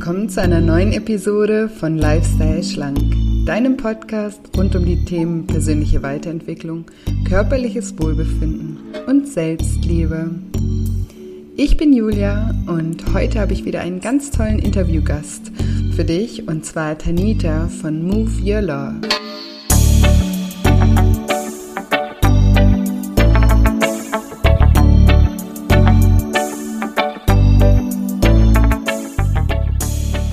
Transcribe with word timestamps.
willkommen 0.00 0.30
zu 0.30 0.40
einer 0.40 0.62
neuen 0.62 0.94
Episode 0.94 1.68
von 1.68 1.98
Lifestyle 1.98 2.62
Schlank, 2.62 2.98
deinem 3.44 3.76
Podcast 3.76 4.40
rund 4.56 4.74
um 4.74 4.86
die 4.86 5.04
Themen 5.04 5.46
persönliche 5.46 6.02
Weiterentwicklung, 6.02 6.86
körperliches 7.28 7.98
Wohlbefinden 7.98 8.78
und 9.06 9.28
Selbstliebe. 9.28 10.30
Ich 11.54 11.76
bin 11.76 11.92
Julia 11.92 12.54
und 12.66 13.12
heute 13.12 13.40
habe 13.40 13.52
ich 13.52 13.66
wieder 13.66 13.82
einen 13.82 14.00
ganz 14.00 14.30
tollen 14.30 14.58
Interviewgast 14.58 15.52
für 15.94 16.06
dich 16.06 16.48
und 16.48 16.64
zwar 16.64 16.96
Tanita 16.96 17.68
von 17.68 18.02
Move 18.02 18.30
Your 18.42 18.62
Love. 18.62 19.00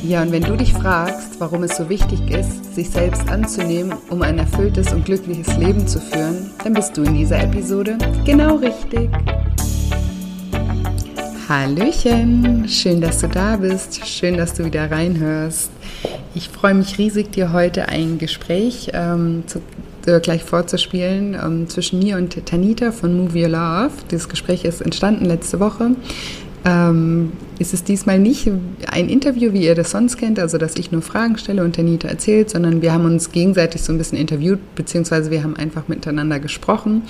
Ja, 0.07 0.21
und 0.21 0.31
wenn 0.31 0.43
du 0.43 0.55
dich 0.55 0.71
fragst, 0.71 1.37
warum 1.39 1.63
es 1.63 1.75
so 1.75 1.89
wichtig 1.89 2.31
ist, 2.31 2.73
sich 2.75 2.89
selbst 2.89 3.27
anzunehmen, 3.27 3.93
um 4.09 4.21
ein 4.21 4.37
erfülltes 4.39 4.93
und 4.93 5.03
glückliches 5.03 5.57
Leben 5.57 5.85
zu 5.85 5.99
führen, 5.99 6.49
dann 6.63 6.75
bist 6.75 6.95
du 6.95 7.03
in 7.03 7.13
dieser 7.13 7.43
Episode 7.43 7.97
genau 8.23 8.55
richtig. 8.55 9.09
Hallöchen, 11.49 12.69
schön, 12.69 13.01
dass 13.01 13.19
du 13.19 13.27
da 13.27 13.57
bist, 13.57 14.07
schön, 14.07 14.37
dass 14.37 14.53
du 14.53 14.63
wieder 14.63 14.89
reinhörst. 14.89 15.71
Ich 16.35 16.47
freue 16.47 16.75
mich 16.75 16.97
riesig, 16.97 17.33
dir 17.33 17.51
heute 17.51 17.89
ein 17.89 18.17
Gespräch 18.17 18.91
ähm, 18.93 19.43
zu, 19.45 19.59
äh, 20.05 20.21
gleich 20.21 20.45
vorzuspielen 20.45 21.33
ähm, 21.33 21.67
zwischen 21.67 21.99
mir 21.99 22.15
und 22.15 22.45
Tanita 22.45 22.93
von 22.93 23.17
Move 23.17 23.37
Your 23.37 23.49
Love. 23.49 23.91
Dieses 24.09 24.29
Gespräch 24.29 24.63
ist 24.63 24.79
entstanden 24.79 25.25
letzte 25.25 25.59
Woche 25.59 25.97
ähm, 26.63 27.33
ist 27.59 27.73
es 27.73 27.83
diesmal 27.83 28.19
nicht 28.19 28.49
ein 28.87 29.09
Interview, 29.09 29.53
wie 29.53 29.65
ihr 29.65 29.75
das 29.75 29.91
sonst 29.91 30.17
kennt, 30.17 30.39
also 30.39 30.57
dass 30.57 30.75
ich 30.75 30.91
nur 30.91 31.01
Fragen 31.01 31.37
stelle 31.37 31.63
und 31.63 31.75
Tanita 31.75 32.07
erzählt, 32.07 32.49
sondern 32.49 32.81
wir 32.81 32.93
haben 32.93 33.05
uns 33.05 33.31
gegenseitig 33.31 33.81
so 33.81 33.91
ein 33.91 33.97
bisschen 33.97 34.17
interviewt, 34.17 34.59
beziehungsweise 34.75 35.31
wir 35.31 35.43
haben 35.43 35.55
einfach 35.55 35.87
miteinander 35.87 36.39
gesprochen 36.39 37.03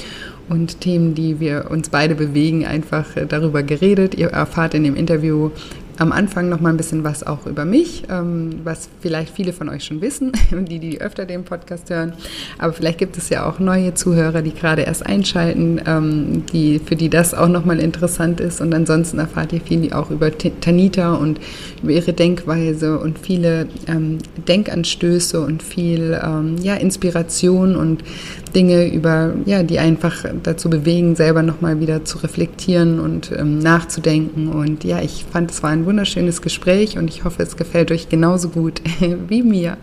und 0.49 0.81
Themen, 0.81 1.15
die 1.15 1.39
wir 1.39 1.69
uns 1.69 1.89
beide 1.89 2.15
bewegen, 2.15 2.65
einfach 2.65 3.05
darüber 3.27 3.63
geredet. 3.63 4.15
Ihr 4.15 4.29
erfahrt 4.29 4.73
in 4.73 4.83
dem 4.83 4.95
Interview 4.95 5.51
am 5.97 6.11
Anfang 6.11 6.49
noch 6.49 6.59
mal 6.59 6.69
ein 6.69 6.77
bisschen 6.77 7.03
was 7.03 7.25
auch 7.25 7.45
über 7.45 7.65
mich, 7.65 8.03
ähm, 8.09 8.61
was 8.63 8.89
vielleicht 9.01 9.35
viele 9.35 9.53
von 9.53 9.69
euch 9.69 9.83
schon 9.83 10.01
wissen, 10.01 10.31
die, 10.51 10.79
die 10.79 11.01
öfter 11.01 11.25
den 11.25 11.43
Podcast 11.43 11.89
hören. 11.89 12.13
Aber 12.57 12.73
vielleicht 12.73 12.97
gibt 12.99 13.17
es 13.17 13.29
ja 13.29 13.47
auch 13.47 13.59
neue 13.59 13.93
Zuhörer, 13.93 14.41
die 14.41 14.53
gerade 14.53 14.83
erst 14.83 15.05
einschalten, 15.05 15.81
ähm, 15.85 16.45
die, 16.53 16.79
für 16.79 16.95
die 16.95 17.09
das 17.09 17.33
auch 17.33 17.47
noch 17.47 17.65
mal 17.65 17.79
interessant 17.79 18.39
ist. 18.39 18.61
Und 18.61 18.73
ansonsten 18.73 19.19
erfahrt 19.19 19.53
ihr 19.53 19.61
viel 19.61 19.91
auch 19.93 20.11
über 20.11 20.31
Tanita 20.37 21.13
und 21.13 21.39
über 21.81 21.91
ihre 21.91 22.13
Denkweise 22.13 22.99
und 22.99 23.19
viele 23.19 23.67
ähm, 23.87 24.19
Denkanstöße 24.47 25.41
und 25.41 25.63
viel 25.63 26.19
ähm, 26.23 26.57
ja, 26.61 26.75
Inspiration 26.75 27.75
und 27.75 28.03
Dinge 28.55 28.91
über, 28.91 29.33
ja, 29.45 29.63
die 29.63 29.79
einfach 29.79 30.25
dazu 30.43 30.69
bewegen, 30.69 31.15
selber 31.15 31.43
noch 31.43 31.61
mal 31.61 31.79
wieder 31.79 32.05
zu 32.05 32.19
reflektieren 32.19 32.99
und 32.99 33.31
ähm, 33.31 33.59
nachzudenken. 33.59 34.47
Und 34.49 34.83
ja, 34.83 35.01
ich 35.01 35.25
fand, 35.31 35.51
es 35.51 35.63
war 35.63 35.71
ein 35.71 35.86
wunderschönes 35.87 36.43
Gespräch 36.43 36.97
und 36.97 37.09
ich 37.09 37.23
hoffe, 37.23 37.41
es 37.41 37.57
gefällt 37.57 37.91
euch 37.91 38.09
genauso 38.09 38.49
gut 38.49 38.81
wie 39.27 39.41
mir. 39.41 39.77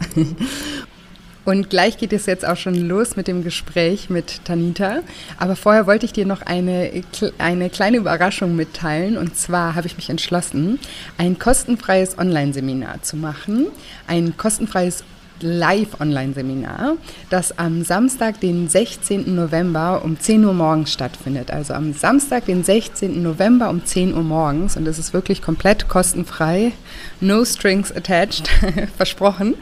Und 1.44 1.68
gleich 1.68 1.98
geht 1.98 2.12
es 2.12 2.24
jetzt 2.26 2.46
auch 2.46 2.56
schon 2.56 2.74
los 2.74 3.16
mit 3.16 3.28
dem 3.28 3.44
Gespräch 3.44 4.08
mit 4.08 4.44
Tanita. 4.44 5.00
Aber 5.38 5.56
vorher 5.56 5.86
wollte 5.86 6.06
ich 6.06 6.12
dir 6.12 6.24
noch 6.24 6.40
eine, 6.42 6.90
eine 7.38 7.68
kleine 7.68 7.98
Überraschung 7.98 8.56
mitteilen. 8.56 9.18
Und 9.18 9.36
zwar 9.36 9.74
habe 9.74 9.86
ich 9.86 9.96
mich 9.96 10.08
entschlossen, 10.08 10.78
ein 11.18 11.38
kostenfreies 11.38 12.18
Online-Seminar 12.18 13.02
zu 13.02 13.16
machen. 13.16 13.66
Ein 14.06 14.36
kostenfreies 14.38 15.04
Live-Online-Seminar, 15.40 16.96
das 17.30 17.58
am 17.58 17.82
Samstag, 17.82 18.40
den 18.40 18.68
16. 18.68 19.34
November 19.34 20.02
um 20.04 20.18
10 20.18 20.44
Uhr 20.44 20.54
morgens 20.54 20.92
stattfindet. 20.92 21.50
Also 21.50 21.74
am 21.74 21.92
Samstag, 21.92 22.46
den 22.46 22.64
16. 22.64 23.22
November 23.22 23.70
um 23.70 23.84
10 23.84 24.14
Uhr 24.14 24.22
morgens. 24.22 24.76
Und 24.76 24.86
es 24.86 24.98
ist 24.98 25.12
wirklich 25.12 25.42
komplett 25.42 25.88
kostenfrei. 25.88 26.72
No 27.20 27.44
strings 27.44 27.90
attached, 27.92 28.48
versprochen. 28.96 29.54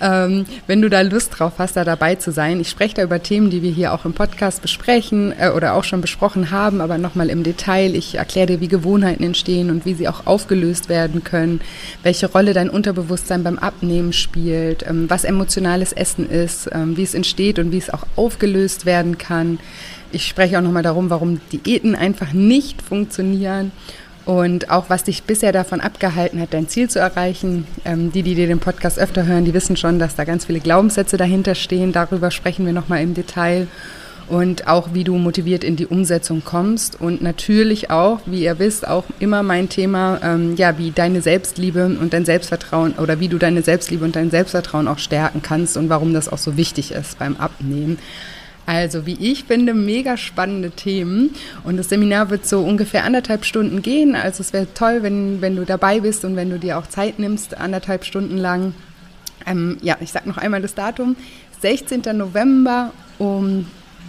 Ähm, 0.00 0.44
wenn 0.66 0.80
du 0.80 0.88
da 0.88 1.00
Lust 1.00 1.38
drauf 1.38 1.54
hast, 1.58 1.76
da 1.76 1.84
dabei 1.84 2.14
zu 2.14 2.30
sein. 2.30 2.60
Ich 2.60 2.68
spreche 2.68 2.94
da 2.94 3.02
über 3.02 3.22
Themen, 3.22 3.50
die 3.50 3.62
wir 3.62 3.70
hier 3.70 3.92
auch 3.92 4.04
im 4.04 4.12
Podcast 4.12 4.62
besprechen 4.62 5.34
äh, 5.38 5.50
oder 5.50 5.74
auch 5.74 5.84
schon 5.84 6.00
besprochen 6.00 6.50
haben, 6.50 6.80
aber 6.80 6.98
nochmal 6.98 7.30
im 7.30 7.42
Detail. 7.42 7.94
Ich 7.94 8.14
erkläre 8.14 8.46
dir, 8.46 8.60
wie 8.60 8.68
Gewohnheiten 8.68 9.24
entstehen 9.24 9.70
und 9.70 9.84
wie 9.84 9.94
sie 9.94 10.08
auch 10.08 10.26
aufgelöst 10.26 10.88
werden 10.88 11.24
können, 11.24 11.60
welche 12.02 12.30
Rolle 12.30 12.52
dein 12.52 12.70
Unterbewusstsein 12.70 13.42
beim 13.42 13.58
Abnehmen 13.58 14.12
spielt, 14.12 14.84
ähm, 14.88 15.10
was 15.10 15.24
emotionales 15.24 15.92
Essen 15.92 16.28
ist, 16.28 16.70
ähm, 16.72 16.96
wie 16.96 17.02
es 17.02 17.14
entsteht 17.14 17.58
und 17.58 17.72
wie 17.72 17.78
es 17.78 17.90
auch 17.90 18.06
aufgelöst 18.16 18.86
werden 18.86 19.18
kann. 19.18 19.58
Ich 20.12 20.26
spreche 20.26 20.58
auch 20.58 20.62
nochmal 20.62 20.82
darum, 20.82 21.10
warum 21.10 21.40
Diäten 21.52 21.94
einfach 21.94 22.32
nicht 22.32 22.80
funktionieren 22.80 23.72
und 24.28 24.68
auch 24.68 24.90
was 24.90 25.04
dich 25.04 25.22
bisher 25.22 25.52
davon 25.52 25.80
abgehalten 25.80 26.38
hat, 26.38 26.52
dein 26.52 26.68
Ziel 26.68 26.90
zu 26.90 26.98
erreichen. 26.98 27.66
Ähm, 27.86 28.12
die, 28.12 28.22
die 28.22 28.34
dir 28.34 28.46
den 28.46 28.58
Podcast 28.58 28.98
öfter 28.98 29.24
hören, 29.24 29.46
die 29.46 29.54
wissen 29.54 29.74
schon, 29.74 29.98
dass 29.98 30.16
da 30.16 30.24
ganz 30.24 30.44
viele 30.44 30.60
Glaubenssätze 30.60 31.16
dahinter 31.16 31.54
stehen. 31.54 31.92
Darüber 31.92 32.30
sprechen 32.30 32.66
wir 32.66 32.74
nochmal 32.74 33.02
im 33.02 33.14
Detail. 33.14 33.68
Und 34.28 34.68
auch, 34.68 34.92
wie 34.92 35.02
du 35.02 35.16
motiviert 35.16 35.64
in 35.64 35.76
die 35.76 35.86
Umsetzung 35.86 36.42
kommst. 36.44 37.00
Und 37.00 37.22
natürlich 37.22 37.90
auch, 37.90 38.20
wie 38.26 38.42
ihr 38.42 38.58
wisst, 38.58 38.86
auch 38.86 39.04
immer 39.18 39.42
mein 39.42 39.70
Thema, 39.70 40.20
ähm, 40.22 40.56
ja, 40.56 40.76
wie 40.76 40.90
deine 40.90 41.22
Selbstliebe 41.22 41.86
und 41.86 42.12
dein 42.12 42.26
Selbstvertrauen 42.26 42.96
oder 42.98 43.20
wie 43.20 43.28
du 43.28 43.38
deine 43.38 43.62
Selbstliebe 43.62 44.04
und 44.04 44.14
dein 44.14 44.30
Selbstvertrauen 44.30 44.88
auch 44.88 44.98
stärken 44.98 45.40
kannst 45.40 45.78
und 45.78 45.88
warum 45.88 46.12
das 46.12 46.30
auch 46.30 46.36
so 46.36 46.58
wichtig 46.58 46.92
ist 46.92 47.18
beim 47.18 47.38
Abnehmen. 47.38 47.96
Also, 48.68 49.06
wie 49.06 49.16
ich 49.18 49.44
finde, 49.44 49.72
mega 49.72 50.18
spannende 50.18 50.70
Themen. 50.70 51.30
Und 51.64 51.78
das 51.78 51.88
Seminar 51.88 52.28
wird 52.28 52.46
so 52.46 52.60
ungefähr 52.60 53.04
anderthalb 53.04 53.46
Stunden 53.46 53.80
gehen. 53.80 54.14
Also, 54.14 54.42
es 54.42 54.52
wäre 54.52 54.66
toll, 54.74 55.02
wenn, 55.02 55.40
wenn 55.40 55.56
du 55.56 55.64
dabei 55.64 56.00
bist 56.00 56.22
und 56.26 56.36
wenn 56.36 56.50
du 56.50 56.58
dir 56.58 56.76
auch 56.76 56.86
Zeit 56.86 57.18
nimmst, 57.18 57.56
anderthalb 57.56 58.04
Stunden 58.04 58.36
lang. 58.36 58.74
Ähm, 59.46 59.78
ja, 59.80 59.96
ich 60.00 60.12
sage 60.12 60.28
noch 60.28 60.36
einmal 60.36 60.60
das 60.60 60.74
Datum. 60.74 61.16
16. 61.62 62.02
November 62.12 62.92
um 63.16 63.64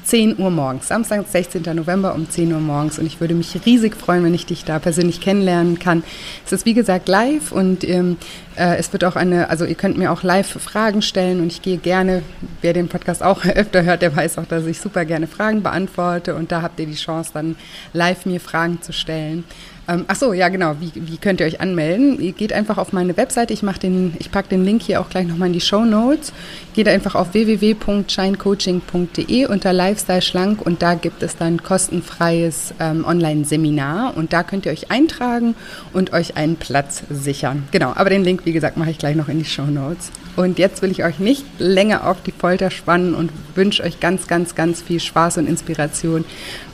10 0.10 0.40
Uhr 0.40 0.50
morgens, 0.50 0.88
Samstag, 0.88 1.24
16. 1.28 1.62
November 1.76 2.16
um 2.16 2.28
10 2.28 2.52
Uhr 2.52 2.60
morgens. 2.60 2.98
Und 2.98 3.06
ich 3.06 3.22
würde 3.22 3.36
mich 3.36 3.56
riesig 3.64 3.96
freuen, 3.96 4.24
wenn 4.24 4.34
ich 4.34 4.48
dich 4.48 4.66
da 4.66 4.80
persönlich 4.80 5.22
kennenlernen 5.22 5.78
kann. 5.78 6.02
Es 6.48 6.52
ist 6.52 6.66
wie 6.66 6.74
gesagt 6.74 7.08
live 7.08 7.52
und 7.52 7.88
ähm, 7.88 8.18
äh, 8.56 8.78
es 8.78 8.92
wird 8.92 9.04
auch 9.04 9.16
eine, 9.16 9.52
also 9.52 9.66
ihr 9.66 9.76
könnt 9.76 10.00
mir 10.00 10.12
auch 10.12 10.24
live 10.24 10.48
Fragen 10.48 11.04
stellen 11.04 11.42
und 11.42 11.52
ich 11.52 11.62
gehe 11.62 11.78
gerne, 11.78 12.24
wer 12.64 12.74
den 12.74 12.88
Podcast 12.88 13.22
auch 13.22 13.46
öfter 13.56 13.84
hört, 13.84 14.02
der 14.02 14.16
weiß 14.16 14.40
auch, 14.40 14.48
dass 14.48 14.66
ich 14.66 14.82
super 14.82 15.06
gerne 15.06 15.28
Fragen 15.28 15.62
beantworte 15.62 16.34
und 16.34 16.52
da 16.52 16.64
habt 16.64 16.80
ihr 16.80 16.88
die 16.88 16.96
Chance, 16.96 17.30
dann 17.36 17.56
live 17.94 18.26
mir 18.26 18.40
Fragen 18.40 18.82
zu 18.82 18.94
stellen. 18.94 19.44
Ähm, 19.90 20.06
ach 20.08 20.16
so, 20.16 20.32
ja 20.34 20.50
genau. 20.50 20.76
Wie, 20.80 20.92
wie 20.94 21.18
könnt 21.18 21.40
ihr 21.40 21.48
euch 21.48 21.62
anmelden? 21.62 22.22
Ihr 22.22 22.34
geht 22.34 22.54
einfach 22.54 22.78
auf 22.78 22.94
meine 22.94 23.18
Webseite. 23.18 23.54
Ich 23.54 23.64
mache 23.64 23.80
den, 23.80 24.14
ich 24.20 24.30
packe 24.32 24.50
den 24.50 24.64
Link 24.64 24.84
hier 24.84 25.02
auch 25.02 25.10
gleich 25.10 25.26
nochmal 25.28 25.48
in 25.48 25.54
die 25.54 25.62
Show 25.62 25.84
Notes. 25.84 26.32
Geht 26.76 26.88
einfach 26.88 27.16
auf 27.16 27.34
www.shinecoaching.de 27.34 29.48
unter 29.48 29.74
Lifestyle 29.74 30.22
Schlank 30.22 30.62
und 30.62 30.84
da 30.84 30.94
gibt 30.94 31.24
es 31.24 31.38
dann 31.38 31.64
kostenfreies 31.64 32.76
ähm, 32.80 33.04
Online-Seminar 33.04 34.16
und 34.16 34.32
da 34.32 34.44
könnt 34.44 34.68
ihr 34.68 34.72
euch 34.72 34.92
eintragen 34.92 35.56
und 35.92 36.14
euch 36.14 36.38
einen 36.38 36.58
Platz 36.58 37.02
sichern. 37.10 37.68
Genau. 37.72 37.94
Aber 37.96 38.12
den 38.12 38.24
Link, 38.24 38.46
wie 38.46 38.54
gesagt, 38.54 38.78
mache 38.78 38.92
ich 38.92 39.00
gleich 39.00 39.16
noch 39.16 39.28
in 39.28 39.40
die 39.40 39.46
Show 39.46 39.66
Notes. 39.66 40.12
Und 40.36 40.60
jetzt 40.60 40.84
will 40.84 40.92
ich 40.92 41.04
euch 41.04 41.18
nicht 41.18 41.44
länger 41.58 42.08
auf 42.08 42.22
die 42.22 42.32
Folter 42.32 42.70
spannen 42.70 43.16
und 43.16 43.32
wünsche 43.56 43.84
euch 43.84 44.00
ganz, 44.00 44.28
ganz, 44.28 44.54
ganz 44.54 44.84
viel 44.84 45.00
Spaß 45.00 45.40
und 45.40 45.50
Inspiration 45.50 46.26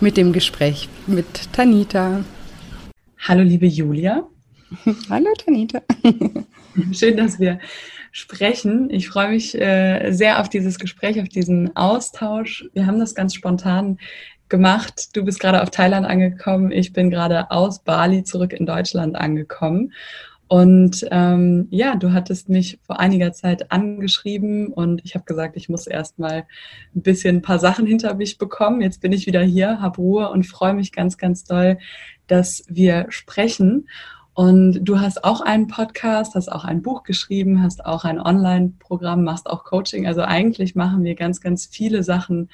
mit 0.02 0.18
dem 0.18 0.34
Gespräch 0.34 0.90
mit 1.08 1.54
Tanita. 1.54 2.20
Hallo, 3.20 3.42
liebe 3.42 3.66
Julia. 3.66 4.28
Hallo, 5.10 5.34
Tanita. 5.44 5.82
Schön, 6.92 7.18
dass 7.18 7.40
wir 7.40 7.60
sprechen. 8.12 8.90
Ich 8.90 9.08
freue 9.08 9.30
mich 9.30 9.60
äh, 9.60 10.12
sehr 10.12 10.40
auf 10.40 10.50
dieses 10.50 10.78
Gespräch, 10.78 11.20
auf 11.20 11.30
diesen 11.30 11.76
Austausch. 11.76 12.66
Wir 12.74 12.86
haben 12.86 13.00
das 13.00 13.16
ganz 13.16 13.34
spontan 13.34 13.98
gemacht. 14.48 15.16
Du 15.16 15.24
bist 15.24 15.40
gerade 15.40 15.64
auf 15.64 15.72
Thailand 15.72 16.06
angekommen. 16.06 16.72
Ich 16.72 16.94
bin 16.94 17.10
gerade 17.10 17.50
aus 17.52 17.80
Bali 17.80 18.24
zurück 18.24 18.54
in 18.54 18.66
Deutschland 18.66 19.16
angekommen. 19.16 19.94
Und 20.48 21.06
ähm, 21.10 21.68
ja, 21.72 21.96
du 21.96 22.14
hattest 22.14 22.50
mich 22.50 22.80
vor 22.84 23.00
einiger 23.00 23.34
Zeit 23.34 23.72
angeschrieben 23.72 24.68
und 24.68 25.02
ich 25.04 25.16
habe 25.16 25.26
gesagt, 25.26 25.58
ich 25.58 25.70
muss 25.70 25.88
erst 25.88 26.20
mal 26.20 26.46
ein 26.96 27.02
bisschen 27.02 27.38
ein 27.38 27.42
paar 27.42 27.58
Sachen 27.58 27.88
hinter 27.88 28.14
mich 28.14 28.38
bekommen. 28.38 28.82
Jetzt 28.82 29.02
bin 29.02 29.12
ich 29.12 29.26
wieder 29.26 29.42
hier, 29.42 29.82
habe 29.82 29.98
Ruhe 29.98 30.30
und 30.30 30.46
freue 30.46 30.76
mich 30.76 30.92
ganz, 30.92 31.18
ganz 31.18 31.46
doll, 31.46 31.80
dass 32.28 32.64
wir 32.68 33.08
sprechen. 33.10 33.88
Und 34.36 34.84
du 34.84 35.00
hast 35.00 35.24
auch 35.24 35.42
einen 35.42 35.68
Podcast, 35.68 36.36
hast 36.36 36.52
auch 36.52 36.66
ein 36.66 36.82
Buch 36.82 37.04
geschrieben, 37.04 37.64
hast 37.64 37.86
auch 37.86 38.04
ein 38.04 38.20
Online-Programm, 38.20 39.24
machst 39.24 39.50
auch 39.50 39.64
Coaching. 39.64 40.06
Also 40.06 40.22
eigentlich 40.22 40.76
machen 40.76 41.04
wir 41.04 41.16
ganz, 41.16 41.42
ganz 41.42 41.66
viele 41.66 42.04
Sachen 42.04 42.50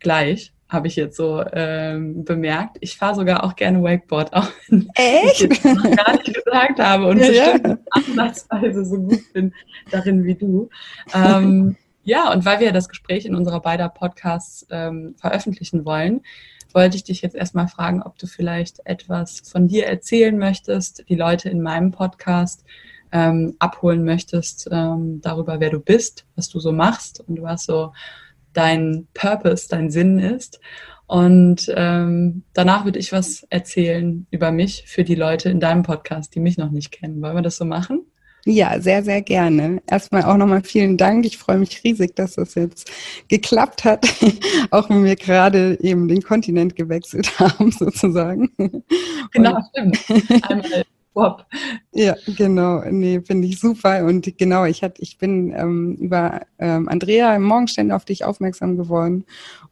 gleich. 0.00 0.52
Habe 0.68 0.88
ich 0.88 0.96
jetzt 0.96 1.16
so 1.16 1.44
ähm, 1.52 2.24
bemerkt. 2.24 2.78
Ich 2.80 2.96
fahre 2.96 3.14
sogar 3.14 3.44
auch 3.44 3.54
gerne 3.54 3.82
Wakeboard, 3.82 4.32
auch 4.32 4.48
wenn 4.68 4.88
Echt? 4.94 5.42
ich 5.42 5.64
noch 5.64 5.82
gar 5.82 6.12
nicht 6.12 6.34
gesagt 6.34 6.78
habe 6.80 7.06
und 7.06 7.18
ja, 7.20 7.52
bestimmt 7.52 7.66
ja. 7.66 7.78
ansatzweise 7.90 8.84
so 8.84 8.96
gut 8.96 9.32
bin 9.32 9.52
darin 9.90 10.24
wie 10.24 10.34
du. 10.34 10.68
Ähm, 11.14 11.76
ja, 12.04 12.32
und 12.32 12.44
weil 12.44 12.60
wir 12.60 12.72
das 12.72 12.88
Gespräch 12.88 13.26
in 13.26 13.34
unserer 13.36 13.60
beider 13.60 13.88
Podcasts 13.88 14.66
ähm, 14.70 15.14
veröffentlichen 15.18 15.84
wollen, 15.84 16.22
wollte 16.72 16.96
ich 16.96 17.04
dich 17.04 17.22
jetzt 17.22 17.36
erstmal 17.36 17.68
fragen, 17.68 18.02
ob 18.02 18.18
du 18.18 18.26
vielleicht 18.26 18.80
etwas 18.84 19.40
von 19.40 19.68
dir 19.68 19.86
erzählen 19.86 20.36
möchtest, 20.36 21.08
die 21.08 21.14
Leute 21.14 21.48
in 21.48 21.62
meinem 21.62 21.92
Podcast 21.92 22.64
ähm, 23.12 23.54
abholen 23.60 24.04
möchtest 24.04 24.68
ähm, 24.70 25.20
darüber, 25.20 25.60
wer 25.60 25.70
du 25.70 25.80
bist, 25.80 26.26
was 26.34 26.48
du 26.48 26.58
so 26.58 26.72
machst 26.72 27.20
und 27.26 27.40
was 27.40 27.64
so 27.64 27.92
dein 28.56 29.06
Purpose, 29.14 29.68
dein 29.68 29.90
Sinn 29.90 30.18
ist. 30.18 30.60
Und 31.06 31.72
ähm, 31.76 32.42
danach 32.52 32.84
würde 32.84 32.98
ich 32.98 33.12
was 33.12 33.46
erzählen 33.48 34.26
über 34.30 34.50
mich 34.50 34.84
für 34.86 35.04
die 35.04 35.14
Leute 35.14 35.50
in 35.50 35.60
deinem 35.60 35.82
Podcast, 35.82 36.34
die 36.34 36.40
mich 36.40 36.58
noch 36.58 36.70
nicht 36.70 36.90
kennen. 36.90 37.22
Wollen 37.22 37.36
wir 37.36 37.42
das 37.42 37.56
so 37.56 37.64
machen? 37.64 38.04
Ja, 38.44 38.80
sehr, 38.80 39.02
sehr 39.02 39.22
gerne. 39.22 39.82
Erstmal 39.88 40.22
auch 40.22 40.36
nochmal 40.36 40.62
vielen 40.62 40.96
Dank. 40.96 41.26
Ich 41.26 41.36
freue 41.36 41.58
mich 41.58 41.82
riesig, 41.82 42.14
dass 42.14 42.34
das 42.34 42.54
jetzt 42.54 42.90
geklappt 43.28 43.84
hat, 43.84 44.06
auch 44.70 44.88
wenn 44.88 45.04
wir 45.04 45.16
gerade 45.16 45.76
eben 45.80 46.06
den 46.06 46.22
Kontinent 46.22 46.76
gewechselt 46.76 47.38
haben, 47.40 47.72
sozusagen. 47.72 48.50
Genau, 49.32 49.58
stimmt. 49.70 49.98
Einmal 50.48 50.84
Swap. 51.16 51.46
Ja, 51.94 52.14
genau. 52.26 52.82
Nee, 52.90 53.22
finde 53.22 53.48
ich 53.48 53.58
super. 53.58 54.04
Und 54.04 54.36
genau, 54.36 54.66
ich 54.66 54.82
hatte, 54.82 55.00
ich 55.00 55.16
bin 55.16 55.50
ähm, 55.56 55.94
über 55.94 56.42
ähm, 56.58 56.90
Andrea 56.90 57.34
im 57.34 57.44
Morgenstern 57.44 57.90
auf 57.90 58.04
dich 58.04 58.24
aufmerksam 58.24 58.76
geworden 58.76 59.24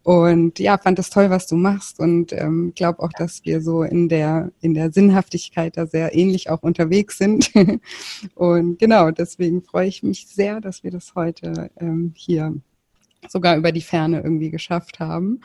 und 0.04 0.58
ja, 0.58 0.78
fand 0.78 0.98
das 0.98 1.10
toll, 1.10 1.28
was 1.28 1.46
du 1.46 1.56
machst 1.56 2.00
und 2.00 2.32
ähm, 2.32 2.72
glaube 2.74 3.00
auch, 3.00 3.12
dass 3.18 3.44
wir 3.44 3.60
so 3.60 3.82
in 3.82 4.08
der 4.08 4.52
in 4.62 4.72
der 4.72 4.90
Sinnhaftigkeit 4.90 5.76
da 5.76 5.86
sehr 5.86 6.14
ähnlich 6.14 6.48
auch 6.48 6.62
unterwegs 6.62 7.18
sind. 7.18 7.52
und 8.34 8.78
genau, 8.78 9.10
deswegen 9.10 9.62
freue 9.62 9.88
ich 9.88 10.02
mich 10.02 10.26
sehr, 10.26 10.62
dass 10.62 10.82
wir 10.82 10.90
das 10.90 11.14
heute 11.14 11.70
ähm, 11.78 12.12
hier 12.16 12.54
sogar 13.28 13.56
über 13.56 13.70
die 13.70 13.82
Ferne 13.82 14.22
irgendwie 14.22 14.50
geschafft 14.50 14.98
haben. 14.98 15.40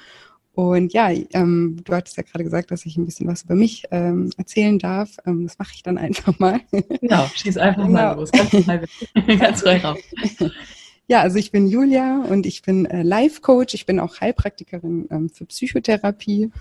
Und 0.60 0.92
ja, 0.92 1.10
ähm, 1.10 1.78
du 1.86 1.94
hattest 1.94 2.18
ja 2.18 2.24
gerade 2.24 2.44
gesagt, 2.44 2.70
dass 2.70 2.86
ich 2.86 2.98
ein 2.98 3.06
bisschen 3.06 3.28
was 3.28 3.44
über 3.44 3.56
mich 3.56 3.86
ähm, 3.92 4.30
erzählen 4.36 4.78
darf. 4.78 5.16
Ähm, 5.26 5.44
das 5.48 5.58
mache 5.58 5.72
ich 5.74 5.84
dann 5.84 5.98
einfach 5.98 6.38
mal. 6.38 6.60
Genau, 7.00 7.28
schieß 7.34 7.56
einfach 7.56 7.86
genau. 7.86 7.94
mal 7.94 8.16
los. 8.18 8.30
Ganz, 8.30 8.52
ganz 9.40 9.62
frei 9.62 9.78
raus. 9.78 10.00
Ja, 11.08 11.22
also 11.22 11.38
ich 11.38 11.52
bin 11.52 11.70
Julia 11.70 12.24
und 12.24 12.46
ich 12.46 12.62
bin 12.62 12.86
äh, 12.88 13.04
Life-Coach. 13.04 13.74
Ich 13.74 13.86
bin 13.86 14.02
auch 14.02 14.20
Heilpraktikerin 14.20 15.08
ähm, 15.10 15.30
für 15.30 15.46
Psychotherapie. 15.46 16.52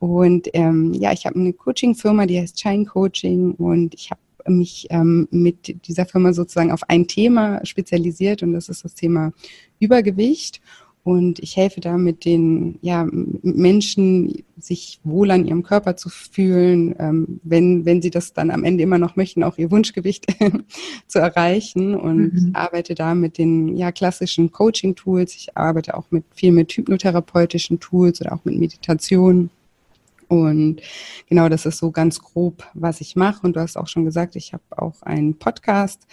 Und 0.00 0.48
ähm, 0.52 0.92
ja, 0.92 1.12
ich 1.12 1.24
habe 1.24 1.40
eine 1.40 1.54
Coaching-Firma, 1.54 2.26
die 2.26 2.38
heißt 2.38 2.60
Shine 2.60 2.84
Coaching. 2.84 3.52
Und 3.52 3.94
ich 3.94 4.10
habe 4.10 4.20
mich 4.48 4.86
ähm, 4.90 5.28
mit 5.30 5.86
dieser 5.88 6.04
Firma 6.04 6.34
sozusagen 6.34 6.72
auf 6.72 6.82
ein 6.90 7.08
Thema 7.08 7.64
spezialisiert. 7.64 8.42
Und 8.42 8.52
das 8.52 8.68
ist 8.68 8.84
das 8.84 8.94
Thema 8.94 9.32
Übergewicht. 9.78 10.60
Und 11.06 11.38
ich 11.38 11.56
helfe 11.56 11.80
da 11.80 11.98
mit 11.98 12.24
den 12.24 12.80
ja, 12.82 13.06
Menschen, 13.08 14.42
sich 14.58 14.98
wohl 15.04 15.30
an 15.30 15.46
ihrem 15.46 15.62
Körper 15.62 15.94
zu 15.94 16.08
fühlen, 16.08 16.96
ähm, 16.98 17.38
wenn, 17.44 17.84
wenn 17.84 18.02
sie 18.02 18.10
das 18.10 18.32
dann 18.32 18.50
am 18.50 18.64
Ende 18.64 18.82
immer 18.82 18.98
noch 18.98 19.14
möchten, 19.14 19.44
auch 19.44 19.56
ihr 19.56 19.70
Wunschgewicht 19.70 20.26
zu 21.06 21.20
erreichen. 21.20 21.94
Und 21.94 22.34
mhm. 22.34 22.50
arbeite 22.54 22.96
da 22.96 23.14
mit 23.14 23.38
den 23.38 23.76
ja, 23.76 23.92
klassischen 23.92 24.50
Coaching-Tools. 24.50 25.36
Ich 25.36 25.56
arbeite 25.56 25.96
auch 25.96 26.06
mit 26.10 26.24
viel 26.34 26.50
mit 26.50 26.72
hypnotherapeutischen 26.72 27.78
Tools 27.78 28.20
oder 28.20 28.32
auch 28.32 28.44
mit 28.44 28.58
Meditation. 28.58 29.50
Und 30.26 30.80
genau, 31.28 31.48
das 31.48 31.66
ist 31.66 31.78
so 31.78 31.92
ganz 31.92 32.18
grob, 32.18 32.64
was 32.74 33.00
ich 33.00 33.14
mache. 33.14 33.46
Und 33.46 33.54
du 33.54 33.60
hast 33.60 33.76
auch 33.76 33.86
schon 33.86 34.04
gesagt, 34.04 34.34
ich 34.34 34.52
habe 34.52 34.64
auch 34.70 35.02
einen 35.02 35.38
Podcast, 35.38 36.04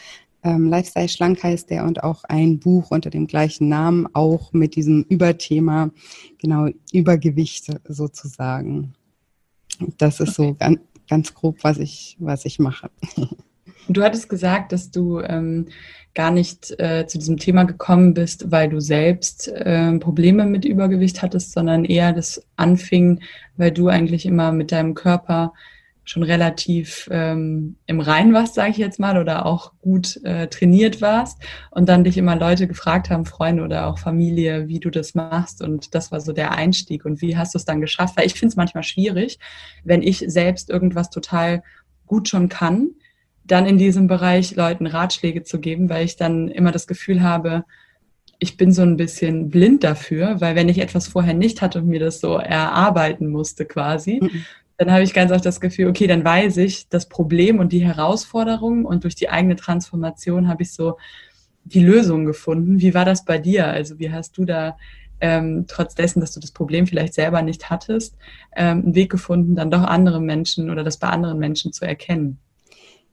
ähm, 0.44 0.70
Lifestyle 0.70 1.10
Schlank 1.10 1.44
heißt 1.44 1.70
der 1.70 1.86
und 1.86 2.04
auch 2.04 2.24
ein 2.26 2.60
Buch 2.60 2.92
unter 2.92 3.10
dem 3.10 3.28
gleichen 3.28 3.70
Namen, 3.70 4.08
auch 4.14 4.54
mit 4.54 4.76
diesem 4.76 5.04
Überthema, 5.04 5.92
genau, 6.40 6.70
Übergewicht 6.92 7.68
sozusagen. 7.88 8.94
Das 9.98 10.20
ist 10.20 10.40
okay. 10.40 10.50
so 10.50 10.56
ganz, 10.56 10.80
ganz 11.10 11.34
grob, 11.34 11.58
was 11.64 11.78
ich, 11.78 12.18
was 12.20 12.46
ich 12.46 12.60
mache. 12.60 12.90
Du 13.90 14.02
hattest 14.02 14.30
gesagt, 14.30 14.72
dass 14.72 14.92
du 14.92 15.20
ähm, 15.20 15.68
gar 16.14 16.32
nicht 16.32 16.74
äh, 16.80 17.06
zu 17.08 17.18
diesem 17.18 17.38
Thema 17.38 17.64
gekommen 17.64 18.14
bist, 18.14 18.50
weil 18.52 18.70
du 18.70 18.80
selbst 18.80 19.50
äh, 19.50 19.98
Probleme 20.00 20.46
mit 20.46 20.64
Übergewicht 20.64 21.22
hattest, 21.22 21.52
sondern 21.52 21.84
eher 21.84 22.14
das 22.14 22.46
anfing, 22.56 23.22
weil 23.58 23.72
du 23.72 23.90
eigentlich 23.90 24.26
immer 24.26 24.52
mit 24.52 24.72
deinem 24.72 24.94
Körper 24.94 25.54
schon 26.06 26.24
relativ 26.24 27.08
ähm, 27.12 27.78
im 27.86 28.00
Rein 28.00 28.34
warst, 28.34 28.56
sage 28.56 28.72
ich 28.72 28.78
jetzt 28.78 29.00
mal, 29.00 29.18
oder 29.18 29.46
auch 29.46 29.74
gut 29.80 30.20
äh, 30.24 30.48
trainiert 30.48 31.02
warst 31.02 31.42
und 31.72 31.88
dann 31.88 32.04
dich 32.04 32.18
immer 32.18 32.36
Leute 32.36 32.68
gefragt 32.68 33.10
haben, 33.10 33.26
Freunde 33.26 33.64
oder 33.64 33.88
auch 33.88 34.00
Familie, 34.00 34.68
wie 34.68 34.80
du 34.80 34.90
das 34.90 35.16
machst 35.16 35.62
und 35.62 35.96
das 35.96 36.12
war 36.12 36.20
so 36.20 36.34
der 36.34 36.52
Einstieg 36.52 37.06
und 37.06 37.22
wie 37.22 37.38
hast 37.38 37.54
du 37.54 37.58
es 37.58 37.66
dann 37.66 37.80
geschafft? 37.80 38.18
Weil 38.18 38.26
ich 38.26 38.34
finde 38.34 38.50
es 38.50 38.56
manchmal 38.58 38.84
schwierig, 38.84 39.40
wenn 39.84 40.02
ich 40.02 40.24
selbst 40.28 40.70
irgendwas 40.70 41.10
total 41.10 41.64
gut 42.06 42.28
schon 42.28 42.50
kann, 42.50 42.90
dann 43.46 43.66
in 43.66 43.78
diesem 43.78 44.08
Bereich 44.08 44.56
Leuten 44.56 44.88
Ratschläge 44.88 45.44
zu 45.44 45.60
geben, 45.60 45.90
weil 45.90 46.06
ich 46.06 46.18
dann 46.18 46.50
immer 46.50 46.72
das 46.72 46.88
Gefühl 46.88 47.22
habe, 47.22 47.64
ich 48.40 48.58
bin 48.58 48.74
so 48.74 48.82
ein 48.82 48.98
bisschen 48.98 49.50
blind 49.50 49.86
dafür, 49.86 50.42
weil 50.42 50.56
wenn 50.56 50.68
ich 50.68 50.80
etwas 50.80 51.08
vorher 51.08 51.34
nicht 51.34 51.62
hatte 51.62 51.80
und 51.80 51.88
mir 51.88 52.02
das 52.02 52.20
so 52.20 52.36
erarbeiten 52.36 53.28
musste 53.28 53.66
quasi, 53.66 54.20
mhm 54.22 54.44
dann 54.84 54.94
habe 54.94 55.04
ich 55.04 55.14
ganz 55.14 55.32
oft 55.32 55.46
das 55.46 55.62
Gefühl, 55.62 55.88
okay, 55.88 56.08
dann 56.08 56.24
weiß 56.24 56.58
ich 56.58 56.90
das 56.90 57.08
Problem 57.08 57.60
und 57.60 57.72
die 57.72 57.86
Herausforderung 57.86 58.86
und 58.86 59.04
durch 59.04 59.16
die 59.16 59.30
eigene 59.30 59.56
Transformation 59.56 60.48
habe 60.48 60.64
ich 60.64 60.74
so 60.74 60.98
die 61.64 61.84
Lösung 61.84 62.26
gefunden. 62.26 62.82
Wie 62.82 62.94
war 62.94 63.06
das 63.06 63.24
bei 63.26 63.38
dir? 63.38 63.68
Also 63.68 64.00
wie 64.00 64.12
hast 64.12 64.38
du 64.38 64.46
da 64.46 64.78
ähm, 65.22 65.66
trotz 65.68 65.96
dessen, 65.96 66.20
dass 66.20 66.34
du 66.34 66.40
das 66.40 66.52
Problem 66.52 66.86
vielleicht 66.86 67.14
selber 67.14 67.42
nicht 67.42 67.70
hattest, 67.70 68.18
ähm, 68.56 68.84
einen 68.84 68.96
Weg 68.96 69.10
gefunden, 69.10 69.56
dann 69.56 69.72
doch 69.72 69.84
andere 69.84 70.20
Menschen 70.20 70.70
oder 70.70 70.84
das 70.84 70.98
bei 70.98 71.08
anderen 71.08 71.40
Menschen 71.40 71.72
zu 71.72 71.86
erkennen? 71.86 72.40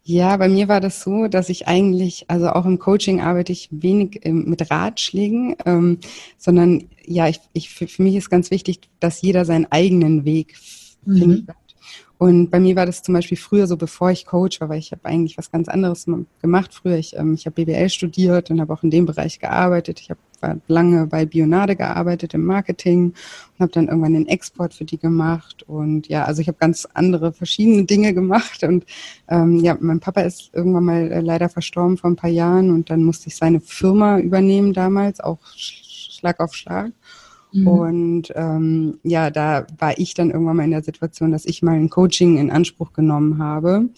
Ja, 0.02 0.36
bei 0.38 0.48
mir 0.48 0.66
war 0.66 0.80
das 0.80 1.02
so, 1.02 1.28
dass 1.28 1.50
ich 1.50 1.68
eigentlich, 1.68 2.24
also 2.28 2.48
auch 2.48 2.64
im 2.64 2.78
Coaching 2.78 3.20
arbeite 3.20 3.52
ich 3.52 3.68
wenig 3.70 4.20
ähm, 4.22 4.44
mit 4.46 4.70
Ratschlägen, 4.70 5.56
ähm, 5.66 5.98
sondern 6.38 6.88
ja, 7.04 7.28
ich, 7.28 7.38
ich, 7.52 7.70
für, 7.70 8.02
mich 8.02 8.16
ist 8.16 8.30
ganz 8.30 8.50
wichtig, 8.50 8.80
dass 8.98 9.22
jeder 9.22 9.44
seinen 9.44 9.70
eigenen 9.70 10.24
Weg 10.24 10.56
mhm. 11.04 11.46
Und 12.20 12.50
bei 12.50 12.60
mir 12.60 12.76
war 12.76 12.84
das 12.84 13.02
zum 13.02 13.14
Beispiel 13.14 13.38
früher 13.38 13.66
so, 13.66 13.78
bevor 13.78 14.10
ich 14.10 14.26
Coach 14.26 14.60
war, 14.60 14.68
weil 14.68 14.78
ich 14.78 14.92
habe 14.92 15.06
eigentlich 15.06 15.38
was 15.38 15.50
ganz 15.50 15.68
anderes 15.68 16.04
gemacht 16.42 16.74
früher. 16.74 16.96
Ich, 16.96 17.16
ähm, 17.16 17.32
ich 17.32 17.46
habe 17.46 17.64
BWL 17.64 17.88
studiert 17.88 18.50
und 18.50 18.60
habe 18.60 18.74
auch 18.74 18.82
in 18.82 18.90
dem 18.90 19.06
Bereich 19.06 19.38
gearbeitet. 19.38 20.00
Ich 20.00 20.10
habe 20.10 20.60
lange 20.68 21.06
bei 21.06 21.24
Bionade 21.24 21.76
gearbeitet 21.76 22.34
im 22.34 22.44
Marketing 22.44 23.14
und 23.54 23.60
habe 23.60 23.72
dann 23.72 23.88
irgendwann 23.88 24.12
den 24.12 24.28
Export 24.28 24.74
für 24.74 24.84
die 24.84 24.98
gemacht. 24.98 25.62
Und 25.62 26.08
ja, 26.08 26.26
also 26.26 26.42
ich 26.42 26.48
habe 26.48 26.58
ganz 26.58 26.86
andere 26.92 27.32
verschiedene 27.32 27.84
Dinge 27.84 28.12
gemacht. 28.20 28.64
Und 28.64 28.84
ähm, 29.28 29.56
ja, 29.60 29.78
mein 29.80 30.00
Papa 30.00 30.20
ist 30.20 30.50
irgendwann 30.52 30.84
mal 30.84 31.10
äh, 31.10 31.20
leider 31.22 31.48
verstorben 31.48 31.96
vor 31.96 32.10
ein 32.10 32.16
paar 32.16 32.28
Jahren 32.28 32.70
und 32.70 32.90
dann 32.90 33.02
musste 33.02 33.28
ich 33.28 33.36
seine 33.36 33.62
Firma 33.62 34.18
übernehmen 34.18 34.74
damals, 34.74 35.20
auch 35.20 35.38
Schlag 35.56 36.38
auf 36.38 36.52
Schlag. 36.52 36.92
Mhm. 37.52 37.68
Und 37.68 38.32
ähm, 38.34 38.98
ja, 39.02 39.30
da 39.30 39.66
war 39.78 39.98
ich 39.98 40.14
dann 40.14 40.30
irgendwann 40.30 40.56
mal 40.56 40.64
in 40.64 40.70
der 40.70 40.82
Situation, 40.82 41.32
dass 41.32 41.44
ich 41.44 41.62
mal 41.62 41.76
ein 41.76 41.90
Coaching 41.90 42.38
in 42.38 42.50
Anspruch 42.50 42.92
genommen 42.92 43.38
habe, 43.38 43.88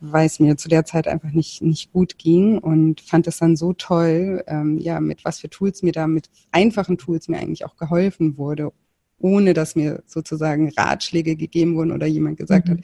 weil 0.00 0.26
es 0.26 0.40
mir 0.40 0.56
zu 0.56 0.68
der 0.68 0.84
Zeit 0.84 1.06
einfach 1.06 1.30
nicht, 1.30 1.62
nicht 1.62 1.92
gut 1.92 2.18
ging 2.18 2.58
und 2.58 3.00
fand 3.00 3.26
es 3.26 3.38
dann 3.38 3.56
so 3.56 3.72
toll, 3.72 4.42
ähm, 4.46 4.78
ja, 4.78 5.00
mit 5.00 5.24
was 5.24 5.40
für 5.40 5.48
Tools 5.48 5.82
mir 5.82 5.92
da, 5.92 6.06
mit 6.06 6.28
einfachen 6.50 6.98
Tools 6.98 7.28
mir 7.28 7.38
eigentlich 7.38 7.64
auch 7.64 7.76
geholfen 7.76 8.36
wurde, 8.36 8.72
ohne 9.22 9.54
dass 9.54 9.76
mir 9.76 10.02
sozusagen 10.06 10.70
Ratschläge 10.76 11.36
gegeben 11.36 11.76
wurden 11.76 11.92
oder 11.92 12.06
jemand 12.06 12.36
gesagt 12.36 12.68
mhm. 12.68 12.72
hat, 12.72 12.78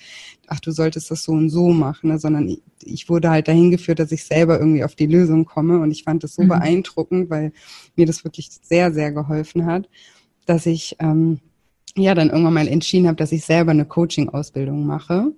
ach, 0.47 0.61
du 0.61 0.71
solltest 0.71 1.11
das 1.11 1.25
so 1.25 1.33
und 1.33 1.51
so 1.51 1.69
machen, 1.71 2.11
ne? 2.11 2.19
sondern 2.19 2.49
ich, 2.49 2.63
ich, 2.83 3.09
wurde 3.09 3.31
halt 3.31 3.49
dahin 3.49 3.71
geführt, 3.71 3.99
dass 3.99 4.13
ich 4.13 4.25
selber 4.25 4.59
irgendwie 4.59 4.85
auf 4.85 4.95
die 4.95 5.07
Lösung 5.07 5.45
komme 5.45 5.81
und 5.81 5.91
ich 5.91 6.05
fand 6.05 6.25
das 6.25 6.35
so 6.35 6.43
mhm. 6.43 6.49
beeindruckend, 6.49 7.29
weil 7.29 7.53
mir 7.97 8.07
das 8.07 8.25
wirklich 8.25 8.51
sehr, 8.63 8.93
sehr 8.93 9.13
geholfen 9.13 9.67
hat, 9.67 9.89
dass 10.47 10.65
ich 10.65 10.97
ähm, 11.01 11.41
ja 11.97 12.15
dann 12.15 12.31
irgendwann 12.31 12.55
mal 12.55 12.69
entschieden 12.69 13.09
habe, 13.09 13.17
dass 13.17 13.33
ich 13.33 13.45
selber 13.45 13.73
eine 13.73 13.85
Coaching-Ausbildung 13.85 14.87
mache 14.87 15.33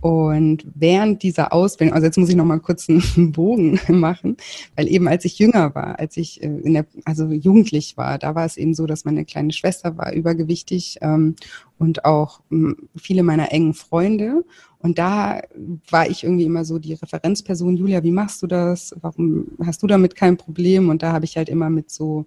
und 0.00 0.64
während 0.74 1.24
dieser 1.24 1.52
Ausbildung, 1.52 1.94
also 1.94 2.06
jetzt 2.06 2.18
muss 2.18 2.28
ich 2.28 2.36
noch 2.36 2.44
mal 2.44 2.60
kurz 2.60 2.88
einen 2.88 3.02
Bogen 3.32 3.80
machen, 3.88 4.36
weil 4.76 4.86
eben 4.88 5.08
als 5.08 5.24
ich 5.24 5.38
jünger 5.38 5.74
war, 5.74 5.98
als 5.98 6.16
ich 6.16 6.42
äh, 6.42 6.46
in 6.46 6.74
der, 6.74 6.86
also 7.04 7.26
jugendlich 7.26 7.96
war, 7.96 8.18
da 8.18 8.34
war 8.34 8.44
es 8.44 8.56
eben 8.56 8.74
so, 8.74 8.86
dass 8.86 9.04
meine 9.04 9.24
kleine 9.24 9.52
Schwester 9.52 9.96
war 9.96 10.12
übergewichtig 10.12 10.98
ähm, 11.00 11.34
und 11.78 12.04
auch 12.04 12.40
ähm, 12.52 12.88
viele 12.96 13.24
meiner 13.24 13.50
engen 13.50 13.74
Freunde. 13.74 14.44
Und 14.80 14.98
da 14.98 15.42
war 15.90 16.08
ich 16.08 16.22
irgendwie 16.22 16.44
immer 16.44 16.64
so 16.64 16.78
die 16.78 16.94
Referenzperson, 16.94 17.76
Julia, 17.76 18.04
wie 18.04 18.12
machst 18.12 18.40
du 18.42 18.46
das? 18.46 18.94
Warum 19.00 19.48
hast 19.64 19.82
du 19.82 19.88
damit 19.88 20.14
kein 20.14 20.36
Problem? 20.36 20.88
Und 20.88 21.02
da 21.02 21.12
habe 21.12 21.24
ich 21.24 21.36
halt 21.36 21.48
immer 21.48 21.70
mit 21.70 21.90
so 21.90 22.26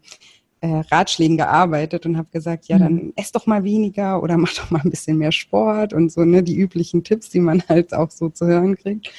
äh, 0.61 0.83
Ratschlägen 0.91 1.37
gearbeitet 1.37 2.05
und 2.05 2.17
habe 2.17 2.29
gesagt, 2.31 2.67
ja, 2.67 2.77
dann 2.77 2.93
mhm. 2.93 3.13
ess 3.15 3.31
doch 3.31 3.47
mal 3.47 3.63
weniger 3.63 4.21
oder 4.21 4.37
mach 4.37 4.53
doch 4.53 4.71
mal 4.71 4.81
ein 4.83 4.89
bisschen 4.89 5.17
mehr 5.17 5.31
Sport 5.31 5.93
und 5.93 6.11
so, 6.11 6.23
ne, 6.23 6.43
die 6.43 6.55
üblichen 6.55 7.03
Tipps, 7.03 7.29
die 7.29 7.39
man 7.39 7.63
halt 7.67 7.93
auch 7.93 8.11
so 8.11 8.29
zu 8.29 8.45
hören 8.45 8.75
kriegt. 8.75 9.11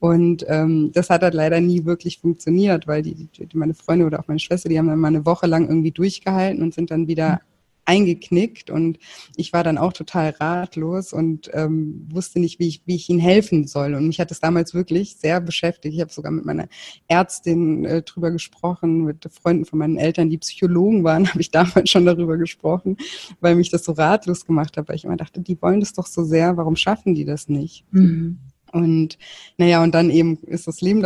Und 0.00 0.44
ähm, 0.48 0.90
das 0.92 1.10
hat 1.10 1.22
halt 1.22 1.34
leider 1.34 1.60
nie 1.60 1.84
wirklich 1.84 2.18
funktioniert, 2.18 2.86
weil 2.86 3.02
die, 3.02 3.14
die, 3.14 3.48
meine 3.54 3.74
Freunde 3.74 4.06
oder 4.06 4.20
auch 4.20 4.28
meine 4.28 4.38
Schwester, 4.38 4.68
die 4.68 4.78
haben 4.78 4.86
dann 4.88 4.98
mal 4.98 5.08
eine 5.08 5.26
Woche 5.26 5.46
lang 5.46 5.66
irgendwie 5.66 5.90
durchgehalten 5.90 6.62
und 6.62 6.74
sind 6.74 6.90
dann 6.90 7.08
wieder 7.08 7.34
mhm 7.34 7.57
eingeknickt 7.88 8.70
und 8.70 8.98
ich 9.34 9.54
war 9.54 9.64
dann 9.64 9.78
auch 9.78 9.94
total 9.94 10.30
ratlos 10.38 11.14
und 11.14 11.50
ähm, 11.54 12.06
wusste 12.10 12.38
nicht, 12.38 12.58
wie 12.58 12.68
ich, 12.68 12.82
wie 12.84 12.96
ich 12.96 13.08
ihnen 13.08 13.18
helfen 13.18 13.66
soll. 13.66 13.94
Und 13.94 14.06
mich 14.06 14.20
hat 14.20 14.30
es 14.30 14.40
damals 14.40 14.74
wirklich 14.74 15.16
sehr 15.16 15.40
beschäftigt. 15.40 15.94
Ich 15.94 16.00
habe 16.02 16.12
sogar 16.12 16.30
mit 16.30 16.44
meiner 16.44 16.68
Ärztin 17.08 17.86
äh, 17.86 18.02
drüber 18.02 18.30
gesprochen, 18.30 19.04
mit 19.04 19.26
Freunden 19.32 19.64
von 19.64 19.78
meinen 19.78 19.96
Eltern, 19.96 20.28
die 20.28 20.36
Psychologen 20.36 21.02
waren, 21.02 21.28
habe 21.30 21.40
ich 21.40 21.50
damals 21.50 21.88
schon 21.88 22.04
darüber 22.04 22.36
gesprochen, 22.36 22.98
weil 23.40 23.54
mich 23.54 23.70
das 23.70 23.84
so 23.84 23.92
ratlos 23.92 24.44
gemacht 24.44 24.76
hat, 24.76 24.88
weil 24.88 24.96
ich 24.96 25.04
immer 25.04 25.16
dachte, 25.16 25.40
die 25.40 25.60
wollen 25.62 25.80
das 25.80 25.94
doch 25.94 26.06
so 26.06 26.24
sehr, 26.24 26.58
warum 26.58 26.76
schaffen 26.76 27.14
die 27.14 27.24
das 27.24 27.48
nicht? 27.48 27.84
Mhm. 27.90 28.38
Und 28.70 29.16
naja, 29.56 29.82
und 29.82 29.94
dann 29.94 30.10
eben 30.10 30.36
ist 30.42 30.66
das 30.66 30.82
Leben 30.82 31.00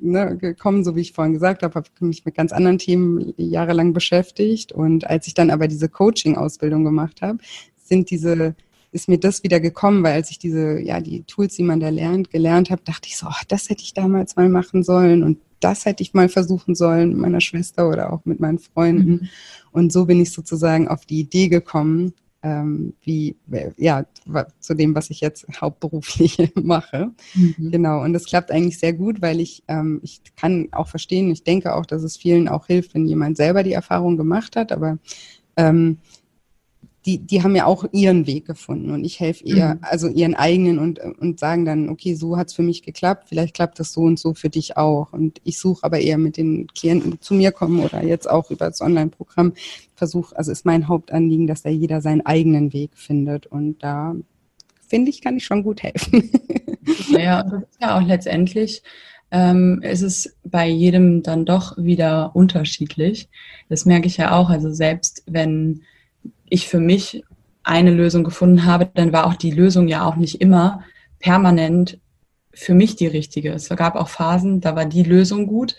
ne, 0.00 0.36
gekommen, 0.36 0.84
so 0.84 0.96
wie 0.96 1.00
ich 1.00 1.12
vorhin 1.12 1.34
gesagt 1.34 1.62
habe, 1.62 1.74
habe 1.74 1.88
mich 2.00 2.24
mit 2.24 2.34
ganz 2.34 2.52
anderen 2.52 2.78
Themen 2.78 3.32
jahrelang 3.36 3.92
beschäftigt. 3.92 4.72
Und 4.72 5.08
als 5.08 5.26
ich 5.26 5.34
dann 5.34 5.50
aber 5.50 5.68
diese 5.68 5.88
Coaching-Ausbildung 5.88 6.84
gemacht 6.84 7.22
habe, 7.22 7.38
sind 7.76 8.10
diese 8.10 8.54
ist 8.92 9.08
mir 9.08 9.18
das 9.18 9.42
wieder 9.44 9.60
gekommen, 9.60 10.02
weil 10.02 10.14
als 10.14 10.30
ich 10.30 10.38
diese, 10.38 10.80
ja, 10.80 11.00
die 11.00 11.22
Tools, 11.22 11.54
die 11.54 11.62
man 11.62 11.80
da 11.80 11.90
lernt, 11.90 12.30
gelernt 12.30 12.70
habe, 12.70 12.82
dachte 12.84 13.08
ich 13.08 13.16
so, 13.16 13.26
ach, 13.28 13.44
das 13.44 13.68
hätte 13.68 13.82
ich 13.82 13.94
damals 13.94 14.36
mal 14.36 14.48
machen 14.48 14.82
sollen 14.82 15.22
und 15.22 15.38
das 15.60 15.84
hätte 15.84 16.02
ich 16.02 16.14
mal 16.14 16.28
versuchen 16.28 16.74
sollen 16.74 17.10
mit 17.10 17.18
meiner 17.18 17.40
Schwester 17.40 17.88
oder 17.88 18.12
auch 18.12 18.24
mit 18.24 18.40
meinen 18.40 18.58
Freunden. 18.58 19.10
Mhm. 19.10 19.28
Und 19.72 19.92
so 19.92 20.06
bin 20.06 20.20
ich 20.20 20.32
sozusagen 20.32 20.88
auf 20.88 21.04
die 21.06 21.20
Idee 21.20 21.48
gekommen, 21.48 22.14
ähm, 22.42 22.94
wie, 23.02 23.36
ja, 23.76 24.04
zu 24.60 24.74
dem, 24.74 24.94
was 24.94 25.10
ich 25.10 25.20
jetzt 25.20 25.46
hauptberuflich 25.60 26.52
mache. 26.54 27.10
Mhm. 27.34 27.70
Genau. 27.70 28.02
Und 28.02 28.12
das 28.12 28.24
klappt 28.24 28.50
eigentlich 28.50 28.78
sehr 28.78 28.92
gut, 28.92 29.20
weil 29.20 29.40
ich, 29.40 29.62
ähm, 29.68 30.00
ich 30.02 30.22
kann 30.36 30.68
auch 30.72 30.88
verstehen, 30.88 31.30
ich 31.30 31.44
denke 31.44 31.74
auch, 31.74 31.86
dass 31.86 32.02
es 32.02 32.16
vielen 32.16 32.48
auch 32.48 32.66
hilft, 32.66 32.94
wenn 32.94 33.06
jemand 33.06 33.36
selber 33.36 33.62
die 33.62 33.72
Erfahrung 33.72 34.16
gemacht 34.16 34.56
hat, 34.56 34.72
aber 34.72 34.98
ähm, 35.56 35.98
die, 37.06 37.18
die 37.18 37.42
haben 37.42 37.56
ja 37.56 37.64
auch 37.64 37.84
ihren 37.92 38.26
Weg 38.26 38.46
gefunden 38.46 38.90
und 38.90 39.04
ich 39.04 39.20
helfe 39.20 39.44
ihr, 39.44 39.74
mhm. 39.74 39.78
also 39.80 40.08
ihren 40.08 40.34
eigenen 40.34 40.78
und, 40.78 40.98
und 40.98 41.40
sagen 41.40 41.64
dann, 41.64 41.88
okay, 41.88 42.14
so 42.14 42.36
hat's 42.36 42.52
für 42.52 42.62
mich 42.62 42.82
geklappt, 42.82 43.28
vielleicht 43.28 43.54
klappt 43.54 43.80
das 43.80 43.92
so 43.92 44.02
und 44.02 44.18
so 44.18 44.34
für 44.34 44.50
dich 44.50 44.76
auch. 44.76 45.12
Und 45.12 45.40
ich 45.44 45.58
suche 45.58 45.82
aber 45.82 45.98
eher 46.00 46.18
mit 46.18 46.36
den 46.36 46.66
Klienten, 46.68 47.12
die 47.12 47.20
zu 47.20 47.34
mir 47.34 47.52
kommen 47.52 47.80
oder 47.80 48.04
jetzt 48.04 48.28
auch 48.28 48.50
über 48.50 48.66
das 48.66 48.82
Online-Programm, 48.82 49.54
versuche, 49.94 50.36
also 50.36 50.52
ist 50.52 50.66
mein 50.66 50.88
Hauptanliegen, 50.88 51.46
dass 51.46 51.62
da 51.62 51.70
jeder 51.70 52.02
seinen 52.02 52.24
eigenen 52.26 52.72
Weg 52.72 52.90
findet. 52.94 53.46
Und 53.46 53.82
da 53.82 54.14
finde 54.86 55.10
ich, 55.10 55.22
kann 55.22 55.36
ich 55.36 55.44
schon 55.44 55.62
gut 55.62 55.82
helfen. 55.82 56.30
Naja, 57.10 57.42
das 57.42 57.62
ist 57.62 57.80
ja 57.80 57.98
auch 57.98 58.02
letztendlich 58.02 58.82
ähm, 59.30 59.80
ist 59.82 60.02
es 60.02 60.36
bei 60.44 60.66
jedem 60.66 61.22
dann 61.22 61.44
doch 61.44 61.76
wieder 61.76 62.34
unterschiedlich. 62.34 63.28
Das 63.68 63.86
merke 63.86 64.06
ich 64.06 64.16
ja 64.16 64.36
auch. 64.36 64.50
Also 64.50 64.72
selbst 64.72 65.22
wenn 65.26 65.82
ich 66.50 66.68
für 66.68 66.80
mich 66.80 67.24
eine 67.62 67.92
Lösung 67.92 68.24
gefunden 68.24 68.64
habe, 68.64 68.90
dann 68.92 69.12
war 69.12 69.26
auch 69.26 69.34
die 69.34 69.50
Lösung 69.50 69.88
ja 69.88 70.04
auch 70.04 70.16
nicht 70.16 70.40
immer 70.40 70.82
permanent 71.18 71.98
für 72.52 72.74
mich 72.74 72.96
die 72.96 73.06
richtige. 73.06 73.52
Es 73.52 73.68
gab 73.68 73.96
auch 73.96 74.08
Phasen, 74.08 74.60
da 74.60 74.76
war 74.76 74.84
die 74.84 75.02
Lösung 75.02 75.46
gut 75.46 75.76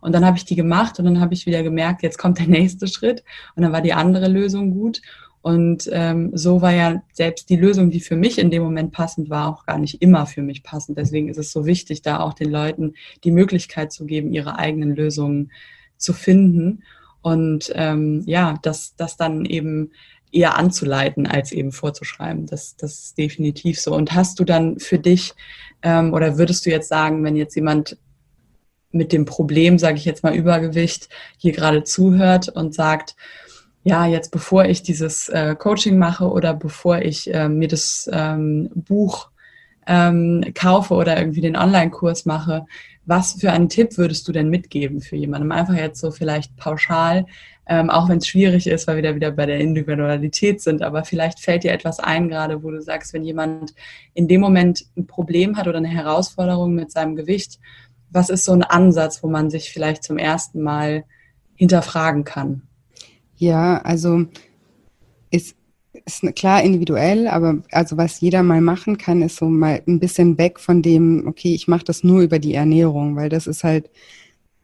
und 0.00 0.12
dann 0.12 0.24
habe 0.24 0.36
ich 0.36 0.44
die 0.44 0.56
gemacht 0.56 0.98
und 0.98 1.06
dann 1.06 1.20
habe 1.20 1.34
ich 1.34 1.46
wieder 1.46 1.62
gemerkt, 1.62 2.02
jetzt 2.02 2.18
kommt 2.18 2.38
der 2.38 2.46
nächste 2.48 2.86
Schritt 2.86 3.24
und 3.54 3.62
dann 3.62 3.72
war 3.72 3.82
die 3.82 3.94
andere 3.94 4.28
Lösung 4.28 4.70
gut. 4.70 5.00
Und 5.40 5.90
ähm, 5.92 6.30
so 6.34 6.62
war 6.62 6.72
ja 6.72 7.02
selbst 7.12 7.50
die 7.50 7.56
Lösung, 7.56 7.90
die 7.90 8.00
für 8.00 8.16
mich 8.16 8.38
in 8.38 8.50
dem 8.50 8.62
Moment 8.62 8.92
passend 8.92 9.28
war, 9.28 9.48
auch 9.48 9.66
gar 9.66 9.78
nicht 9.78 10.00
immer 10.00 10.24
für 10.24 10.40
mich 10.40 10.62
passend. 10.62 10.96
Deswegen 10.96 11.28
ist 11.28 11.36
es 11.36 11.52
so 11.52 11.66
wichtig, 11.66 12.00
da 12.00 12.20
auch 12.20 12.32
den 12.32 12.50
Leuten 12.50 12.94
die 13.24 13.30
Möglichkeit 13.30 13.92
zu 13.92 14.06
geben, 14.06 14.32
ihre 14.32 14.58
eigenen 14.58 14.96
Lösungen 14.96 15.52
zu 15.98 16.14
finden. 16.14 16.82
Und 17.20 17.70
ähm, 17.74 18.22
ja, 18.26 18.58
dass 18.62 18.96
das 18.96 19.18
dann 19.18 19.44
eben 19.44 19.92
eher 20.34 20.56
anzuleiten, 20.56 21.26
als 21.26 21.52
eben 21.52 21.72
vorzuschreiben. 21.72 22.46
Das, 22.46 22.76
das 22.76 23.04
ist 23.04 23.18
definitiv 23.18 23.80
so. 23.80 23.94
Und 23.94 24.12
hast 24.12 24.40
du 24.40 24.44
dann 24.44 24.78
für 24.78 24.98
dich, 24.98 25.34
ähm, 25.82 26.12
oder 26.12 26.38
würdest 26.38 26.66
du 26.66 26.70
jetzt 26.70 26.88
sagen, 26.88 27.22
wenn 27.24 27.36
jetzt 27.36 27.54
jemand 27.54 27.98
mit 28.90 29.12
dem 29.12 29.24
Problem, 29.24 29.78
sage 29.78 29.96
ich 29.96 30.04
jetzt 30.04 30.22
mal 30.22 30.34
Übergewicht, 30.34 31.08
hier 31.36 31.52
gerade 31.52 31.84
zuhört 31.84 32.48
und 32.48 32.74
sagt, 32.74 33.16
ja, 33.82 34.06
jetzt 34.06 34.30
bevor 34.30 34.64
ich 34.64 34.82
dieses 34.82 35.28
äh, 35.28 35.54
Coaching 35.56 35.98
mache 35.98 36.28
oder 36.30 36.54
bevor 36.54 37.00
ich 37.00 37.32
äh, 37.32 37.48
mir 37.48 37.68
das 37.68 38.08
ähm, 38.12 38.70
Buch 38.74 39.30
ähm, 39.86 40.44
kaufe 40.54 40.94
oder 40.94 41.18
irgendwie 41.18 41.42
den 41.42 41.56
Online-Kurs 41.56 42.24
mache, 42.24 42.64
was 43.06 43.34
für 43.34 43.52
einen 43.52 43.68
Tipp 43.68 43.98
würdest 43.98 44.26
du 44.26 44.32
denn 44.32 44.48
mitgeben 44.48 45.00
für 45.00 45.16
jemanden? 45.16 45.52
Einfach 45.52 45.74
jetzt 45.74 46.00
so 46.00 46.10
vielleicht 46.10 46.56
pauschal, 46.56 47.26
ähm, 47.66 47.90
auch 47.90 48.08
wenn 48.08 48.18
es 48.18 48.26
schwierig 48.26 48.66
ist, 48.66 48.86
weil 48.86 48.96
wir 48.96 49.02
da 49.02 49.14
wieder 49.14 49.30
bei 49.30 49.46
der 49.46 49.60
Individualität 49.60 50.60
sind, 50.60 50.82
aber 50.82 51.04
vielleicht 51.04 51.40
fällt 51.40 51.64
dir 51.64 51.72
etwas 51.72 52.00
ein, 52.00 52.28
gerade 52.28 52.62
wo 52.62 52.70
du 52.70 52.80
sagst, 52.80 53.12
wenn 53.12 53.24
jemand 53.24 53.74
in 54.14 54.28
dem 54.28 54.40
Moment 54.40 54.86
ein 54.96 55.06
Problem 55.06 55.56
hat 55.56 55.66
oder 55.66 55.78
eine 55.78 55.88
Herausforderung 55.88 56.74
mit 56.74 56.92
seinem 56.92 57.16
Gewicht, 57.16 57.58
was 58.10 58.28
ist 58.28 58.44
so 58.44 58.52
ein 58.52 58.62
Ansatz, 58.62 59.22
wo 59.22 59.28
man 59.28 59.50
sich 59.50 59.70
vielleicht 59.70 60.04
zum 60.04 60.18
ersten 60.18 60.62
Mal 60.62 61.04
hinterfragen 61.56 62.24
kann? 62.24 62.62
Ja, 63.36 63.78
also 63.78 64.26
ist, 65.30 65.56
ist 66.04 66.22
klar 66.34 66.62
individuell, 66.62 67.28
aber 67.28 67.62
also 67.70 67.96
was 67.96 68.20
jeder 68.20 68.42
mal 68.42 68.60
machen 68.60 68.98
kann, 68.98 69.22
ist 69.22 69.36
so 69.36 69.46
mal 69.46 69.82
ein 69.86 70.00
bisschen 70.00 70.38
weg 70.38 70.58
von 70.58 70.82
dem, 70.82 71.26
okay, 71.26 71.54
ich 71.54 71.68
mache 71.68 71.84
das 71.84 72.04
nur 72.04 72.22
über 72.22 72.38
die 72.38 72.54
Ernährung, 72.54 73.16
weil 73.16 73.28
das 73.28 73.46
ist 73.46 73.64
halt 73.64 73.90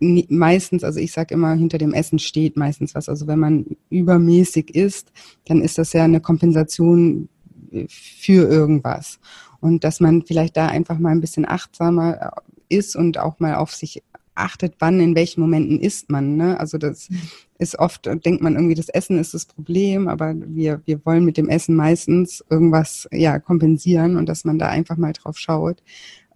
meistens, 0.01 0.83
also 0.83 0.99
ich 0.99 1.13
sage 1.13 1.35
immer, 1.35 1.55
hinter 1.55 1.79
dem 1.79 1.93
Essen 1.93 2.19
steht 2.19 2.57
meistens 2.57 2.95
was. 2.95 3.09
Also 3.09 3.27
wenn 3.27 3.39
man 3.39 3.67
übermäßig 3.91 4.75
isst, 4.75 5.13
dann 5.45 5.61
ist 5.61 5.79
das 5.79 5.93
ja 5.93 6.05
eine 6.05 6.21
Kompensation 6.21 7.29
äh, 7.71 7.87
für 7.89 8.49
irgendwas. 8.49 9.21
Und 9.61 9.85
dass 9.85 10.01
man 10.01 10.23
vielleicht 10.23 10.57
da 10.57 10.69
einfach 10.69 10.99
mal 10.99 11.11
ein 11.11 11.21
bisschen 11.21 11.47
achtsamer 11.47 12.35
äh, 12.69 12.77
ist 12.77 12.97
und 12.97 13.19
auch 13.19 13.41
mal 13.41 13.57
auf 13.57 13.73
sich 13.73 14.03
achtet, 14.35 14.75
wann, 14.79 15.01
in 15.01 15.15
welchen 15.15 15.41
Momenten 15.41 15.81
isst 15.81 16.11
man. 16.11 16.37
Ne? 16.37 16.59
Also 16.59 16.79
das 16.79 17.11
mhm. 17.11 17.21
ist 17.59 17.79
oft, 17.79 18.07
denkt 18.07 18.43
man 18.43 18.55
irgendwie, 18.55 18.75
das 18.75 18.89
Essen 18.89 19.19
ist 19.19 19.35
das 19.35 19.47
Problem, 19.47 20.09
aber 20.09 20.35
wir, 20.37 20.83
wir 20.85 21.05
wollen 21.05 21.25
mit 21.25 21.37
dem 21.37 21.49
Essen 21.49 21.77
meistens 21.77 22.45
irgendwas 22.49 23.09
ja, 23.13 23.39
kompensieren 23.39 24.17
und 24.17 24.29
dass 24.29 24.45
man 24.45 24.59
da 24.59 24.69
einfach 24.69 24.97
mal 24.97 25.13
drauf 25.13 25.39
schaut. 25.39 25.83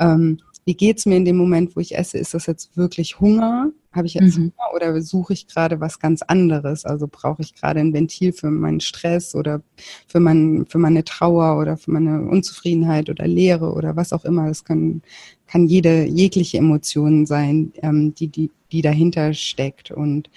Ähm, 0.00 0.38
wie 0.64 0.74
geht's 0.74 1.04
mir 1.04 1.16
in 1.16 1.24
dem 1.24 1.36
Moment, 1.36 1.76
wo 1.76 1.80
ich 1.80 1.96
esse? 1.96 2.18
Ist 2.18 2.34
das 2.34 2.46
jetzt 2.46 2.76
wirklich 2.76 3.20
Hunger? 3.20 3.70
Habe 3.92 4.06
ich 4.06 4.14
jetzt 4.14 4.38
mhm. 4.38 4.52
Hunger 4.56 4.74
oder 4.74 5.02
suche 5.02 5.34
ich 5.34 5.46
gerade 5.46 5.80
was 5.80 5.98
ganz 5.98 6.22
anderes? 6.22 6.84
Also 6.84 7.06
brauche 7.10 7.42
ich 7.42 7.54
gerade 7.54 7.80
ein 7.80 7.92
Ventil 7.92 8.32
für 8.32 8.50
meinen 8.50 8.80
Stress 8.80 9.34
oder 9.34 9.62
für, 10.08 10.20
mein, 10.20 10.64
für 10.68 10.78
meine 10.78 11.04
Trauer 11.04 11.60
oder 11.60 11.76
für 11.76 11.90
meine 11.90 12.22
Unzufriedenheit 12.22 13.10
oder 13.10 13.26
Leere 13.26 13.72
oder 13.72 13.94
was 13.94 14.12
auch 14.12 14.24
immer. 14.24 14.48
Das 14.48 14.64
kann, 14.64 15.02
kann 15.46 15.66
jede, 15.66 16.06
jegliche 16.06 16.58
Emotion 16.58 17.26
sein, 17.26 17.72
ähm, 17.82 18.14
die, 18.14 18.28
die, 18.28 18.50
die 18.72 18.80
dahinter 18.80 19.34
steckt. 19.34 19.90
Und 19.90 20.30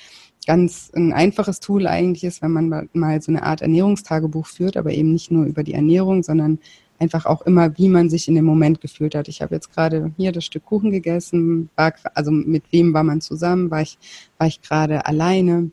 ganz 0.46 0.92
ein 0.94 1.14
einfaches 1.14 1.60
Tool 1.62 1.88
eigentlich 1.88 2.26
ist, 2.26 2.42
wenn 2.42 2.52
man 2.52 2.90
mal 2.94 3.22
so 3.22 3.32
eine 3.32 3.44
Art 3.44 3.62
Ernährungstagebuch 3.62 4.48
führt, 4.48 4.78
aber 4.78 4.92
eben 4.92 5.14
nicht 5.14 5.32
nur 5.32 5.46
über 5.46 5.64
die 5.64 5.74
Ernährung, 5.74 6.24
sondern 6.24 6.60
einfach 7.00 7.26
auch 7.26 7.42
immer, 7.44 7.78
wie 7.78 7.90
man 7.90 8.10
sich 8.10 8.28
in 8.28 8.36
dem 8.36 8.46
Moment 8.46 8.82
gefühlt 8.82 9.16
hat. 9.16 9.28
Ich 9.28 9.42
habe 9.42 9.56
jetzt 9.56 9.74
gerade 9.74 10.12
hier 10.18 10.32
das 10.32 10.46
Stück 10.46 10.66
Kuchen 10.66 10.92
gegessen, 10.92 11.70
war, 11.76 11.94
also 12.14 12.32
mit 12.32 12.64
wem 12.72 12.94
war 12.94 13.04
man 13.04 13.22
zusammen, 13.22 13.72
war 13.72 13.82
ich, 13.82 13.98
war 14.38 14.48
ich 14.48 14.62
gerade 14.62 15.06
alleine, 15.06 15.72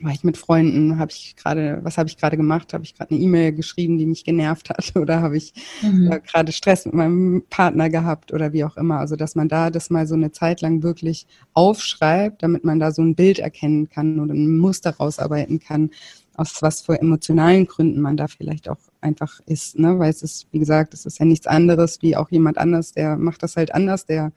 war 0.00 0.12
ich 0.12 0.24
mit 0.24 0.36
Freunden, 0.36 0.98
habe 0.98 1.10
ich 1.10 1.36
gerade, 1.36 1.80
was 1.82 1.98
habe 1.98 2.08
ich 2.08 2.16
gerade 2.16 2.36
gemacht? 2.36 2.74
Habe 2.74 2.84
ich 2.84 2.94
gerade 2.94 3.12
eine 3.12 3.20
E-Mail 3.20 3.52
geschrieben, 3.52 3.98
die 3.98 4.06
mich 4.06 4.24
genervt 4.24 4.70
hat 4.70 4.92
oder 4.96 5.22
habe 5.22 5.36
ich 5.36 5.52
mhm. 5.82 6.10
äh, 6.10 6.20
gerade 6.20 6.52
Stress 6.52 6.84
mit 6.84 6.94
meinem 6.94 7.44
Partner 7.48 7.88
gehabt 7.88 8.32
oder 8.32 8.52
wie 8.52 8.64
auch 8.64 8.76
immer. 8.76 8.98
Also 8.98 9.16
dass 9.16 9.34
man 9.34 9.48
da 9.48 9.70
das 9.70 9.90
mal 9.90 10.06
so 10.06 10.14
eine 10.14 10.32
Zeit 10.32 10.60
lang 10.60 10.82
wirklich 10.82 11.26
aufschreibt, 11.52 12.42
damit 12.42 12.64
man 12.64 12.80
da 12.80 12.90
so 12.92 13.02
ein 13.02 13.14
Bild 13.14 13.38
erkennen 13.38 13.88
kann 13.88 14.20
oder 14.20 14.34
ein 14.34 14.58
Muster 14.58 14.96
rausarbeiten 14.96 15.60
kann, 15.60 15.90
aus 16.36 16.62
was 16.62 16.82
für 16.82 17.00
emotionalen 17.00 17.66
Gründen 17.66 18.00
man 18.00 18.16
da 18.16 18.26
vielleicht 18.26 18.68
auch 18.68 18.78
einfach 19.00 19.40
ist, 19.46 19.78
ne? 19.78 19.98
Weil 19.98 20.10
es 20.10 20.22
ist, 20.22 20.46
wie 20.50 20.58
gesagt, 20.58 20.94
es 20.94 21.06
ist 21.06 21.18
ja 21.18 21.24
nichts 21.24 21.46
anderes 21.46 22.02
wie 22.02 22.16
auch 22.16 22.30
jemand 22.30 22.58
anders, 22.58 22.92
der 22.92 23.16
macht 23.16 23.42
das 23.42 23.56
halt 23.56 23.74
anders, 23.74 24.06
der 24.06 24.32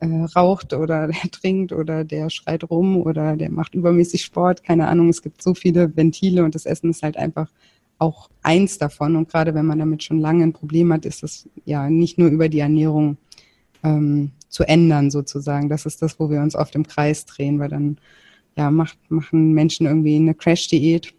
äh, 0.00 0.06
raucht 0.36 0.72
oder 0.72 1.06
der 1.08 1.30
trinkt 1.30 1.72
oder 1.72 2.04
der 2.04 2.30
schreit 2.30 2.68
rum 2.68 2.96
oder 2.96 3.36
der 3.36 3.50
macht 3.50 3.74
übermäßig 3.74 4.22
Sport, 4.22 4.62
keine 4.64 4.88
Ahnung. 4.88 5.08
Es 5.08 5.22
gibt 5.22 5.42
so 5.42 5.54
viele 5.54 5.96
Ventile 5.96 6.44
und 6.44 6.54
das 6.54 6.66
Essen 6.66 6.90
ist 6.90 7.02
halt 7.02 7.16
einfach 7.16 7.50
auch 7.98 8.30
eins 8.42 8.78
davon. 8.78 9.16
Und 9.16 9.28
gerade 9.28 9.54
wenn 9.54 9.66
man 9.66 9.78
damit 9.78 10.02
schon 10.02 10.20
lange 10.20 10.42
ein 10.42 10.52
Problem 10.52 10.92
hat, 10.92 11.04
ist 11.04 11.22
das 11.22 11.48
ja 11.64 11.88
nicht 11.90 12.18
nur 12.18 12.28
über 12.28 12.48
die 12.48 12.60
Ernährung 12.60 13.18
ähm, 13.84 14.32
zu 14.48 14.64
ändern 14.64 15.10
sozusagen. 15.10 15.68
Das 15.68 15.86
ist 15.86 16.02
das, 16.02 16.18
wo 16.18 16.30
wir 16.30 16.40
uns 16.40 16.56
oft 16.56 16.74
im 16.74 16.86
Kreis 16.86 17.26
drehen, 17.26 17.58
weil 17.58 17.68
dann 17.68 17.98
ja, 18.56 18.70
macht, 18.70 18.98
machen 19.10 19.52
Menschen 19.52 19.86
irgendwie 19.86 20.16
eine 20.16 20.34
Crash-Diät 20.34 21.14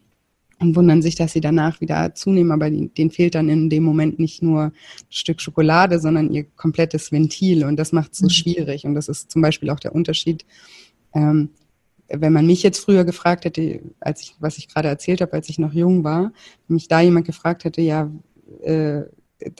und 0.61 0.75
wundern 0.75 1.01
sich, 1.01 1.15
dass 1.15 1.33
sie 1.33 1.41
danach 1.41 1.81
wieder 1.81 2.13
zunehmen, 2.13 2.51
aber 2.51 2.69
denen 2.69 3.11
fehlt 3.11 3.35
dann 3.35 3.49
in 3.49 3.69
dem 3.69 3.83
Moment 3.83 4.19
nicht 4.19 4.41
nur 4.41 4.65
ein 4.65 4.73
Stück 5.09 5.41
Schokolade, 5.41 5.99
sondern 5.99 6.31
ihr 6.31 6.45
komplettes 6.55 7.11
Ventil 7.11 7.65
und 7.65 7.77
das 7.77 7.91
macht 7.91 8.13
es 8.13 8.19
so 8.19 8.25
mhm. 8.25 8.29
schwierig 8.29 8.85
und 8.85 8.95
das 8.95 9.09
ist 9.09 9.31
zum 9.31 9.41
Beispiel 9.41 9.69
auch 9.69 9.79
der 9.79 9.95
Unterschied. 9.95 10.45
Ähm, 11.13 11.49
wenn 12.13 12.33
man 12.33 12.45
mich 12.45 12.61
jetzt 12.61 12.79
früher 12.79 13.05
gefragt 13.05 13.45
hätte, 13.45 13.81
als 13.99 14.21
ich, 14.21 14.35
was 14.39 14.57
ich 14.57 14.67
gerade 14.67 14.89
erzählt 14.89 15.21
habe, 15.21 15.33
als 15.33 15.49
ich 15.49 15.59
noch 15.59 15.73
jung 15.73 16.03
war, 16.03 16.33
mich 16.67 16.87
da 16.87 17.01
jemand 17.01 17.25
gefragt 17.25 17.63
hätte, 17.63 17.81
ja, 17.81 18.11
äh, 18.63 19.03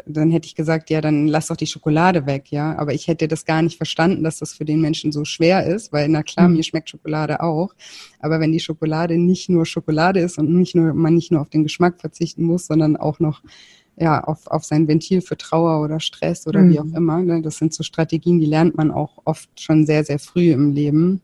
dann 0.06 0.32
hätte 0.32 0.48
ich 0.48 0.56
gesagt, 0.56 0.90
ja, 0.90 1.02
dann 1.02 1.28
lass 1.28 1.48
doch 1.48 1.56
die 1.56 1.68
Schokolade 1.68 2.26
weg, 2.26 2.52
ja. 2.52 2.78
Aber 2.78 2.94
ich 2.94 3.08
hätte 3.08 3.28
das 3.28 3.46
gar 3.46 3.62
nicht 3.62 3.78
verstanden, 3.78 4.24
dass 4.24 4.40
das 4.40 4.54
für 4.54 4.66
den 4.66 4.82
Menschen 4.82 5.12
so 5.12 5.26
schwer 5.26 5.66
ist, 5.66 5.92
weil 5.92 6.10
na 6.10 6.24
klar, 6.24 6.48
mhm. 6.48 6.56
mir 6.56 6.64
schmeckt 6.64 6.90
Schokolade 6.90 7.42
auch. 7.42 7.74
Aber 8.20 8.40
wenn 8.40 8.52
die 8.52 8.60
Schokolade 8.60 9.18
nicht 9.18 9.50
nur 9.50 9.66
Schokolade 9.66 10.20
ist 10.20 10.38
und 10.38 10.54
nicht 10.54 10.76
nur, 10.76 10.94
man 10.94 11.16
nicht 11.16 11.32
nur 11.32 11.42
auf 11.42 11.50
den 11.50 11.64
Geschmack 11.64 12.00
verzichten 12.00 12.44
muss, 12.44 12.68
sondern 12.68 12.98
auch 12.98 13.20
noch 13.20 13.42
ja, 13.98 14.24
auf, 14.24 14.48
auf 14.48 14.64
sein 14.64 14.88
Ventil 14.88 15.22
für 15.22 15.38
Trauer 15.38 15.84
oder 15.84 16.00
Stress 16.00 16.48
oder 16.48 16.62
mhm. 16.62 16.72
wie 16.72 16.80
auch 16.80 16.98
immer. 16.98 17.22
Ne? 17.22 17.42
Das 17.42 17.58
sind 17.58 17.74
so 17.74 17.84
Strategien, 17.84 18.40
die 18.40 18.46
lernt 18.46 18.76
man 18.76 18.92
auch 18.92 19.20
oft 19.26 19.50
schon 19.60 19.86
sehr, 19.86 20.04
sehr 20.04 20.20
früh 20.20 20.52
im 20.52 20.72
Leben. 20.72 21.22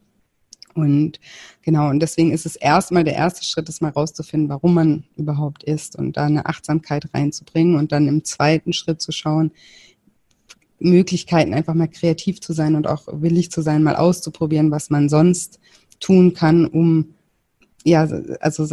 Und 0.78 1.20
genau, 1.64 1.90
und 1.90 2.00
deswegen 2.00 2.32
ist 2.32 2.46
es 2.46 2.56
erstmal 2.56 3.04
der 3.04 3.16
erste 3.16 3.44
Schritt, 3.44 3.70
ist 3.70 3.82
mal 3.82 3.92
rauszufinden, 3.92 4.50
warum 4.50 4.74
man 4.74 5.04
überhaupt 5.16 5.64
isst 5.64 5.96
und 5.96 6.18
da 6.18 6.26
eine 6.26 6.46
Achtsamkeit 6.46 7.14
reinzubringen 7.14 7.76
und 7.76 7.92
dann 7.92 8.08
im 8.08 8.24
zweiten 8.24 8.74
Schritt 8.74 9.02
zu 9.02 9.12
schauen, 9.12 9.52
Möglichkeiten 10.80 11.54
einfach 11.54 11.74
mal 11.74 11.88
kreativ 11.88 12.40
zu 12.40 12.54
sein 12.54 12.76
und 12.76 12.88
auch 12.88 13.08
willig 13.12 13.52
zu 13.52 13.62
sein, 13.62 13.84
mal 13.84 13.96
auszuprobieren, 13.96 14.72
was 14.72 14.90
man 14.90 15.10
sonst 15.10 15.60
tun 16.00 16.34
kann, 16.34 16.66
um 16.66 17.14
ja, 17.84 18.08
also 18.42 18.64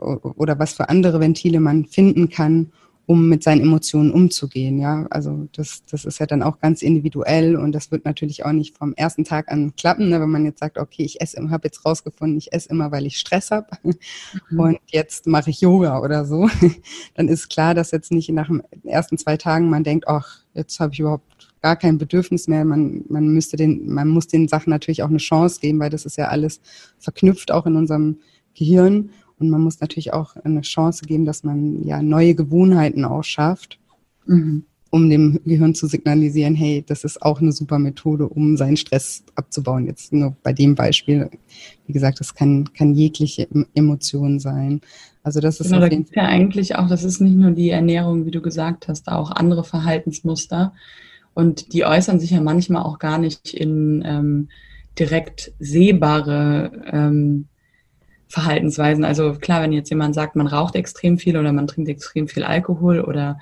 oder 0.00 0.58
was 0.58 0.72
für 0.72 0.88
andere 0.88 1.20
Ventile 1.20 1.60
man 1.60 1.84
finden 1.84 2.28
kann, 2.28 2.72
um 3.08 3.26
mit 3.26 3.42
seinen 3.42 3.62
Emotionen 3.62 4.10
umzugehen. 4.10 4.78
Ja, 4.78 5.06
also 5.08 5.48
das, 5.54 5.82
das 5.90 6.04
ist 6.04 6.20
ja 6.20 6.26
dann 6.26 6.42
auch 6.42 6.60
ganz 6.60 6.82
individuell 6.82 7.56
und 7.56 7.72
das 7.72 7.90
wird 7.90 8.04
natürlich 8.04 8.44
auch 8.44 8.52
nicht 8.52 8.76
vom 8.76 8.92
ersten 8.92 9.24
Tag 9.24 9.50
an 9.50 9.74
klappen, 9.76 10.10
ne? 10.10 10.20
wenn 10.20 10.28
man 10.28 10.44
jetzt 10.44 10.60
sagt, 10.60 10.76
okay, 10.76 11.04
ich 11.04 11.18
esse, 11.22 11.40
habe 11.50 11.68
jetzt 11.68 11.86
rausgefunden, 11.86 12.36
ich 12.36 12.52
esse 12.52 12.68
immer, 12.68 12.92
weil 12.92 13.06
ich 13.06 13.16
Stress 13.16 13.50
habe 13.50 13.66
mhm. 13.82 14.60
und 14.60 14.78
jetzt 14.88 15.26
mache 15.26 15.48
ich 15.48 15.62
Yoga 15.62 16.00
oder 16.00 16.26
so, 16.26 16.50
dann 17.14 17.28
ist 17.28 17.48
klar, 17.48 17.72
dass 17.72 17.92
jetzt 17.92 18.12
nicht 18.12 18.28
nach 18.28 18.48
den 18.48 18.62
ersten 18.84 19.16
zwei 19.16 19.38
Tagen 19.38 19.70
man 19.70 19.84
denkt, 19.84 20.06
ach, 20.06 20.40
jetzt 20.52 20.78
habe 20.78 20.92
ich 20.92 21.00
überhaupt 21.00 21.48
gar 21.62 21.76
kein 21.76 21.96
Bedürfnis 21.96 22.46
mehr. 22.46 22.66
Man, 22.66 23.04
man 23.08 23.28
müsste 23.28 23.56
den, 23.56 23.88
man 23.88 24.08
muss 24.08 24.26
den 24.26 24.48
Sachen 24.48 24.68
natürlich 24.68 25.02
auch 25.02 25.08
eine 25.08 25.16
Chance 25.16 25.60
geben, 25.60 25.80
weil 25.80 25.88
das 25.88 26.04
ist 26.04 26.18
ja 26.18 26.28
alles 26.28 26.60
verknüpft 26.98 27.52
auch 27.52 27.64
in 27.64 27.76
unserem 27.76 28.18
Gehirn. 28.54 29.10
Und 29.38 29.50
man 29.50 29.62
muss 29.62 29.80
natürlich 29.80 30.12
auch 30.12 30.36
eine 30.36 30.62
Chance 30.62 31.04
geben, 31.04 31.24
dass 31.24 31.44
man 31.44 31.84
ja 31.84 32.02
neue 32.02 32.34
Gewohnheiten 32.34 33.04
auch 33.04 33.22
schafft, 33.22 33.78
mhm. 34.26 34.64
um 34.90 35.08
dem 35.08 35.40
Gehirn 35.44 35.74
zu 35.74 35.86
signalisieren, 35.86 36.54
hey, 36.54 36.84
das 36.86 37.04
ist 37.04 37.22
auch 37.22 37.40
eine 37.40 37.52
super 37.52 37.78
Methode, 37.78 38.28
um 38.28 38.56
seinen 38.56 38.76
Stress 38.76 39.24
abzubauen. 39.36 39.86
Jetzt 39.86 40.12
nur 40.12 40.36
bei 40.42 40.52
dem 40.52 40.74
Beispiel, 40.74 41.30
wie 41.86 41.92
gesagt, 41.92 42.20
das 42.20 42.34
kann, 42.34 42.72
kann 42.72 42.94
jegliche 42.94 43.48
Emotion 43.74 44.40
sein. 44.40 44.80
Also 45.22 45.40
das 45.40 45.60
ist 45.60 45.68
genau, 45.68 45.80
da 45.80 45.88
gibt 45.88 46.16
ja 46.16 46.24
eigentlich 46.24 46.76
auch, 46.76 46.88
das 46.88 47.04
ist 47.04 47.20
nicht 47.20 47.36
nur 47.36 47.50
die 47.50 47.70
Ernährung, 47.70 48.26
wie 48.26 48.30
du 48.30 48.40
gesagt 48.40 48.88
hast, 48.88 49.08
auch 49.08 49.30
andere 49.30 49.62
Verhaltensmuster. 49.62 50.72
Und 51.34 51.72
die 51.72 51.84
äußern 51.84 52.18
sich 52.18 52.30
ja 52.30 52.40
manchmal 52.40 52.82
auch 52.82 52.98
gar 52.98 53.18
nicht 53.18 53.54
in 53.54 54.02
ähm, 54.04 54.48
direkt 54.98 55.52
sehbare 55.60 56.72
ähm, 56.90 57.46
Verhaltensweisen. 58.28 59.04
Also 59.04 59.32
klar, 59.34 59.62
wenn 59.62 59.72
jetzt 59.72 59.90
jemand 59.90 60.14
sagt, 60.14 60.36
man 60.36 60.46
raucht 60.46 60.74
extrem 60.74 61.18
viel 61.18 61.36
oder 61.36 61.52
man 61.52 61.66
trinkt 61.66 61.88
extrem 61.88 62.28
viel 62.28 62.44
Alkohol 62.44 63.00
oder 63.00 63.38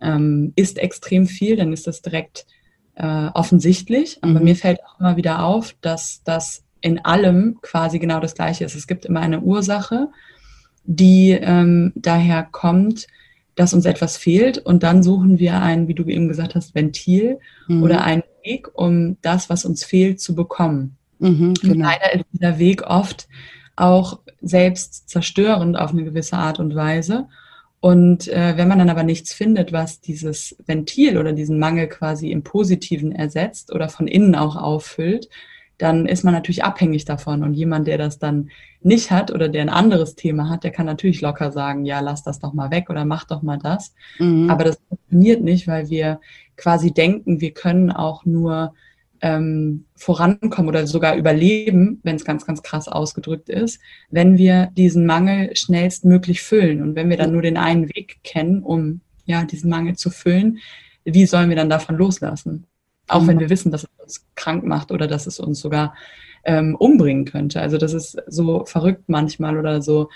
ähm, 0.00 0.52
isst 0.56 0.78
extrem 0.78 1.26
viel, 1.26 1.56
dann 1.56 1.72
ist 1.72 1.86
das 1.86 2.02
direkt 2.02 2.46
äh, 2.94 3.28
offensichtlich. 3.34 4.18
Aber 4.22 4.38
mhm. 4.38 4.44
mir 4.44 4.56
fällt 4.56 4.80
auch 4.84 5.00
immer 5.00 5.16
wieder 5.16 5.44
auf, 5.44 5.74
dass 5.80 6.22
das 6.24 6.64
in 6.80 7.04
allem 7.04 7.58
quasi 7.62 7.98
genau 7.98 8.20
das 8.20 8.34
Gleiche 8.34 8.64
ist. 8.64 8.76
Es 8.76 8.86
gibt 8.86 9.04
immer 9.04 9.20
eine 9.20 9.40
Ursache, 9.40 10.08
die 10.84 11.30
ähm, 11.30 11.92
daher 11.96 12.44
kommt, 12.50 13.08
dass 13.56 13.74
uns 13.74 13.86
etwas 13.86 14.16
fehlt 14.16 14.58
und 14.58 14.84
dann 14.84 15.02
suchen 15.02 15.40
wir 15.40 15.60
ein, 15.60 15.88
wie 15.88 15.94
du 15.94 16.04
eben 16.04 16.28
gesagt 16.28 16.54
hast, 16.54 16.76
Ventil 16.76 17.40
mhm. 17.66 17.82
oder 17.82 18.04
einen 18.04 18.22
Weg, 18.44 18.68
um 18.72 19.16
das, 19.20 19.50
was 19.50 19.64
uns 19.64 19.84
fehlt, 19.84 20.20
zu 20.20 20.36
bekommen. 20.36 20.96
Mhm, 21.18 21.54
genau. 21.54 21.74
Und 21.74 21.80
leider 21.80 22.14
ist 22.14 22.24
dieser 22.32 22.58
Weg 22.60 22.82
oft 22.82 23.28
auch 23.78 24.20
selbst 24.40 25.08
zerstörend 25.08 25.78
auf 25.78 25.90
eine 25.90 26.04
gewisse 26.04 26.36
Art 26.36 26.58
und 26.58 26.74
Weise. 26.74 27.26
Und 27.80 28.26
äh, 28.28 28.56
wenn 28.56 28.68
man 28.68 28.78
dann 28.78 28.90
aber 28.90 29.04
nichts 29.04 29.32
findet, 29.32 29.72
was 29.72 30.00
dieses 30.00 30.56
Ventil 30.66 31.16
oder 31.16 31.32
diesen 31.32 31.58
Mangel 31.58 31.86
quasi 31.86 32.30
im 32.32 32.42
Positiven 32.42 33.12
ersetzt 33.12 33.72
oder 33.72 33.88
von 33.88 34.08
innen 34.08 34.34
auch 34.34 34.56
auffüllt, 34.56 35.28
dann 35.78 36.06
ist 36.06 36.24
man 36.24 36.34
natürlich 36.34 36.64
abhängig 36.64 37.04
davon. 37.04 37.44
Und 37.44 37.54
jemand, 37.54 37.86
der 37.86 37.98
das 37.98 38.18
dann 38.18 38.50
nicht 38.82 39.12
hat 39.12 39.30
oder 39.30 39.48
der 39.48 39.62
ein 39.62 39.68
anderes 39.68 40.16
Thema 40.16 40.48
hat, 40.50 40.64
der 40.64 40.72
kann 40.72 40.86
natürlich 40.86 41.20
locker 41.20 41.52
sagen, 41.52 41.84
ja, 41.84 42.00
lass 42.00 42.24
das 42.24 42.40
doch 42.40 42.52
mal 42.52 42.72
weg 42.72 42.90
oder 42.90 43.04
mach 43.04 43.24
doch 43.24 43.42
mal 43.42 43.58
das. 43.58 43.94
Mhm. 44.18 44.50
Aber 44.50 44.64
das 44.64 44.80
funktioniert 44.88 45.42
nicht, 45.42 45.68
weil 45.68 45.88
wir 45.88 46.20
quasi 46.56 46.92
denken, 46.92 47.40
wir 47.40 47.52
können 47.52 47.92
auch 47.92 48.24
nur 48.24 48.74
ähm, 49.20 49.84
vorankommen 49.96 50.68
oder 50.68 50.86
sogar 50.86 51.16
überleben, 51.16 52.00
wenn 52.02 52.16
es 52.16 52.24
ganz, 52.24 52.46
ganz 52.46 52.62
krass 52.62 52.88
ausgedrückt 52.88 53.48
ist, 53.48 53.80
wenn 54.10 54.38
wir 54.38 54.70
diesen 54.76 55.06
Mangel 55.06 55.54
schnellstmöglich 55.56 56.42
füllen. 56.42 56.82
Und 56.82 56.94
wenn 56.94 57.10
wir 57.10 57.16
dann 57.16 57.32
nur 57.32 57.42
den 57.42 57.56
einen 57.56 57.88
Weg 57.88 58.18
kennen, 58.22 58.62
um 58.62 59.00
ja 59.24 59.44
diesen 59.44 59.70
Mangel 59.70 59.96
zu 59.96 60.10
füllen, 60.10 60.58
wie 61.04 61.26
sollen 61.26 61.48
wir 61.48 61.56
dann 61.56 61.70
davon 61.70 61.96
loslassen? 61.96 62.66
Auch 63.08 63.26
wenn 63.26 63.36
mhm. 63.36 63.40
wir 63.40 63.50
wissen, 63.50 63.72
dass 63.72 63.84
es 63.84 63.90
uns 64.02 64.26
krank 64.34 64.64
macht 64.64 64.92
oder 64.92 65.06
dass 65.06 65.26
es 65.26 65.40
uns 65.40 65.60
sogar 65.60 65.94
ähm, 66.44 66.76
umbringen 66.76 67.24
könnte. 67.24 67.60
Also 67.60 67.78
das 67.78 67.92
ist 67.92 68.16
so 68.26 68.64
verrückt 68.64 69.04
manchmal 69.08 69.58
oder 69.58 69.82
so 69.82 70.08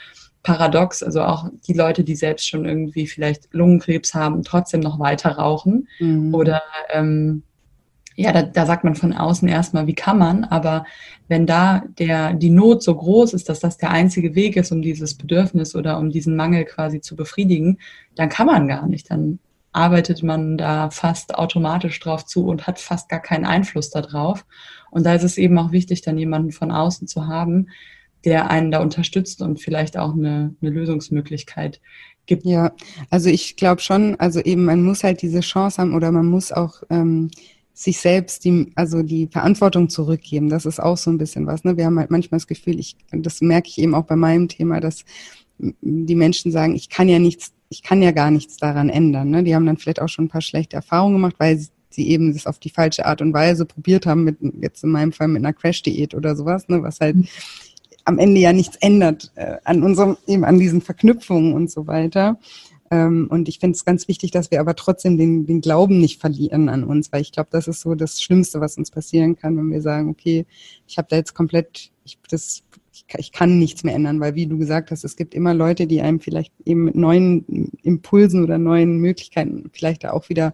paradox. 0.42 1.02
Also 1.02 1.22
auch 1.22 1.48
die 1.66 1.72
Leute, 1.72 2.04
die 2.04 2.14
selbst 2.14 2.48
schon 2.48 2.64
irgendwie 2.64 3.06
vielleicht 3.06 3.48
Lungenkrebs 3.52 4.14
haben, 4.14 4.42
trotzdem 4.42 4.80
noch 4.80 4.98
weiter 4.98 5.32
rauchen 5.32 5.88
mhm. 5.98 6.34
oder 6.34 6.62
ähm, 6.90 7.42
ja, 8.16 8.32
da, 8.32 8.42
da 8.42 8.66
sagt 8.66 8.84
man 8.84 8.94
von 8.94 9.12
außen 9.12 9.48
erstmal, 9.48 9.86
wie 9.86 9.94
kann 9.94 10.18
man, 10.18 10.44
aber 10.44 10.84
wenn 11.28 11.46
da 11.46 11.82
der, 11.98 12.34
die 12.34 12.50
Not 12.50 12.82
so 12.82 12.94
groß 12.94 13.32
ist, 13.34 13.48
dass 13.48 13.60
das 13.60 13.78
der 13.78 13.90
einzige 13.90 14.34
Weg 14.34 14.56
ist, 14.56 14.72
um 14.72 14.82
dieses 14.82 15.14
Bedürfnis 15.14 15.74
oder 15.74 15.98
um 15.98 16.10
diesen 16.10 16.36
Mangel 16.36 16.64
quasi 16.64 17.00
zu 17.00 17.16
befriedigen, 17.16 17.78
dann 18.14 18.28
kann 18.28 18.46
man 18.46 18.68
gar 18.68 18.86
nicht. 18.86 19.10
Dann 19.10 19.38
arbeitet 19.72 20.22
man 20.22 20.58
da 20.58 20.90
fast 20.90 21.34
automatisch 21.34 21.98
drauf 22.00 22.26
zu 22.26 22.46
und 22.46 22.66
hat 22.66 22.78
fast 22.78 23.08
gar 23.08 23.20
keinen 23.20 23.46
Einfluss 23.46 23.90
darauf. 23.90 24.44
Und 24.90 25.04
da 25.06 25.14
ist 25.14 25.22
es 25.22 25.38
eben 25.38 25.58
auch 25.58 25.72
wichtig, 25.72 26.02
dann 26.02 26.18
jemanden 26.18 26.52
von 26.52 26.70
außen 26.70 27.08
zu 27.08 27.26
haben, 27.26 27.68
der 28.24 28.50
einen 28.50 28.70
da 28.70 28.80
unterstützt 28.80 29.42
und 29.42 29.60
vielleicht 29.60 29.96
auch 29.96 30.12
eine, 30.12 30.54
eine 30.60 30.70
Lösungsmöglichkeit 30.70 31.80
gibt. 32.26 32.44
Ja, 32.44 32.72
also 33.10 33.28
ich 33.28 33.56
glaube 33.56 33.80
schon, 33.80 34.16
also 34.20 34.40
eben 34.40 34.64
man 34.64 34.82
muss 34.82 35.02
halt 35.02 35.22
diese 35.22 35.40
Chance 35.40 35.80
haben 35.80 35.94
oder 35.94 36.12
man 36.12 36.26
muss 36.26 36.52
auch 36.52 36.82
ähm, 36.90 37.30
sich 37.74 37.98
selbst 37.98 38.44
die, 38.44 38.72
also 38.74 39.02
die 39.02 39.28
Verantwortung 39.28 39.88
zurückgeben. 39.88 40.48
Das 40.48 40.66
ist 40.66 40.80
auch 40.80 40.96
so 40.96 41.10
ein 41.10 41.18
bisschen 41.18 41.46
was. 41.46 41.64
Ne? 41.64 41.76
Wir 41.76 41.86
haben 41.86 41.98
halt 41.98 42.10
manchmal 42.10 42.38
das 42.38 42.46
Gefühl, 42.46 42.78
ich, 42.78 42.96
das 43.10 43.40
merke 43.40 43.68
ich 43.68 43.78
eben 43.78 43.94
auch 43.94 44.04
bei 44.04 44.16
meinem 44.16 44.48
Thema, 44.48 44.80
dass 44.80 45.04
die 45.58 46.14
Menschen 46.14 46.52
sagen, 46.52 46.74
ich 46.74 46.88
kann 46.88 47.08
ja 47.08 47.18
nichts, 47.18 47.52
ich 47.68 47.82
kann 47.82 48.02
ja 48.02 48.10
gar 48.10 48.30
nichts 48.30 48.56
daran 48.56 48.88
ändern. 48.88 49.30
Ne? 49.30 49.42
Die 49.42 49.54
haben 49.54 49.66
dann 49.66 49.78
vielleicht 49.78 50.02
auch 50.02 50.08
schon 50.08 50.26
ein 50.26 50.30
paar 50.30 50.42
schlechte 50.42 50.76
Erfahrungen 50.76 51.14
gemacht, 51.14 51.36
weil 51.38 51.60
sie 51.90 52.08
eben 52.08 52.32
das 52.32 52.46
auf 52.46 52.58
die 52.58 52.70
falsche 52.70 53.06
Art 53.06 53.20
und 53.22 53.32
Weise 53.32 53.64
probiert 53.64 54.06
haben, 54.06 54.24
mit, 54.24 54.38
jetzt 54.60 54.84
in 54.84 54.90
meinem 54.90 55.12
Fall 55.12 55.28
mit 55.28 55.44
einer 55.44 55.52
Crash-Diät 55.52 56.14
oder 56.14 56.36
sowas, 56.36 56.68
ne? 56.68 56.82
was 56.82 57.00
halt 57.00 57.16
am 58.04 58.18
Ende 58.18 58.40
ja 58.40 58.52
nichts 58.52 58.76
ändert 58.76 59.30
äh, 59.36 59.56
an 59.64 59.82
unserem, 59.82 60.16
eben 60.26 60.44
an 60.44 60.58
diesen 60.58 60.80
Verknüpfungen 60.80 61.52
und 61.52 61.70
so 61.70 61.86
weiter. 61.86 62.38
Ähm, 62.92 63.26
und 63.30 63.48
ich 63.48 63.58
finde 63.58 63.74
es 63.74 63.86
ganz 63.86 64.06
wichtig, 64.06 64.32
dass 64.32 64.50
wir 64.50 64.60
aber 64.60 64.76
trotzdem 64.76 65.16
den, 65.16 65.46
den 65.46 65.62
Glauben 65.62 65.98
nicht 65.98 66.20
verlieren 66.20 66.68
an 66.68 66.84
uns, 66.84 67.10
weil 67.10 67.22
ich 67.22 67.32
glaube, 67.32 67.48
das 67.50 67.66
ist 67.66 67.80
so 67.80 67.94
das 67.94 68.20
Schlimmste, 68.20 68.60
was 68.60 68.76
uns 68.76 68.90
passieren 68.90 69.34
kann, 69.34 69.56
wenn 69.56 69.70
wir 69.70 69.80
sagen, 69.80 70.10
okay, 70.10 70.44
ich 70.86 70.98
habe 70.98 71.08
da 71.08 71.16
jetzt 71.16 71.32
komplett, 71.32 71.90
ich, 72.04 72.18
das, 72.28 72.62
ich 73.16 73.32
kann 73.32 73.58
nichts 73.58 73.82
mehr 73.82 73.94
ändern, 73.94 74.20
weil 74.20 74.34
wie 74.34 74.46
du 74.46 74.58
gesagt 74.58 74.90
hast, 74.90 75.04
es 75.04 75.16
gibt 75.16 75.32
immer 75.32 75.54
Leute, 75.54 75.86
die 75.86 76.02
einem 76.02 76.20
vielleicht 76.20 76.52
eben 76.66 76.84
mit 76.84 76.94
neuen 76.94 77.72
Impulsen 77.82 78.44
oder 78.44 78.58
neuen 78.58 78.98
Möglichkeiten 78.98 79.70
vielleicht 79.72 80.04
da 80.04 80.12
auch 80.12 80.28
wieder 80.28 80.52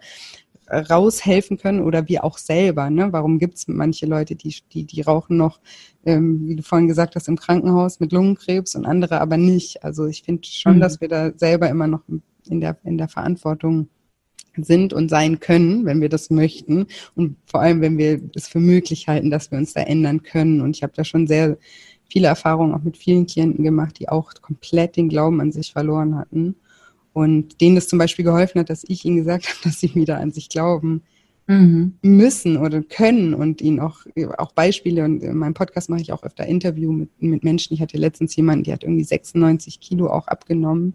raushelfen 0.71 1.57
können 1.59 1.81
oder 1.81 2.09
wir 2.09 2.25
auch 2.25 2.39
selber. 2.39 2.91
Ne? 2.91 3.13
Warum 3.13 3.39
gibt 3.39 3.57
es 3.59 3.69
manche 3.69 4.07
Leute, 4.07 4.37
die, 4.37 4.55
die, 4.73 4.85
die 4.85 5.01
rauchen 5.03 5.37
noch, 5.37 5.61
ähm, 6.05 6.47
wie 6.47 6.57
du 6.57 6.63
vorhin 6.63 6.89
gesagt 6.89 7.17
hast, 7.17 7.29
im 7.29 7.37
Krankenhaus 7.37 8.01
mit 8.01 8.13
Lungenkrebs 8.13 8.75
und 8.75 8.87
andere 8.87 9.21
aber 9.21 9.37
nicht. 9.37 9.85
Also 9.85 10.07
ich 10.07 10.23
finde 10.23 10.47
schon, 10.47 10.77
mhm. 10.77 10.81
dass 10.81 11.01
wir 11.01 11.09
da 11.09 11.33
selber 11.37 11.69
immer 11.69 11.87
noch 11.87 12.03
in 12.49 12.61
der, 12.61 12.79
in 12.85 12.99
der 12.99 13.09
Verantwortung 13.09 13.89
sind 14.57 14.93
und 14.93 15.09
sein 15.09 15.41
können, 15.41 15.85
wenn 15.85 16.01
wir 16.01 16.09
das 16.09 16.31
möchten. 16.31 16.87
Und 17.15 17.37
vor 17.47 17.61
allem, 17.61 17.81
wenn 17.81 17.99
wir 17.99 18.21
es 18.35 18.49
für 18.49 18.61
möglich 18.61 19.09
halten, 19.09 19.31
dass 19.31 19.51
wir 19.51 19.59
uns 19.59 19.73
da 19.73 19.83
ändern 19.83 20.23
können. 20.23 20.61
Und 20.61 20.77
ich 20.77 20.83
habe 20.83 20.93
da 20.97 21.05
schon 21.05 21.27
sehr 21.27 21.59
viele 22.11 22.29
Erfahrungen 22.29 22.75
auch 22.75 22.83
mit 22.83 22.97
vielen 22.97 23.27
Klienten 23.27 23.65
gemacht, 23.65 23.99
die 23.99 24.09
auch 24.09 24.33
komplett 24.41 24.97
den 24.97 25.09
Glauben 25.09 25.41
an 25.41 25.53
sich 25.53 25.73
verloren 25.73 26.17
hatten. 26.17 26.57
Und 27.13 27.61
denen 27.61 27.77
es 27.77 27.89
zum 27.89 27.99
Beispiel 27.99 28.25
geholfen 28.25 28.61
hat, 28.61 28.71
dass 28.71 28.85
ich 28.87 29.05
ihnen 29.05 29.17
gesagt 29.17 29.47
habe, 29.49 29.59
dass 29.65 29.81
sie 29.81 29.95
wieder 29.95 30.19
an 30.19 30.31
sich 30.31 30.49
glauben 30.49 31.03
mhm. 31.49 31.95
müssen 32.03 32.57
oder 32.57 32.83
können 32.83 33.35
und 33.35 33.61
ihnen 33.61 33.81
auch, 33.81 34.01
auch 34.37 34.53
Beispiele. 34.53 35.05
Und 35.05 35.23
in 35.23 35.37
meinem 35.37 35.55
Podcast 35.55 35.91
mache 35.91 36.03
ich 36.03 36.13
auch 36.13 36.23
öfter 36.23 36.47
Interview 36.47 36.93
mit, 36.93 37.11
mit 37.21 37.43
Menschen. 37.43 37.75
Ich 37.75 37.81
hatte 37.81 37.99
letztens 37.99 38.37
jemanden, 38.37 38.65
die 38.65 38.73
hat 38.73 38.85
irgendwie 38.85 39.05
96 39.05 39.81
Kilo 39.81 40.09
auch 40.09 40.29
abgenommen. 40.29 40.95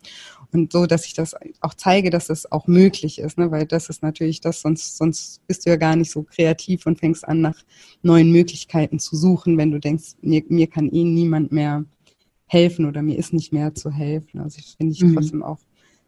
Und 0.54 0.72
so, 0.72 0.86
dass 0.86 1.06
ich 1.08 1.16
das 1.16 1.36
auch 1.62 1.74
zeige, 1.74 2.12
dass 2.12 2.28
das 2.28 2.52
auch 2.52 2.68
möglich 2.68 3.18
ist, 3.18 3.40
ne? 3.40 3.50
weil 3.50 3.66
das 3.66 3.90
ist 3.90 4.04
natürlich 4.04 4.40
das, 4.40 4.62
sonst, 4.62 4.98
sonst 4.98 5.46
bist 5.48 5.66
du 5.66 5.72
ja 5.72 5.78
gar 5.78 5.96
nicht 5.96 6.12
so 6.12 6.24
kreativ 6.24 6.86
und 6.86 7.00
fängst 7.00 7.28
an, 7.28 7.42
nach 7.42 7.58
neuen 8.04 8.32
Möglichkeiten 8.32 9.00
zu 9.00 9.16
suchen, 9.16 9.58
wenn 9.58 9.72
du 9.72 9.80
denkst, 9.80 10.14
mir, 10.22 10.44
mir 10.48 10.68
kann 10.68 10.90
ihnen 10.90 11.18
eh 11.18 11.22
niemand 11.22 11.52
mehr 11.52 11.86
helfen 12.46 12.86
oder 12.86 13.02
mir 13.02 13.18
ist 13.18 13.34
nicht 13.34 13.52
mehr 13.52 13.74
zu 13.74 13.90
helfen. 13.90 14.40
Also 14.40 14.60
ich 14.60 14.76
finde 14.78 14.94
ich 14.94 15.02
mhm. 15.02 15.16
trotzdem 15.16 15.42
auch 15.42 15.58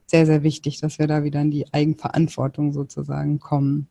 sehr, 0.05 0.25
sehr 0.25 0.43
wichtig, 0.43 0.79
dass 0.79 0.99
wir 0.99 1.07
da 1.07 1.23
wieder 1.23 1.41
in 1.41 1.51
die 1.51 1.73
Eigenverantwortung 1.73 2.73
sozusagen 2.73 3.39
kommen. 3.39 3.87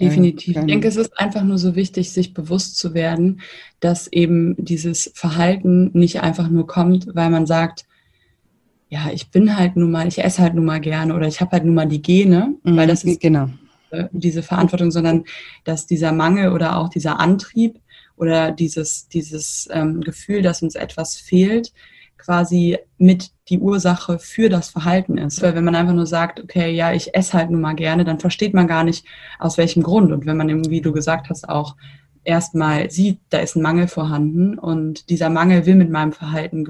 Definitiv. 0.00 0.56
Ich 0.56 0.66
denke, 0.66 0.88
es 0.88 0.96
ist 0.96 1.18
einfach 1.18 1.44
nur 1.44 1.58
so 1.58 1.76
wichtig, 1.76 2.10
sich 2.10 2.34
bewusst 2.34 2.76
zu 2.76 2.94
werden, 2.94 3.40
dass 3.78 4.08
eben 4.08 4.56
dieses 4.58 5.12
Verhalten 5.14 5.90
nicht 5.92 6.20
einfach 6.20 6.48
nur 6.48 6.66
kommt, 6.66 7.14
weil 7.14 7.30
man 7.30 7.46
sagt, 7.46 7.84
ja, 8.88 9.10
ich 9.12 9.30
bin 9.30 9.56
halt 9.56 9.76
nun 9.76 9.90
mal, 9.90 10.06
ich 10.08 10.22
esse 10.22 10.42
halt 10.42 10.54
nun 10.54 10.64
mal 10.64 10.80
gerne 10.80 11.14
oder 11.14 11.28
ich 11.28 11.40
habe 11.40 11.52
halt 11.52 11.64
nun 11.64 11.74
mal 11.74 11.86
die 11.86 12.02
Gene, 12.02 12.54
mhm, 12.64 12.76
weil 12.76 12.86
das 12.88 13.04
ist 13.04 13.20
genau. 13.20 13.50
diese 14.12 14.42
Verantwortung, 14.42 14.90
sondern 14.90 15.24
dass 15.64 15.86
dieser 15.86 16.12
Mangel 16.12 16.52
oder 16.52 16.76
auch 16.78 16.88
dieser 16.88 17.20
Antrieb 17.20 17.80
oder 18.16 18.50
dieses, 18.50 19.08
dieses 19.08 19.68
ähm, 19.72 20.00
Gefühl, 20.00 20.42
dass 20.42 20.62
uns 20.62 20.74
etwas 20.74 21.16
fehlt, 21.16 21.72
quasi 22.24 22.78
mit 22.98 23.30
die 23.48 23.58
Ursache 23.58 24.18
für 24.18 24.48
das 24.48 24.70
Verhalten 24.70 25.18
ist. 25.18 25.42
Weil 25.42 25.54
wenn 25.54 25.64
man 25.64 25.74
einfach 25.74 25.94
nur 25.94 26.06
sagt, 26.06 26.40
okay, 26.40 26.70
ja, 26.70 26.92
ich 26.92 27.14
esse 27.14 27.34
halt 27.34 27.50
nun 27.50 27.60
mal 27.60 27.74
gerne, 27.74 28.04
dann 28.04 28.20
versteht 28.20 28.54
man 28.54 28.66
gar 28.66 28.84
nicht, 28.84 29.04
aus 29.38 29.58
welchem 29.58 29.82
Grund. 29.82 30.12
Und 30.12 30.26
wenn 30.26 30.36
man 30.36 30.48
eben, 30.48 30.70
wie 30.70 30.80
du 30.80 30.92
gesagt 30.92 31.28
hast, 31.28 31.48
auch 31.48 31.76
erstmal 32.24 32.90
sieht, 32.90 33.20
da 33.28 33.38
ist 33.38 33.56
ein 33.56 33.62
Mangel 33.62 33.88
vorhanden 33.88 34.58
und 34.58 35.10
dieser 35.10 35.28
Mangel 35.28 35.66
will 35.66 35.74
mit 35.74 35.90
meinem 35.90 36.12
Verhalten 36.12 36.64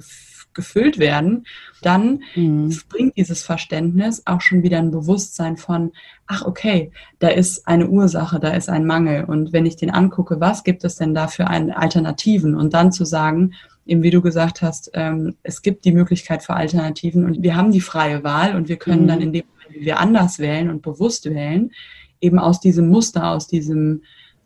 gefüllt 0.52 0.98
werden, 0.98 1.46
dann 1.82 2.22
mhm. 2.34 2.76
bringt 2.88 3.16
dieses 3.16 3.42
Verständnis 3.42 4.22
auch 4.24 4.40
schon 4.40 4.62
wieder 4.62 4.78
ein 4.78 4.90
Bewusstsein 4.90 5.56
von, 5.56 5.92
ach 6.26 6.44
okay, 6.44 6.90
da 7.18 7.28
ist 7.28 7.66
eine 7.66 7.88
Ursache, 7.88 8.40
da 8.40 8.50
ist 8.50 8.68
ein 8.68 8.86
Mangel. 8.86 9.24
Und 9.24 9.52
wenn 9.52 9.66
ich 9.66 9.76
den 9.76 9.90
angucke, 9.90 10.40
was 10.40 10.64
gibt 10.64 10.84
es 10.84 10.96
denn 10.96 11.14
da 11.14 11.28
für 11.28 11.48
Alternativen? 11.48 12.54
Und 12.54 12.72
dann 12.74 12.92
zu 12.92 13.04
sagen, 13.04 13.54
eben 13.86 14.02
wie 14.02 14.10
du 14.10 14.22
gesagt 14.22 14.62
hast, 14.62 14.90
ähm, 14.94 15.36
es 15.42 15.62
gibt 15.62 15.84
die 15.84 15.92
Möglichkeit 15.92 16.42
für 16.42 16.54
Alternativen 16.54 17.24
und 17.24 17.42
wir 17.42 17.56
haben 17.56 17.72
die 17.72 17.80
freie 17.80 18.24
Wahl 18.24 18.56
und 18.56 18.68
wir 18.68 18.76
können 18.76 19.02
mhm. 19.02 19.08
dann 19.08 19.20
in 19.20 19.32
dem 19.32 19.44
Moment, 19.46 19.74
wie 19.74 19.84
wir 19.84 19.98
anders 19.98 20.38
wählen 20.38 20.70
und 20.70 20.82
bewusst 20.82 21.26
wählen, 21.26 21.72
eben 22.20 22.38
aus 22.38 22.60
diesem 22.60 22.88
Muster, 22.88 23.30
aus 23.30 23.46
diesem 23.46 24.02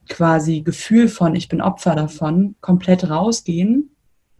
quasi 0.08 0.62
Gefühl 0.62 1.08
von, 1.08 1.34
ich 1.34 1.48
bin 1.48 1.60
Opfer 1.60 1.94
davon, 1.94 2.56
komplett 2.60 3.08
rausgehen 3.08 3.90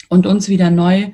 und 0.08 0.26
uns 0.26 0.48
wieder 0.48 0.70
neu 0.70 1.10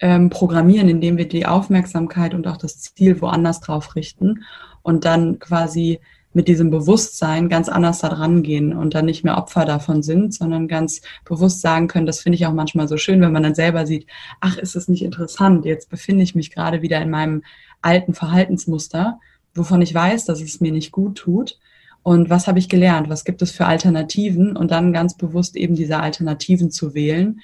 ähm, 0.00 0.28
programmieren, 0.30 0.88
indem 0.88 1.16
wir 1.16 1.28
die 1.28 1.46
Aufmerksamkeit 1.46 2.34
und 2.34 2.46
auch 2.46 2.56
das 2.56 2.80
Ziel 2.80 3.20
woanders 3.20 3.60
drauf 3.60 3.94
richten 3.94 4.44
und 4.82 5.04
dann 5.04 5.38
quasi 5.38 6.00
mit 6.34 6.48
diesem 6.48 6.70
Bewusstsein 6.70 7.48
ganz 7.48 7.68
anders 7.68 8.00
da 8.00 8.08
dran 8.08 8.42
gehen 8.42 8.74
und 8.74 8.94
dann 8.94 9.06
nicht 9.06 9.24
mehr 9.24 9.36
Opfer 9.36 9.64
davon 9.64 10.02
sind, 10.02 10.34
sondern 10.34 10.68
ganz 10.68 11.02
bewusst 11.24 11.60
sagen 11.60 11.88
können, 11.88 12.06
das 12.06 12.20
finde 12.20 12.36
ich 12.36 12.46
auch 12.46 12.52
manchmal 12.52 12.88
so 12.88 12.96
schön, 12.96 13.20
wenn 13.20 13.32
man 13.32 13.42
dann 13.42 13.54
selber 13.54 13.86
sieht, 13.86 14.06
ach, 14.40 14.56
ist 14.56 14.76
es 14.76 14.88
nicht 14.88 15.02
interessant, 15.02 15.64
jetzt 15.64 15.90
befinde 15.90 16.22
ich 16.22 16.34
mich 16.34 16.50
gerade 16.50 16.82
wieder 16.82 17.00
in 17.00 17.10
meinem 17.10 17.42
alten 17.82 18.14
Verhaltensmuster, 18.14 19.18
wovon 19.54 19.82
ich 19.82 19.94
weiß, 19.94 20.24
dass 20.24 20.40
es 20.40 20.60
mir 20.60 20.72
nicht 20.72 20.92
gut 20.92 21.18
tut. 21.18 21.58
Und 22.02 22.30
was 22.30 22.48
habe 22.48 22.58
ich 22.58 22.68
gelernt? 22.68 23.08
Was 23.08 23.24
gibt 23.24 23.42
es 23.42 23.52
für 23.52 23.66
Alternativen? 23.66 24.56
Und 24.56 24.70
dann 24.72 24.92
ganz 24.92 25.16
bewusst 25.16 25.54
eben 25.56 25.76
diese 25.76 26.00
Alternativen 26.00 26.70
zu 26.70 26.94
wählen, 26.94 27.40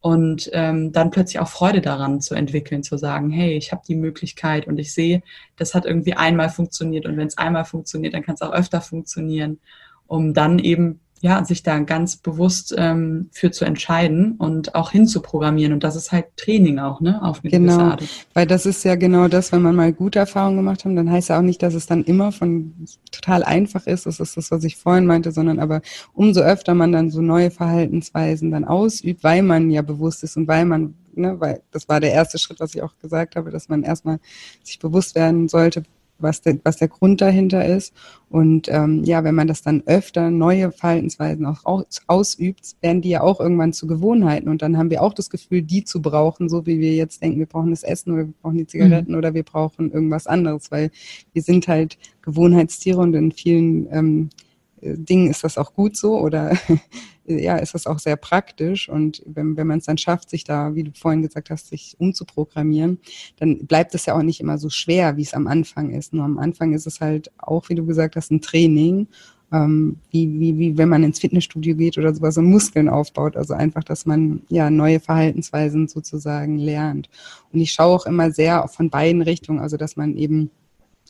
und 0.00 0.48
ähm, 0.54 0.92
dann 0.92 1.10
plötzlich 1.10 1.40
auch 1.40 1.48
Freude 1.48 1.80
daran 1.82 2.20
zu 2.20 2.34
entwickeln, 2.34 2.82
zu 2.82 2.96
sagen, 2.96 3.30
hey, 3.30 3.56
ich 3.56 3.70
habe 3.70 3.82
die 3.86 3.96
Möglichkeit 3.96 4.66
und 4.66 4.78
ich 4.78 4.94
sehe, 4.94 5.22
das 5.56 5.74
hat 5.74 5.84
irgendwie 5.84 6.14
einmal 6.14 6.48
funktioniert. 6.48 7.06
Und 7.06 7.18
wenn 7.18 7.26
es 7.26 7.36
einmal 7.36 7.66
funktioniert, 7.66 8.14
dann 8.14 8.22
kann 8.22 8.34
es 8.34 8.42
auch 8.42 8.52
öfter 8.52 8.80
funktionieren, 8.80 9.60
um 10.06 10.32
dann 10.32 10.58
eben 10.58 11.00
ja, 11.22 11.44
sich 11.44 11.62
da 11.62 11.78
ganz 11.80 12.16
bewusst 12.16 12.74
ähm, 12.78 13.28
für 13.30 13.50
zu 13.50 13.66
entscheiden 13.66 14.36
und 14.38 14.74
auch 14.74 14.90
hinzuprogrammieren. 14.90 15.74
Und 15.74 15.84
das 15.84 15.94
ist 15.94 16.12
halt 16.12 16.34
Training 16.36 16.78
auch, 16.78 17.02
ne? 17.02 17.22
Auf 17.22 17.40
eine 17.42 17.50
genau, 17.50 17.76
gewisse 17.76 17.90
Art. 17.90 18.02
Weil 18.32 18.46
das 18.46 18.64
ist 18.64 18.84
ja 18.84 18.94
genau 18.94 19.28
das, 19.28 19.52
wenn 19.52 19.60
man 19.60 19.76
mal 19.76 19.92
gute 19.92 20.18
Erfahrungen 20.18 20.56
gemacht 20.56 20.84
hat, 20.84 20.96
dann 20.96 21.10
heißt 21.10 21.28
ja 21.28 21.38
auch 21.38 21.42
nicht, 21.42 21.62
dass 21.62 21.74
es 21.74 21.86
dann 21.86 22.04
immer 22.04 22.32
von 22.32 22.72
total 23.12 23.44
einfach 23.44 23.86
ist. 23.86 24.06
Das 24.06 24.18
ist 24.18 24.38
das, 24.38 24.50
was 24.50 24.64
ich 24.64 24.76
vorhin 24.76 25.04
meinte, 25.04 25.30
sondern 25.30 25.58
aber 25.58 25.82
umso 26.14 26.40
öfter 26.40 26.74
man 26.74 26.90
dann 26.90 27.10
so 27.10 27.20
neue 27.20 27.50
Verhaltensweisen 27.50 28.50
dann 28.50 28.64
ausübt, 28.64 29.22
weil 29.22 29.42
man 29.42 29.70
ja 29.70 29.82
bewusst 29.82 30.24
ist 30.24 30.38
und 30.38 30.48
weil 30.48 30.64
man, 30.64 30.94
ne, 31.14 31.38
weil 31.38 31.60
das 31.70 31.86
war 31.86 32.00
der 32.00 32.12
erste 32.12 32.38
Schritt, 32.38 32.60
was 32.60 32.74
ich 32.74 32.82
auch 32.82 32.96
gesagt 32.96 33.36
habe, 33.36 33.50
dass 33.50 33.68
man 33.68 33.82
erstmal 33.82 34.20
sich 34.62 34.78
bewusst 34.78 35.14
werden 35.14 35.48
sollte, 35.48 35.82
was 36.22 36.42
der, 36.42 36.58
was 36.64 36.76
der 36.76 36.88
Grund 36.88 37.20
dahinter 37.20 37.64
ist. 37.64 37.94
Und 38.28 38.68
ähm, 38.68 39.04
ja, 39.04 39.24
wenn 39.24 39.34
man 39.34 39.48
das 39.48 39.62
dann 39.62 39.82
öfter 39.86 40.30
neue 40.30 40.72
Verhaltensweisen 40.72 41.46
auch 41.46 41.64
aus, 41.64 42.02
ausübt, 42.06 42.76
werden 42.80 43.02
die 43.02 43.10
ja 43.10 43.22
auch 43.22 43.40
irgendwann 43.40 43.72
zu 43.72 43.86
Gewohnheiten. 43.86 44.48
Und 44.48 44.62
dann 44.62 44.76
haben 44.76 44.90
wir 44.90 45.02
auch 45.02 45.14
das 45.14 45.30
Gefühl, 45.30 45.62
die 45.62 45.84
zu 45.84 46.00
brauchen, 46.00 46.48
so 46.48 46.66
wie 46.66 46.80
wir 46.80 46.94
jetzt 46.94 47.22
denken, 47.22 47.38
wir 47.38 47.46
brauchen 47.46 47.70
das 47.70 47.82
Essen 47.82 48.12
oder 48.12 48.26
wir 48.26 48.34
brauchen 48.42 48.58
die 48.58 48.66
Zigaretten 48.66 49.12
mhm. 49.12 49.18
oder 49.18 49.34
wir 49.34 49.42
brauchen 49.42 49.90
irgendwas 49.90 50.26
anderes, 50.26 50.70
weil 50.70 50.90
wir 51.32 51.42
sind 51.42 51.68
halt 51.68 51.98
Gewohnheitstiere 52.22 53.00
und 53.00 53.14
in 53.14 53.32
vielen 53.32 53.88
ähm, 53.92 54.30
Dingen 54.82 55.30
ist 55.30 55.44
das 55.44 55.58
auch 55.58 55.74
gut 55.74 55.96
so 55.96 56.18
oder 56.18 56.56
ja, 57.38 57.56
ist 57.56 57.74
das 57.74 57.86
auch 57.86 57.98
sehr 57.98 58.16
praktisch. 58.16 58.88
Und 58.88 59.22
wenn, 59.26 59.56
wenn 59.56 59.66
man 59.66 59.78
es 59.78 59.86
dann 59.86 59.98
schafft, 59.98 60.30
sich 60.30 60.44
da, 60.44 60.74
wie 60.74 60.84
du 60.84 60.90
vorhin 60.92 61.22
gesagt 61.22 61.50
hast, 61.50 61.68
sich 61.68 61.96
umzuprogrammieren, 61.98 62.98
dann 63.38 63.66
bleibt 63.66 63.94
es 63.94 64.06
ja 64.06 64.14
auch 64.14 64.22
nicht 64.22 64.40
immer 64.40 64.58
so 64.58 64.70
schwer, 64.70 65.16
wie 65.16 65.22
es 65.22 65.34
am 65.34 65.46
Anfang 65.46 65.90
ist. 65.90 66.12
Nur 66.12 66.24
am 66.24 66.38
Anfang 66.38 66.72
ist 66.72 66.86
es 66.86 67.00
halt 67.00 67.30
auch, 67.38 67.68
wie 67.68 67.74
du 67.74 67.86
gesagt 67.86 68.16
hast, 68.16 68.30
ein 68.30 68.40
Training. 68.40 69.06
Ähm, 69.52 69.96
wie, 70.12 70.38
wie, 70.38 70.58
wie 70.58 70.78
wenn 70.78 70.88
man 70.88 71.02
ins 71.02 71.18
Fitnessstudio 71.18 71.74
geht 71.74 71.98
oder 71.98 72.14
sowas 72.14 72.38
und 72.38 72.44
Muskeln 72.44 72.88
aufbaut. 72.88 73.36
Also 73.36 73.54
einfach, 73.54 73.82
dass 73.82 74.06
man 74.06 74.42
ja 74.48 74.70
neue 74.70 75.00
Verhaltensweisen 75.00 75.88
sozusagen 75.88 76.56
lernt. 76.56 77.08
Und 77.52 77.60
ich 77.60 77.72
schaue 77.72 77.96
auch 77.96 78.06
immer 78.06 78.30
sehr 78.30 78.68
von 78.68 78.90
beiden 78.90 79.22
Richtungen, 79.22 79.58
also 79.58 79.76
dass 79.76 79.96
man 79.96 80.16
eben 80.16 80.50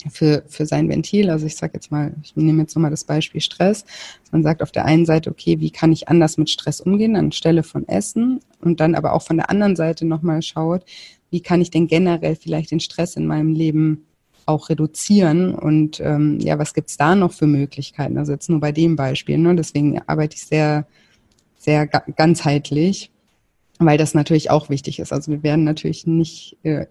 für, 0.09 0.43
für 0.49 0.67
sein 0.67 0.89
Ventil. 0.89 1.31
Also 1.31 1.47
ich 1.47 1.57
sage 1.57 1.73
jetzt 1.75 1.91
mal, 1.91 2.15
ich 2.23 2.35
nehme 2.37 2.63
jetzt 2.63 2.75
nochmal 2.75 2.91
das 2.91 3.05
Beispiel 3.05 3.41
Stress. 3.41 3.85
Man 4.31 4.43
sagt 4.43 4.63
auf 4.63 4.73
der 4.73 4.85
einen 4.85 5.05
Seite, 5.05 5.31
okay, 5.31 5.61
wie 5.61 5.71
kann 5.71 5.93
ich 5.93 6.09
anders 6.09 6.39
mit 6.39 6.49
Stress 6.49 6.81
umgehen 6.81 7.17
anstelle 7.17 7.63
von 7.63 7.87
Essen 7.89 8.41
und 8.61 8.81
dann 8.81 8.95
aber 8.95 9.13
auch 9.13 9.23
von 9.23 9.37
der 9.37 9.51
anderen 9.51 9.77
Seite 9.77 10.07
nochmal 10.07 10.43
schaut, 10.43 10.85
wie 11.31 11.41
kann 11.41 11.61
ich 11.61 11.71
denn 11.71 11.87
generell 11.87 12.37
vielleicht 12.37 12.71
den 12.71 12.81
Stress 12.81 13.17
in 13.17 13.27
meinem 13.27 13.55
Leben 13.55 14.07
auch 14.47 14.69
reduzieren 14.69 15.55
und 15.55 16.01
ähm, 16.01 16.41
ja, 16.41 16.59
was 16.59 16.75
gibt's 16.75 16.97
da 16.97 17.15
noch 17.15 17.33
für 17.33 17.47
Möglichkeiten? 17.47 18.19
Also 18.19 18.33
jetzt 18.33 18.49
nur 18.49 18.61
bei 18.61 18.73
dem 18.73 18.97
Beispiel, 18.97 19.39
ne? 19.39 19.55
deswegen 19.55 20.01
arbeite 20.07 20.37
ich 20.37 20.45
sehr, 20.45 20.87
sehr 21.59 21.87
ganzheitlich 21.87 23.11
weil 23.81 23.99
das 23.99 24.14
natürlich 24.14 24.51
auch 24.51 24.69
wichtig 24.69 24.99
ist. 24.99 25.12
Also 25.12 25.33
wir 25.33 25.43
werden 25.43 25.64
natürlich 25.64 26.07
nicht 26.07 26.57
äh, 26.62 26.87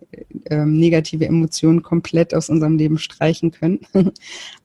äh, 0.46 0.66
negative 0.66 1.26
Emotionen 1.26 1.84
komplett 1.84 2.34
aus 2.34 2.50
unserem 2.50 2.78
Leben 2.78 2.98
streichen 2.98 3.52
können, 3.52 3.80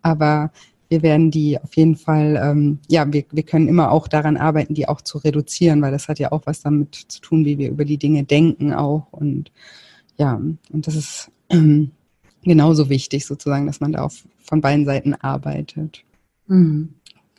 aber 0.02 0.50
wir 0.88 1.02
werden 1.02 1.30
die 1.30 1.58
auf 1.60 1.74
jeden 1.76 1.96
Fall, 1.96 2.40
ähm, 2.42 2.78
ja, 2.88 3.10
wir, 3.12 3.24
wir 3.30 3.42
können 3.42 3.68
immer 3.68 3.90
auch 3.90 4.08
daran 4.08 4.37
arbeiten, 4.37 4.74
die 4.74 4.88
auch 4.88 5.00
zu 5.00 5.18
reduzieren, 5.18 5.82
weil 5.82 5.92
das 5.92 6.08
hat 6.08 6.18
ja 6.18 6.32
auch 6.32 6.42
was 6.44 6.62
damit 6.62 6.94
zu 6.94 7.20
tun, 7.20 7.44
wie 7.44 7.58
wir 7.58 7.70
über 7.70 7.84
die 7.84 7.98
Dinge 7.98 8.24
denken 8.24 8.72
auch. 8.72 9.06
Und 9.10 9.50
ja, 10.18 10.34
und 10.34 10.87
das 10.87 10.94
ist 10.94 11.30
ähm, 11.50 11.90
genauso 12.42 12.88
wichtig 12.88 13.26
sozusagen, 13.26 13.66
dass 13.66 13.80
man 13.80 13.92
da 13.92 14.02
auf, 14.02 14.24
von 14.42 14.60
beiden 14.60 14.84
Seiten 14.84 15.14
arbeitet. 15.14 16.04
Mhm. 16.46 16.94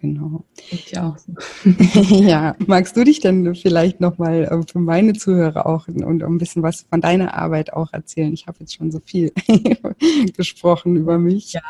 Genau. 0.05 0.45
Ich 0.69 0.97
auch. 0.99 1.17
ja, 2.09 2.55
magst 2.67 2.95
du 2.95 3.03
dich 3.03 3.21
denn 3.21 3.55
vielleicht 3.55 3.99
nochmal 3.99 4.43
äh, 4.43 4.71
für 4.71 4.77
meine 4.77 5.13
Zuhörer 5.13 5.65
auch 5.65 5.87
und 5.87 6.23
ein 6.23 6.37
bisschen 6.37 6.61
was 6.61 6.85
von 6.87 7.01
deiner 7.01 7.33
Arbeit 7.33 7.73
auch 7.73 7.91
erzählen? 7.91 8.31
Ich 8.31 8.45
habe 8.45 8.57
jetzt 8.59 8.75
schon 8.75 8.91
so 8.91 8.99
viel 8.99 9.33
gesprochen 10.37 10.95
über 10.95 11.17
mich. 11.17 11.53
Ja, 11.53 11.61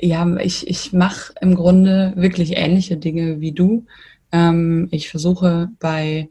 ja 0.00 0.36
ich, 0.36 0.68
ich 0.68 0.92
mache 0.92 1.32
im 1.40 1.54
Grunde 1.54 2.12
wirklich 2.16 2.56
ähnliche 2.58 2.98
Dinge 2.98 3.40
wie 3.40 3.52
du. 3.52 3.86
Ähm, 4.32 4.88
ich 4.90 5.08
versuche 5.08 5.70
bei 5.78 6.28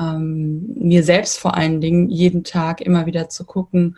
ähm, 0.00 0.66
mir 0.76 1.02
selbst 1.02 1.38
vor 1.38 1.56
allen 1.56 1.82
Dingen 1.82 2.08
jeden 2.08 2.42
Tag 2.42 2.80
immer 2.80 3.04
wieder 3.04 3.28
zu 3.28 3.44
gucken, 3.44 3.96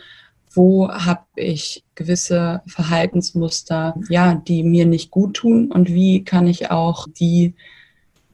wo 0.53 0.89
habe 0.91 1.25
ich 1.37 1.85
gewisse 1.95 2.63
Verhaltensmuster, 2.67 3.95
ja, 4.09 4.35
die 4.35 4.63
mir 4.63 4.87
nicht 4.87 5.11
gut 5.11 5.35
tun 5.35 5.71
und 5.71 5.89
wie 5.89 6.25
kann 6.25 6.47
ich 6.47 6.71
auch 6.71 7.07
die 7.09 7.55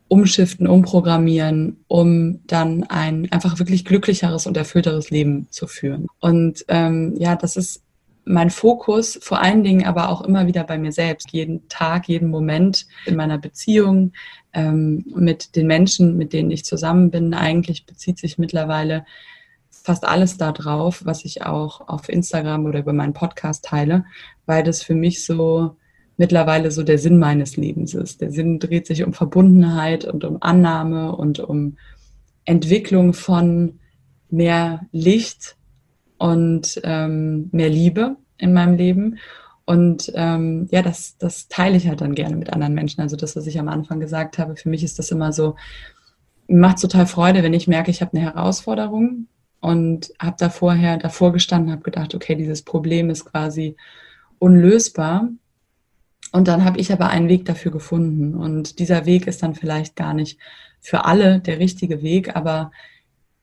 umschiften, 0.08 0.66
umprogrammieren, 0.66 1.78
um 1.88 2.40
dann 2.46 2.84
ein 2.84 3.32
einfach 3.32 3.58
wirklich 3.58 3.84
glücklicheres 3.84 4.46
und 4.46 4.56
erfüllteres 4.56 5.10
Leben 5.10 5.48
zu 5.50 5.66
führen. 5.66 6.06
Und 6.20 6.64
ähm, 6.68 7.14
ja, 7.18 7.36
das 7.36 7.56
ist 7.56 7.82
mein 8.24 8.50
Fokus 8.50 9.18
vor 9.20 9.40
allen 9.42 9.64
Dingen 9.64 9.86
aber 9.86 10.08
auch 10.08 10.22
immer 10.22 10.46
wieder 10.46 10.64
bei 10.64 10.78
mir 10.78 10.92
selbst, 10.92 11.30
jeden 11.32 11.68
Tag, 11.68 12.08
jeden 12.08 12.30
Moment 12.30 12.86
in 13.06 13.16
meiner 13.16 13.38
Beziehung 13.38 14.12
ähm, 14.52 15.04
mit 15.14 15.56
den 15.56 15.66
Menschen, 15.66 16.16
mit 16.16 16.32
denen 16.32 16.50
ich 16.50 16.64
zusammen 16.64 17.10
bin. 17.10 17.34
Eigentlich 17.34 17.86
bezieht 17.86 18.18
sich 18.18 18.38
mittlerweile 18.38 19.04
fast 19.84 20.04
alles 20.04 20.38
da 20.38 20.50
drauf, 20.50 21.02
was 21.04 21.26
ich 21.26 21.42
auch 21.42 21.86
auf 21.88 22.08
Instagram 22.08 22.64
oder 22.64 22.80
über 22.80 22.94
meinen 22.94 23.12
Podcast 23.12 23.66
teile, 23.66 24.06
weil 24.46 24.62
das 24.62 24.82
für 24.82 24.94
mich 24.94 25.24
so 25.24 25.76
mittlerweile 26.16 26.70
so 26.70 26.82
der 26.82 26.98
Sinn 26.98 27.18
meines 27.18 27.58
Lebens 27.58 27.92
ist. 27.92 28.22
Der 28.22 28.32
Sinn 28.32 28.58
dreht 28.58 28.86
sich 28.86 29.04
um 29.04 29.12
Verbundenheit 29.12 30.06
und 30.06 30.24
um 30.24 30.38
Annahme 30.40 31.14
und 31.14 31.38
um 31.38 31.76
Entwicklung 32.46 33.12
von 33.12 33.78
mehr 34.30 34.86
Licht 34.90 35.56
und 36.16 36.80
ähm, 36.82 37.50
mehr 37.52 37.68
Liebe 37.68 38.16
in 38.38 38.54
meinem 38.54 38.76
Leben. 38.76 39.18
Und 39.66 40.10
ähm, 40.14 40.66
ja, 40.70 40.80
das, 40.80 41.18
das 41.18 41.48
teile 41.48 41.76
ich 41.76 41.88
halt 41.88 42.00
dann 42.00 42.14
gerne 42.14 42.36
mit 42.36 42.54
anderen 42.54 42.72
Menschen. 42.74 43.02
Also 43.02 43.16
das, 43.16 43.36
was 43.36 43.46
ich 43.46 43.58
am 43.58 43.68
Anfang 43.68 44.00
gesagt 44.00 44.38
habe, 44.38 44.56
für 44.56 44.70
mich 44.70 44.82
ist 44.82 44.98
das 44.98 45.10
immer 45.10 45.34
so, 45.34 45.56
macht 46.48 46.80
total 46.80 47.06
Freude, 47.06 47.42
wenn 47.42 47.52
ich 47.52 47.68
merke, 47.68 47.90
ich 47.90 48.00
habe 48.00 48.16
eine 48.16 48.24
Herausforderung 48.24 49.26
und 49.64 50.12
habe 50.20 50.36
da 50.38 50.50
vorher 50.50 50.98
davor 50.98 51.32
gestanden, 51.32 51.72
habe 51.72 51.80
gedacht, 51.80 52.14
okay, 52.14 52.34
dieses 52.34 52.60
Problem 52.60 53.08
ist 53.08 53.24
quasi 53.24 53.76
unlösbar. 54.38 55.30
Und 56.32 56.48
dann 56.48 56.66
habe 56.66 56.78
ich 56.78 56.92
aber 56.92 57.08
einen 57.08 57.30
Weg 57.30 57.46
dafür 57.46 57.72
gefunden. 57.72 58.34
Und 58.34 58.78
dieser 58.78 59.06
Weg 59.06 59.26
ist 59.26 59.42
dann 59.42 59.54
vielleicht 59.54 59.96
gar 59.96 60.12
nicht 60.12 60.38
für 60.80 61.06
alle 61.06 61.40
der 61.40 61.60
richtige 61.60 62.02
Weg, 62.02 62.36
aber 62.36 62.72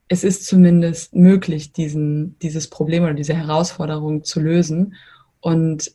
es 0.10 0.24
ist 0.24 0.46
zumindest 0.46 1.16
möglich, 1.16 1.74
diesen, 1.74 2.38
dieses 2.38 2.70
Problem 2.70 3.02
oder 3.02 3.16
diese 3.16 3.34
Herausforderung 3.34 4.24
zu 4.24 4.40
lösen. 4.42 4.94
Und 5.40 5.92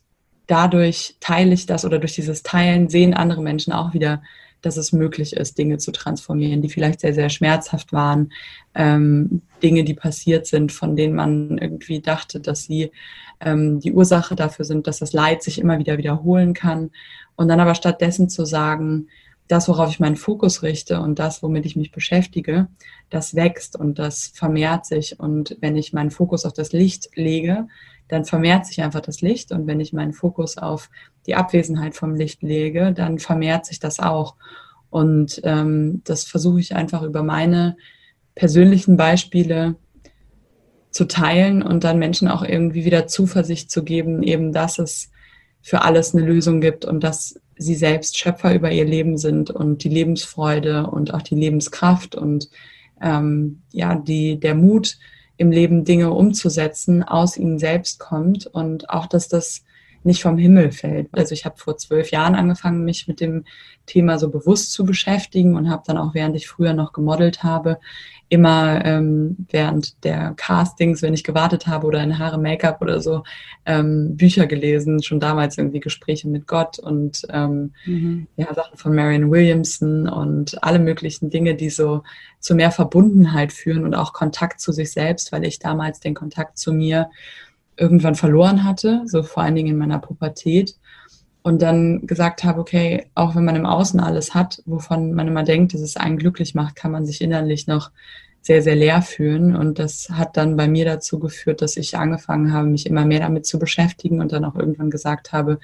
dadurch 0.49 1.19
teile 1.21 1.55
ich 1.55 1.67
das 1.67 1.85
oder 1.85 2.01
durch 2.01 2.17
dieses 2.17 2.43
Teilen 2.43 2.89
sehen 2.89 3.15
andere 3.15 3.43
Menschen 3.43 3.73
auch 3.73 3.95
wieder, 3.95 4.25
dass 4.67 4.77
es 4.77 4.93
möglich 4.93 5.35
ist, 5.35 5.57
Dinge 5.57 5.79
zu 5.79 5.93
transformieren, 5.93 6.61
die 6.61 6.69
vielleicht 6.69 7.01
sehr, 7.01 7.15
sehr 7.15 7.31
schmerzhaft 7.31 7.93
waren, 7.93 8.33
ähm, 8.75 9.43
Dinge, 9.63 9.85
die 9.85 9.95
passiert 9.95 10.47
sind, 10.47 10.73
von 10.73 10.97
denen 10.97 11.15
man 11.15 11.57
irgendwie 11.57 12.01
dachte, 12.01 12.41
dass 12.41 12.65
sie 12.65 12.91
ähm, 13.41 13.81
die 13.81 13.93
Ursache 13.93 14.35
dafür 14.35 14.65
sind, 14.65 14.87
dass 14.87 14.99
das 14.99 15.13
Leid 15.13 15.43
sich 15.43 15.59
immer 15.59 15.79
wieder 15.79 15.99
wiederholen 15.99 16.53
kann. 16.53 16.91
Und 17.37 17.49
dann 17.49 17.61
aber 17.61 17.75
stattdessen 17.75 18.29
zu 18.29 18.45
sagen, 18.45 19.09
das, 19.49 19.69
worauf 19.69 19.91
ich 19.91 20.01
meinen 20.01 20.17
Fokus 20.17 20.63
richte 20.63 21.01
und 21.01 21.19
das, 21.19 21.43
womit 21.43 21.67
ich 21.67 21.77
mich 21.77 21.93
beschäftige, 21.93 22.69
das 23.11 23.35
wächst 23.35 23.79
und 23.79 23.99
das 23.99 24.33
vermehrt 24.35 24.87
sich. 24.87 25.21
Und 25.21 25.57
wenn 25.61 25.77
ich 25.77 25.93
meinen 25.93 26.11
Fokus 26.11 26.45
auf 26.45 26.53
das 26.53 26.73
Licht 26.73 27.11
lege, 27.15 27.69
dann 28.09 28.25
vermehrt 28.25 28.67
sich 28.67 28.83
einfach 28.83 29.01
das 29.01 29.21
Licht. 29.21 29.53
Und 29.53 29.67
wenn 29.67 29.81
ich 29.81 29.93
meinen 29.93 30.13
Fokus 30.13 30.59
auf 30.59 30.91
die 31.27 31.35
Abwesenheit 31.35 31.95
vom 31.95 32.15
Licht 32.15 32.43
lege, 32.43 32.93
dann 32.93 33.19
vermehrt 33.19 33.67
sich 33.67 33.79
das 33.79 34.01
auch. 34.01 34.35
Und 34.91 35.41
ähm, 35.45 36.03
das 36.05 36.25
versuche 36.25 36.61
ich 36.61 36.75
einfach 36.75 37.03
über 37.03 37.23
meine 37.23 37.77
persönlichen 38.35 38.97
Beispiele 38.97 39.77
zu 40.91 41.07
teilen 41.07 41.63
und 41.63 41.85
dann 41.85 41.99
Menschen 41.99 42.29
auch 42.29 42.43
irgendwie 42.43 42.85
wieder 42.85 43.07
Zuversicht 43.07 43.71
zu 43.71 43.85
geben, 43.85 44.23
eben 44.23 44.53
dass 44.53 44.79
es 44.79 45.11
für 45.61 45.83
alles 45.83 46.15
eine 46.15 46.25
Lösung 46.25 46.61
gibt 46.61 46.85
und 46.85 47.03
dass 47.05 47.41
sie 47.57 47.75
selbst 47.75 48.19
Schöpfer 48.19 48.55
über 48.55 48.71
ihr 48.71 48.85
Leben 48.85 49.17
sind 49.19 49.51
und 49.51 49.85
die 49.85 49.89
Lebensfreude 49.89 50.87
und 50.87 51.15
auch 51.15 51.23
die 51.23 51.35
Lebenskraft 51.35 52.15
und 52.15 52.51
ähm, 53.01 53.63
ja, 53.73 53.95
die, 53.95 54.39
der 54.39 54.55
Mut 54.55 54.99
im 55.37 55.51
Leben 55.51 55.85
Dinge 55.85 56.11
umzusetzen 56.13 57.03
aus 57.03 57.37
ihnen 57.37 57.59
selbst 57.59 57.99
kommt 57.99 58.47
und 58.47 58.91
auch, 58.91 59.07
dass 59.07 59.29
das 59.29 59.65
nicht 60.03 60.23
vom 60.23 60.39
Himmel 60.39 60.71
fällt. 60.71 61.09
Also 61.13 61.35
ich 61.35 61.45
habe 61.45 61.57
vor 61.59 61.77
zwölf 61.77 62.11
Jahren 62.11 62.37
angefangen, 62.37 62.85
mich 62.85 63.09
mit 63.09 63.21
dem 63.21 63.45
Thema 63.87 64.19
so 64.19 64.31
bewusst 64.31 64.73
zu 64.73 64.85
beschäftigen 64.85 65.57
und 65.57 65.69
habe 65.69 65.83
dann 65.85 65.99
auch, 65.99 66.15
während 66.15 66.37
ich 66.37 66.47
früher 66.47 66.73
noch 66.73 66.93
gemodelt 66.93 67.43
habe, 67.43 67.79
immer 68.29 68.85
ähm, 68.85 69.37
während 69.51 70.03
der 70.05 70.35
Castings, 70.37 71.01
wenn 71.03 71.15
ich 71.15 71.23
gewartet 71.23 71.67
habe 71.67 71.87
oder 71.87 72.03
in 72.03 72.19
Haare 72.19 72.39
Make-up 72.39 72.83
oder 72.83 73.01
so, 73.01 73.23
ähm, 73.67 74.17
Bücher 74.17 74.47
gelesen, 74.47 75.03
schon 75.03 75.21
damals 75.21 75.59
irgendwie 75.59 75.81
Gespräche 75.81 76.29
mit 76.29 76.47
Gott 76.47 76.79
und 76.79 77.23
ähm, 77.31 77.73
mhm. 77.85 78.27
ja, 78.37 78.53
Sachen 78.53 78.79
von 78.79 78.95
Marion 78.95 79.31
Williamson 79.31 80.09
und 80.09 80.63
alle 80.65 80.81
möglichen 80.81 81.31
Dinge, 81.31 81.55
die 81.55 81.71
so 81.71 82.03
zu 82.41 82.57
mehr 82.57 82.73
Verbundenheit 82.73 83.53
führen 83.53 83.85
und 83.85 83.95
auch 83.95 84.13
Kontakt 84.13 84.61
zu 84.61 84.73
sich 84.73 84.91
selbst, 84.91 85.31
weil 85.31 85.45
ich 85.45 85.61
damals 85.61 86.01
den 86.01 86.15
Kontakt 86.15 86.59
zu 86.59 86.73
mir 86.73 87.11
irgendwann 87.77 88.15
verloren 88.15 88.65
hatte, 88.65 89.03
so 89.07 89.23
vor 89.23 89.43
allen 89.43 89.55
Dingen 89.55 89.75
in 89.75 89.79
meiner 89.79 89.99
Pubertät 89.99 90.75
und 91.47 91.63
dann 91.63 92.09
gesagt 92.09 92.43
habe, 92.43 92.61
okay, 92.61 93.07
auch 93.15 93.37
wenn 93.37 93.45
man 93.45 93.55
im 93.55 93.67
Außen 93.67 94.01
alles 94.01 94.35
hat, 94.35 94.65
wovon 94.67 95.13
man 95.13 95.29
immer 95.29 95.45
denkt, 95.45 95.75
dass 95.75 95.81
es 95.81 95.97
einen 95.97 96.19
glücklich 96.19 96.57
macht, 96.57 96.75
kann 96.75 96.91
man 96.91 97.07
sich 97.07 97.21
innerlich 97.21 97.69
noch 97.69 97.93
sehr, 98.41 98.63
sehr 98.63 98.75
leer 98.75 99.01
fühlen. 99.01 99.55
Und 99.55 99.79
das 99.79 100.11
hat 100.11 100.37
dann 100.37 100.57
bei 100.57 100.67
mir 100.67 100.85
dazu 100.85 101.21
geführt, 101.21 101.63
dass 101.63 101.77
ich 101.77 101.97
angefangen 101.97 102.53
habe, 102.53 102.67
mich 102.67 102.85
immer 102.87 103.05
mehr 103.05 103.21
damit 103.21 103.47
zu 103.47 103.61
beschäftigen 103.61 104.21
und 104.21 104.33
dann 104.33 104.45
auch 104.45 104.57
irgendwann 104.57 104.91
gesagt 104.91 105.31
habe, 105.31 105.61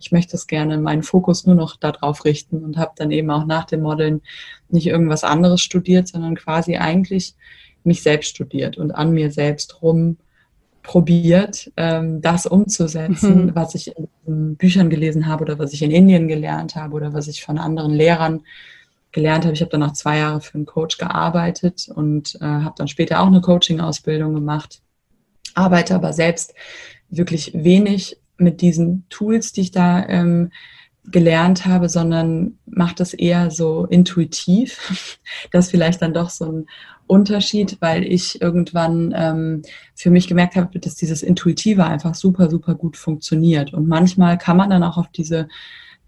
ich 0.00 0.10
möchte 0.10 0.38
es 0.38 0.46
gerne 0.46 0.78
meinen 0.78 1.02
Fokus 1.02 1.44
nur 1.44 1.54
noch 1.54 1.76
darauf 1.76 2.24
richten 2.24 2.64
und 2.64 2.78
habe 2.78 2.92
dann 2.96 3.10
eben 3.10 3.30
auch 3.30 3.44
nach 3.44 3.66
dem 3.66 3.82
Modeln 3.82 4.22
nicht 4.70 4.86
irgendwas 4.86 5.22
anderes 5.22 5.60
studiert, 5.60 6.08
sondern 6.08 6.34
quasi 6.34 6.78
eigentlich 6.78 7.34
mich 7.84 8.02
selbst 8.02 8.30
studiert 8.30 8.78
und 8.78 8.90
an 8.90 9.12
mir 9.12 9.30
selbst 9.30 9.82
rum 9.82 10.16
probiert, 10.86 11.72
ähm, 11.76 12.22
das 12.22 12.46
umzusetzen, 12.46 13.46
mhm. 13.46 13.54
was 13.56 13.74
ich 13.74 13.92
in 14.24 14.54
Büchern 14.54 14.88
gelesen 14.88 15.26
habe 15.26 15.42
oder 15.42 15.58
was 15.58 15.72
ich 15.72 15.82
in 15.82 15.90
Indien 15.90 16.28
gelernt 16.28 16.76
habe 16.76 16.94
oder 16.94 17.12
was 17.12 17.26
ich 17.26 17.42
von 17.42 17.58
anderen 17.58 17.92
Lehrern 17.92 18.44
gelernt 19.10 19.44
habe. 19.44 19.54
Ich 19.54 19.62
habe 19.62 19.70
dann 19.72 19.80
noch 19.80 19.94
zwei 19.94 20.18
Jahre 20.18 20.40
für 20.40 20.54
einen 20.54 20.64
Coach 20.64 20.96
gearbeitet 20.96 21.88
und 21.92 22.36
äh, 22.36 22.44
habe 22.44 22.76
dann 22.78 22.86
später 22.86 23.20
auch 23.20 23.26
eine 23.26 23.40
Coaching-Ausbildung 23.40 24.32
gemacht, 24.32 24.80
arbeite 25.54 25.96
aber 25.96 26.12
selbst 26.12 26.54
wirklich 27.10 27.50
wenig 27.52 28.18
mit 28.36 28.60
diesen 28.60 29.08
Tools, 29.08 29.50
die 29.50 29.62
ich 29.62 29.72
da 29.72 30.06
ähm, 30.06 30.52
gelernt 31.02 31.66
habe, 31.66 31.88
sondern 31.88 32.58
mache 32.64 32.94
das 32.94 33.12
eher 33.12 33.50
so 33.50 33.86
intuitiv. 33.86 35.18
Das 35.50 35.66
ist 35.66 35.70
vielleicht 35.72 36.00
dann 36.00 36.14
doch 36.14 36.30
so 36.30 36.44
ein 36.44 36.66
Unterschied, 37.06 37.78
weil 37.80 38.04
ich 38.04 38.40
irgendwann 38.40 39.14
ähm, 39.16 39.62
für 39.94 40.10
mich 40.10 40.28
gemerkt 40.28 40.56
habe, 40.56 40.78
dass 40.78 40.94
dieses 40.94 41.22
Intuitive 41.22 41.84
einfach 41.84 42.14
super, 42.14 42.50
super 42.50 42.74
gut 42.74 42.96
funktioniert. 42.96 43.72
Und 43.72 43.88
manchmal 43.88 44.38
kann 44.38 44.56
man 44.56 44.70
dann 44.70 44.82
auch 44.82 44.96
auf 44.96 45.08
diese 45.08 45.48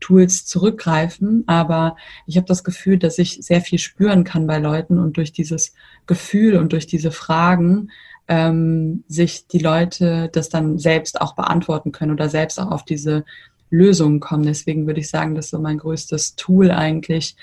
Tools 0.01 0.47
zurückgreifen, 0.47 1.45
aber 1.47 1.97
ich 2.27 2.37
habe 2.37 2.47
das 2.47 2.63
Gefühl, 2.63 2.99
dass 2.99 3.19
ich 3.19 3.39
sehr 3.41 3.61
viel 3.61 3.79
spüren 3.79 4.25
kann 4.25 4.47
bei 4.47 4.59
Leuten 4.59 4.99
und 4.99 5.17
durch 5.17 5.33
dieses 5.33 5.75
Gefühl 6.07 6.57
und 6.57 6.73
durch 6.73 6.87
diese 6.87 7.11
Fragen 7.11 7.91
ähm, 8.29 9.03
sich 9.09 9.47
die 9.49 9.59
Leute 9.59 10.29
das 10.33 10.49
dann 10.49 10.79
selbst 10.79 11.21
auch 11.21 11.35
beantworten 11.35 11.93
können 11.93 12.13
oder 12.13 12.29
selbst 12.29 12.61
auch 12.61 12.71
auf 12.71 12.85
diese 12.85 13.25
Lösungen 13.71 14.21
kommen. 14.21 14.45
Deswegen 14.45 14.87
würde 14.87 15.01
ich 15.01 15.11
sagen, 15.11 15.35
dass 15.35 15.51
so 15.51 15.59
mein 15.59 15.79
größtes 15.79 16.37
Tool 16.37 16.71
eigentlich 16.71 17.37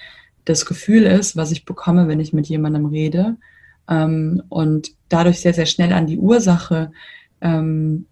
das 0.45 0.65
Gefühl 0.65 1.03
ist, 1.03 1.35
was 1.35 1.51
ich 1.51 1.65
bekomme, 1.65 2.07
wenn 2.07 2.19
ich 2.19 2.33
mit 2.33 2.47
jemandem 2.47 2.85
rede 2.85 3.37
ähm, 3.89 4.43
und 4.49 4.91
dadurch 5.09 5.41
sehr, 5.41 5.53
sehr 5.53 5.65
schnell 5.65 5.93
an 5.93 6.07
die 6.07 6.17
Ursache, 6.17 6.91
ähm, 7.41 8.05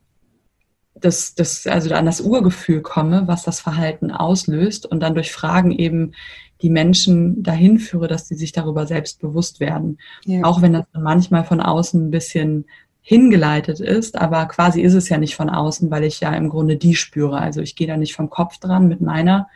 das, 0.95 1.35
das, 1.35 1.67
also 1.67 1.93
an 1.93 2.05
das 2.05 2.21
Urgefühl 2.21 2.81
komme, 2.81 3.23
was 3.27 3.43
das 3.43 3.59
Verhalten 3.59 4.11
auslöst 4.11 4.85
und 4.85 5.01
dann 5.01 5.15
durch 5.15 5.31
Fragen 5.31 5.71
eben 5.71 6.13
die 6.61 6.69
Menschen 6.69 7.43
dahin 7.43 7.77
führe, 7.77 8.07
dass 8.07 8.27
sie 8.27 8.35
sich 8.35 8.53
darüber 8.53 8.87
selbst 8.87 9.19
bewusst 9.19 9.59
werden. 9.59 9.97
Ja. 10.25 10.43
Auch 10.43 10.61
wenn 10.61 10.73
das 10.73 10.85
manchmal 10.93 11.43
von 11.43 11.59
außen 11.59 12.07
ein 12.07 12.11
bisschen 12.11 12.65
hingeleitet 13.01 13.81
ist, 13.81 14.17
aber 14.17 14.45
quasi 14.45 14.81
ist 14.81 14.93
es 14.93 15.09
ja 15.09 15.17
nicht 15.17 15.35
von 15.35 15.49
außen, 15.49 15.91
weil 15.91 16.05
ich 16.05 16.21
ja 16.21 16.33
im 16.33 16.47
Grunde 16.47 16.77
die 16.77 16.95
spüre. 16.95 17.37
Also 17.37 17.59
ich 17.59 17.75
gehe 17.75 17.87
da 17.87 17.97
nicht 17.97 18.15
vom 18.15 18.29
Kopf 18.29 18.59
dran 18.59 18.87
mit 18.87 19.01
meiner 19.01 19.49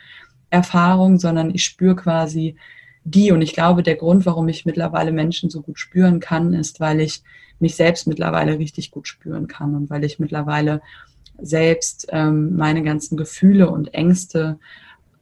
Erfahrung, 0.50 1.20
sondern 1.20 1.54
ich 1.54 1.64
spüre 1.64 1.96
quasi 1.96 2.56
die. 3.04 3.32
Und 3.32 3.42
ich 3.42 3.54
glaube, 3.54 3.84
der 3.84 3.96
Grund, 3.96 4.26
warum 4.26 4.48
ich 4.48 4.66
mittlerweile 4.66 5.12
Menschen 5.12 5.50
so 5.50 5.62
gut 5.62 5.80
spüren 5.80 6.20
kann, 6.20 6.54
ist, 6.54 6.80
weil 6.80 7.00
ich 7.00 7.22
mich 7.60 7.76
selbst 7.76 8.08
mittlerweile 8.08 8.60
richtig 8.60 8.92
gut 8.92 9.08
spüren 9.08 9.48
kann 9.48 9.76
und 9.76 9.90
weil 9.90 10.04
ich 10.04 10.20
mittlerweile 10.20 10.82
selbst 11.40 12.08
ähm, 12.12 12.56
meine 12.56 12.84
ganzen 12.84 13.18
Gefühle 13.18 13.70
und 13.70 13.94
Ängste 13.94 14.60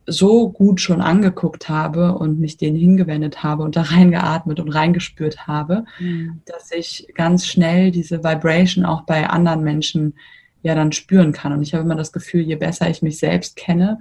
so 0.08 0.50
gut 0.50 0.82
schon 0.82 1.02
angeguckt 1.02 1.68
habe 1.68 2.14
und 2.14 2.40
mich 2.40 2.58
denen 2.58 2.78
hingewendet 2.78 3.42
habe 3.42 3.64
und 3.64 3.76
da 3.76 3.82
reingeatmet 3.84 4.60
und 4.60 4.70
reingespürt 4.70 5.48
habe, 5.48 5.86
mhm. 6.00 6.42
dass 6.46 6.72
ich 6.72 7.08
ganz 7.16 7.48
schnell 7.48 7.92
diese 7.92 8.24
Vibration 8.24 8.86
auch 8.86 9.02
bei 9.04 9.28
anderen 9.28 9.64
Menschen 9.64 10.14
ja 10.62 10.76
dann 10.76 10.92
spüren 10.92 11.32
kann. 11.32 11.54
Und 11.54 11.64
ich 11.64 11.74
habe 11.74 11.84
immer 11.84 11.96
das 11.96 12.12
Gefühl, 12.12 12.42
je 12.42 12.56
besser 12.56 12.90
ich 12.90 13.02
mich 13.02 13.18
selbst 13.18 13.56
kenne 13.56 14.00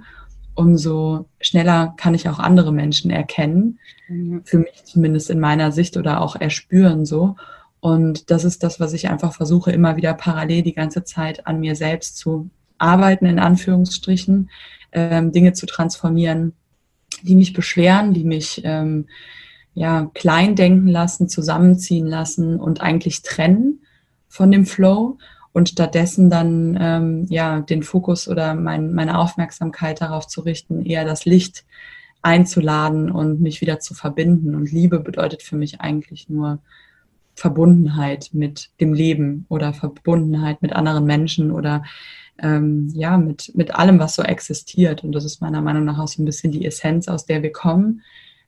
umso 0.55 1.25
schneller 1.39 1.93
kann 1.97 2.13
ich 2.13 2.27
auch 2.29 2.39
andere 2.39 2.71
Menschen 2.73 3.11
erkennen. 3.11 3.79
Mhm. 4.07 4.41
Für 4.45 4.57
mich 4.57 4.83
zumindest 4.85 5.29
in 5.29 5.39
meiner 5.39 5.71
Sicht 5.71 5.97
oder 5.97 6.21
auch 6.21 6.35
erspüren 6.35 7.05
so. 7.05 7.35
Und 7.81 8.31
das 8.31 8.45
ist 8.45 8.63
das, 8.63 8.79
was 8.79 8.93
ich 8.93 9.09
einfach 9.09 9.33
versuche, 9.33 9.71
immer 9.71 9.95
wieder 9.95 10.13
parallel 10.13 10.63
die 10.63 10.73
ganze 10.73 11.03
Zeit 11.03 11.45
an 11.45 11.59
mir 11.59 11.75
selbst 11.75 12.17
zu 12.17 12.49
arbeiten, 12.77 13.25
in 13.25 13.37
Anführungsstrichen, 13.37 14.49
ähm, 14.91 15.31
Dinge 15.31 15.53
zu 15.53 15.65
transformieren, 15.65 16.53
die 17.21 17.35
mich 17.35 17.53
beschweren, 17.53 18.13
die 18.13 18.23
mich 18.23 18.61
ähm, 18.63 19.07
ja, 19.73 20.09
klein 20.13 20.55
denken 20.55 20.87
lassen, 20.87 21.29
zusammenziehen 21.29 22.07
lassen 22.07 22.59
und 22.59 22.81
eigentlich 22.81 23.21
trennen 23.21 23.81
von 24.27 24.51
dem 24.51 24.65
Flow 24.65 25.17
und 25.55 25.69
stattdessen 25.69 26.29
dann 26.29 26.77
ähm, 26.81 27.25
ja 27.29 27.61
den 27.61 27.81
Fokus 27.81 28.27
oder 28.27 28.55
mein, 28.55 28.93
meine 28.93 29.17
Aufmerksamkeit 29.17 30.01
darauf 30.01 30.27
zu 30.27 30.41
richten, 30.41 30.85
eher 30.85 31.05
das 31.05 31.23
Licht 31.23 31.63
einzuladen 32.21 33.09
und 33.09 33.39
mich 33.39 33.61
wieder 33.61 33.79
zu 33.79 33.93
verbinden. 33.93 34.53
Und 34.53 34.69
Liebe 34.69 34.99
bedeutet 34.99 35.43
für 35.43 35.55
mich 35.55 35.79
eigentlich 35.79 36.27
nur 36.27 36.59
Verbundenheit 37.35 38.31
mit 38.33 38.71
dem 38.81 38.93
Leben 38.93 39.45
oder 39.47 39.73
Verbundenheit 39.73 40.61
mit 40.61 40.73
anderen 40.73 41.05
Menschen 41.05 41.51
oder 41.51 41.85
ähm, 42.37 42.91
ja, 42.93 43.17
mit, 43.17 43.53
mit 43.55 43.73
allem, 43.75 43.97
was 43.97 44.15
so 44.15 44.23
existiert. 44.23 45.05
Und 45.05 45.13
das 45.13 45.23
ist 45.23 45.39
meiner 45.39 45.61
Meinung 45.61 45.85
nach 45.85 45.99
auch 45.99 46.09
so 46.09 46.21
ein 46.21 46.25
bisschen 46.25 46.51
die 46.51 46.65
Essenz, 46.65 47.07
aus 47.07 47.25
der 47.25 47.43
wir 47.43 47.53
kommen 47.53 48.01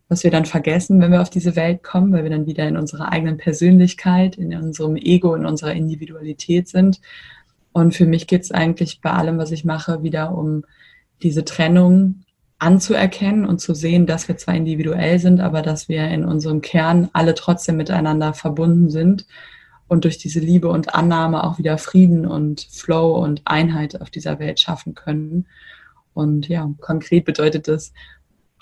was 0.10 0.24
wir 0.24 0.32
dann 0.32 0.46
vergessen, 0.46 1.02
wenn 1.02 1.12
wir 1.12 1.22
auf 1.22 1.30
diese 1.30 1.56
Welt 1.56 1.84
kommen, 1.84 2.13
weil 2.13 2.24
wir 2.24 2.30
dann 2.30 2.46
wieder 2.46 2.67
in 2.67 2.78
unserer 2.78 3.12
eigenen 3.12 3.38
Persönlichkeit, 3.38 4.38
in 4.38 4.56
unserem 4.56 4.96
Ego, 4.96 5.36
in 5.36 5.46
unserer 5.46 5.74
Individualität 5.74 6.67
sind. 6.70 7.02
Und 7.74 7.93
für 7.93 8.06
mich 8.06 8.28
geht 8.28 8.43
es 8.43 8.52
eigentlich 8.52 9.02
bei 9.02 9.12
allem, 9.12 9.38
was 9.38 9.52
ich 9.52 9.65
mache, 9.65 10.04
wieder 10.04 10.36
um 10.36 10.63
diese 11.22 11.43
Trennung 11.43 12.24
anzuerkennen 12.60 13.46
und 13.46 13.60
zu 13.60 13.76
sehen, 13.76 14.08
dass 14.08 14.28
wir 14.28 14.38
zwar 14.38 14.56
individuell 14.56 15.20
sind, 15.20 15.41
aber 15.41 15.62
dass 15.62 15.89
wir 15.89 16.08
in 16.08 16.26
unserem 16.26 16.62
Kern 16.62 17.10
alle 17.13 17.36
trotzdem 17.36 17.78
miteinander 17.78 18.34
verbunden 18.34 18.89
sind 18.89 19.28
und 19.88 20.06
durch 20.06 20.17
diese 20.17 20.39
Liebe 20.39 20.70
und 20.70 20.96
Annahme 20.96 21.43
auch 21.43 21.60
wieder 21.60 21.78
Frieden 21.78 22.26
und 22.26 22.67
Flow 22.72 23.17
und 23.24 23.41
Einheit 23.46 24.02
auf 24.02 24.10
dieser 24.10 24.39
Welt 24.39 24.60
schaffen 24.60 24.96
können. 24.96 25.48
Und 26.13 26.48
ja, 26.48 26.67
konkret 26.82 27.26
bedeutet 27.26 27.67
das, 27.67 27.93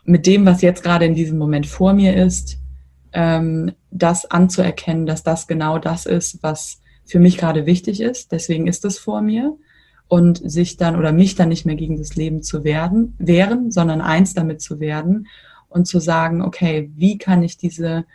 mit 0.06 0.26
dem, 0.28 0.46
was 0.46 0.62
jetzt 0.62 0.84
gerade 0.84 1.06
in 1.06 1.16
diesem 1.16 1.38
Moment 1.38 1.68
vor 1.68 1.94
mir 1.94 2.16
ist, 2.16 2.60
ähm, 3.12 3.74
das 3.92 4.26
anzuerkennen, 4.26 5.06
dass 5.06 5.24
das 5.24 5.48
genau 5.48 5.80
das 5.80 6.06
ist, 6.06 6.42
was 6.44 6.82
für 7.06 7.20
mich 7.20 7.38
gerade 7.38 7.66
wichtig 7.66 8.02
ist. 8.02 8.32
Deswegen 8.32 8.68
ist 8.68 8.86
es 8.86 8.98
vor 8.98 9.22
mir. 9.22 9.58
Und 10.08 10.38
sich 10.38 10.78
dann 10.78 10.96
oder 10.96 11.12
mich 11.12 11.34
dann 11.34 11.50
nicht 11.50 11.66
mehr 11.66 11.76
gegen 11.76 11.98
das 11.98 12.16
Leben 12.16 12.44
zu 12.44 12.64
werden, 12.64 13.16
wehren, 13.18 13.72
sondern 13.72 14.02
eins 14.02 14.36
damit 14.36 14.62
zu 14.62 14.80
werden 14.80 15.26
und 15.68 15.88
zu 15.88 16.00
sagen, 16.00 16.44
okay, 16.44 16.92
wie 16.96 17.18
kann 17.18 17.42
ich 17.42 17.58
diese 17.58 18.06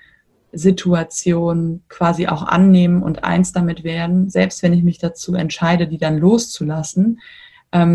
Situation 0.53 1.83
quasi 1.88 2.29
auch 2.29 2.44
annehmen 2.44 3.03
und 3.03 3.24
eins 3.24 3.53
damit 3.53 3.83
werden, 3.83 4.31
selbst 4.31 4.62
wenn 4.62 4.72
ich 4.72 4.85
mich 4.85 4.98
dazu 4.98 5.35
entscheide, 5.35 5.88
die 5.88 5.98
dann 5.98 6.18
loszulassen, 6.18 7.20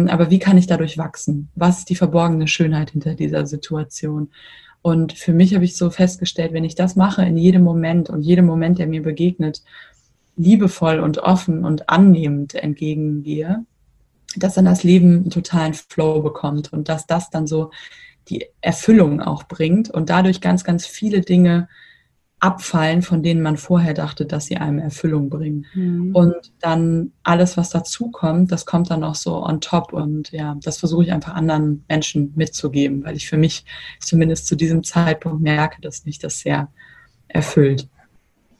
aber 0.10 0.30
wie 0.30 0.40
kann 0.40 0.58
ich 0.58 0.68
dadurch 0.68 0.98
wachsen? 0.98 1.50
Was 1.56 1.80
ist 1.80 1.90
die 1.90 1.96
verborgene 1.96 2.48
Schönheit 2.48 2.92
hinter 2.92 3.16
dieser 3.16 3.46
Situation? 3.46 4.30
Und 4.82 5.14
für 5.14 5.34
mich 5.34 5.56
habe 5.56 5.66
ich 5.66 5.76
so 5.76 5.90
festgestellt, 5.90 6.54
wenn 6.54 6.64
ich 6.64 6.76
das 6.76 6.96
mache 6.96 7.26
in 7.26 7.38
jedem 7.38 7.64
Moment 7.64 8.10
und 8.10 8.22
jedem 8.22 8.46
Moment, 8.46 8.78
der 8.78 8.88
mir 8.88 9.02
begegnet, 9.02 9.64
liebevoll 10.38 11.00
und 11.00 11.18
offen 11.18 11.66
und 11.66 11.90
annehmend 11.90 12.56
entgegengehe, 12.56 13.66
dass 14.36 14.56
dann 14.56 14.66
das 14.66 14.84
Leben 14.84 15.16
einen 15.16 15.30
totalen 15.30 15.74
Flow 15.74 16.22
bekommt 16.22 16.72
und 16.72 16.90
dass 16.90 17.08
das 17.08 17.30
dann 17.30 17.48
so 17.48 17.72
die 18.30 18.46
Erfüllung 18.62 19.22
auch 19.22 19.44
bringt 19.44 19.90
und 19.90 20.10
dadurch 20.10 20.42
ganz, 20.42 20.64
ganz 20.64 20.86
viele 20.86 21.22
Dinge 21.22 21.68
abfallen, 22.45 23.01
von 23.01 23.23
denen 23.23 23.41
man 23.41 23.58
vorher 23.58 23.95
dachte, 23.95 24.27
dass 24.27 24.45
sie 24.45 24.58
einem 24.58 24.77
Erfüllung 24.77 25.31
bringen. 25.31 25.65
Mhm. 25.73 26.15
Und 26.15 26.53
dann 26.60 27.12
alles, 27.23 27.58
was 27.58 27.71
dazu 27.71 28.12
kommt, 28.12 28.51
das 28.51 28.67
kommt 28.67 28.91
dann 28.91 29.03
auch 29.03 29.15
so 29.15 29.43
on 29.43 29.62
top. 29.62 29.93
Und 29.93 30.31
ja, 30.31 30.55
das 30.63 30.77
versuche 30.77 31.05
ich 31.05 31.12
einfach 31.12 31.34
anderen 31.34 31.84
Menschen 31.89 32.34
mitzugeben, 32.36 33.03
weil 33.03 33.15
ich 33.15 33.27
für 33.27 33.38
mich 33.38 33.65
zumindest 33.99 34.45
zu 34.45 34.55
diesem 34.55 34.84
Zeitpunkt 34.84 35.41
merke, 35.41 35.81
dass 35.81 36.05
mich 36.05 36.19
das 36.19 36.39
sehr 36.39 36.69
erfüllt. 37.27 37.89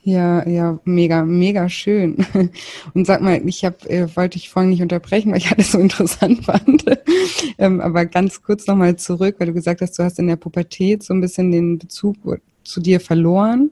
Ja, 0.01 0.47
ja, 0.47 0.79
mega, 0.83 1.23
mega 1.23 1.69
schön. 1.69 2.25
Und 2.95 3.05
sag 3.05 3.21
mal, 3.21 3.39
ich 3.47 3.65
habe, 3.65 3.87
äh, 3.87 4.07
wollte 4.15 4.37
ich 4.37 4.49
vorhin 4.49 4.71
nicht 4.71 4.81
unterbrechen, 4.81 5.31
weil 5.31 5.37
ich 5.37 5.51
alles 5.51 5.71
so 5.71 5.77
interessant 5.77 6.43
fand. 6.45 6.85
ähm, 7.59 7.81
aber 7.81 8.07
ganz 8.07 8.41
kurz 8.41 8.65
nochmal 8.65 8.95
zurück, 8.95 9.35
weil 9.37 9.47
du 9.47 9.53
gesagt 9.53 9.81
hast, 9.81 9.99
du 9.99 10.03
hast 10.03 10.17
in 10.17 10.25
der 10.25 10.37
Pubertät 10.37 11.03
so 11.03 11.13
ein 11.13 11.21
bisschen 11.21 11.51
den 11.51 11.77
Bezug 11.77 12.17
zu 12.65 12.80
dir 12.82 12.99
verloren. 12.99 13.71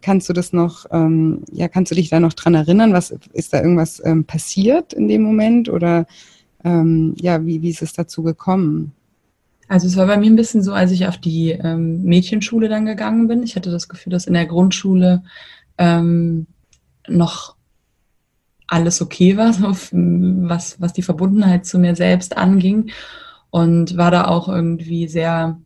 Kannst 0.00 0.28
du 0.28 0.32
das 0.32 0.52
noch, 0.52 0.86
ähm, 0.90 1.42
ja, 1.52 1.68
kannst 1.68 1.92
du 1.92 1.94
dich 1.94 2.10
da 2.10 2.18
noch 2.18 2.32
dran 2.32 2.54
erinnern? 2.54 2.92
Was 2.92 3.10
ist 3.32 3.52
da 3.52 3.62
irgendwas 3.62 4.02
ähm, 4.04 4.24
passiert 4.24 4.92
in 4.92 5.08
dem 5.08 5.22
Moment 5.22 5.68
oder 5.68 6.06
ähm, 6.64 7.14
ja, 7.20 7.44
wie, 7.44 7.62
wie 7.62 7.70
ist 7.70 7.82
es 7.82 7.92
dazu 7.92 8.22
gekommen? 8.22 8.92
Also 9.68 9.86
es 9.86 9.96
war 9.96 10.06
bei 10.06 10.16
mir 10.16 10.26
ein 10.26 10.36
bisschen 10.36 10.62
so, 10.62 10.72
als 10.72 10.90
ich 10.90 11.06
auf 11.06 11.18
die 11.18 11.50
ähm, 11.50 12.02
Mädchenschule 12.02 12.68
dann 12.68 12.86
gegangen 12.86 13.28
bin. 13.28 13.42
Ich 13.42 13.56
hatte 13.56 13.70
das 13.70 13.88
Gefühl, 13.88 14.10
dass 14.10 14.26
in 14.26 14.34
der 14.34 14.46
Grundschule 14.46 15.22
ähm, 15.78 16.46
noch 17.08 17.56
alles 18.66 19.00
okay 19.00 19.36
war, 19.36 19.52
so, 19.52 19.68
was, 19.92 20.80
was 20.80 20.92
die 20.92 21.02
Verbundenheit 21.02 21.66
zu 21.66 21.78
mir 21.78 21.94
selbst 21.94 22.36
anging. 22.36 22.90
Und 23.50 23.96
war 23.96 24.10
da 24.10 24.26
auch 24.26 24.48
irgendwie 24.48 25.06
sehr 25.06 25.60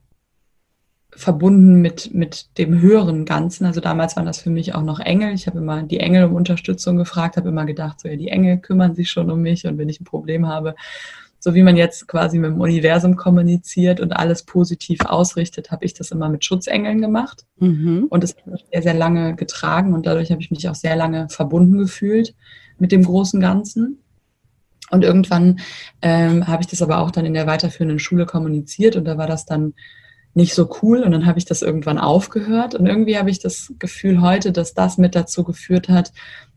verbunden 1.19 1.81
mit, 1.81 2.15
mit 2.15 2.47
dem 2.59 2.81
höheren 2.81 3.25
Ganzen. 3.25 3.67
Also 3.67 3.81
damals 3.81 4.17
waren 4.17 4.25
das 4.25 4.41
für 4.41 4.51
mich 4.51 4.75
auch 4.77 4.83
noch 4.83 5.01
Engel. 5.01 5.35
Ich 5.35 5.49
habe 5.49 5.59
immer 5.59 5.83
die 5.83 5.99
Engel 5.99 6.25
um 6.25 6.37
Unterstützung 6.37 6.97
gefragt, 6.97 7.37
habe 7.37 7.49
immer 7.49 7.67
gedacht, 7.67 8.01
so 8.01 8.09
ja, 8.09 8.15
die 8.15 8.29
Engel 8.29 8.59
kümmern 8.59 8.95
sich 8.95 9.11
schon 9.11 9.29
um 9.29 9.43
mich 9.43 9.67
und 9.67 9.79
wenn 9.79 9.89
ich 9.89 10.01
ein 10.01 10.05
Problem 10.05 10.47
habe, 10.47 10.77
so 11.41 11.55
wie 11.55 11.63
man 11.63 11.77
jetzt 11.77 12.07
quasi 12.07 12.39
mit 12.39 12.51
dem 12.51 12.61
Universum 12.61 13.17
kommuniziert 13.17 14.01
und 14.01 14.13
alles 14.13 14.45
positiv 14.45 15.01
ausrichtet, 15.05 15.73
habe 15.73 15.85
ich 15.85 15.93
das 15.93 16.13
immer 16.13 16.29
mit 16.29 16.45
Schutzengeln 16.45 17.01
gemacht. 17.01 17.47
Mhm. 17.59 18.07
Und 18.11 18.23
das 18.23 18.37
hat 18.37 18.47
mich 18.47 18.65
sehr, 18.73 18.83
sehr 18.83 18.95
lange 18.95 19.35
getragen 19.35 19.95
und 19.95 20.07
dadurch 20.07 20.31
habe 20.31 20.41
ich 20.41 20.53
mich 20.53 20.69
auch 20.69 20.77
sehr 20.77 20.95
lange 20.95 21.29
verbunden 21.29 21.79
gefühlt 21.79 22.35
mit 22.79 22.93
dem 22.93 23.05
großen 23.05 23.41
Ganzen. 23.41 23.99
Und 24.91 25.03
irgendwann 25.03 25.59
ähm, 26.01 26.47
habe 26.47 26.63
ich 26.63 26.69
das 26.69 26.81
aber 26.81 26.99
auch 26.99 27.11
dann 27.11 27.27
in 27.27 27.35
der 27.35 27.49
weiterführenden 27.49 27.99
Schule 27.99 28.25
kommuniziert 28.25 28.95
und 28.95 29.05
da 29.05 29.19
war 29.19 29.27
das 29.27 29.47
dann 29.47 29.75
nicht 30.39 30.55
so 30.55 30.71
cool 30.83 31.03
und 31.03 31.11
dann 31.11 31.27
habe 31.27 31.39
ich 31.39 31.45
das 31.45 31.63
irgendwann 31.63 31.99
aufgehört 31.99 32.77
und 32.77 32.87
irgendwie 32.87 33.19
habe 33.19 33.29
ich 33.29 33.41
das 33.41 33.75
Gefühl 33.81 34.23
heute, 34.23 34.53
dass 34.53 34.73
das 34.73 34.97
mit 34.97 35.17
dazu 35.17 35.43
geführt 35.43 35.89
hat, 35.89 36.13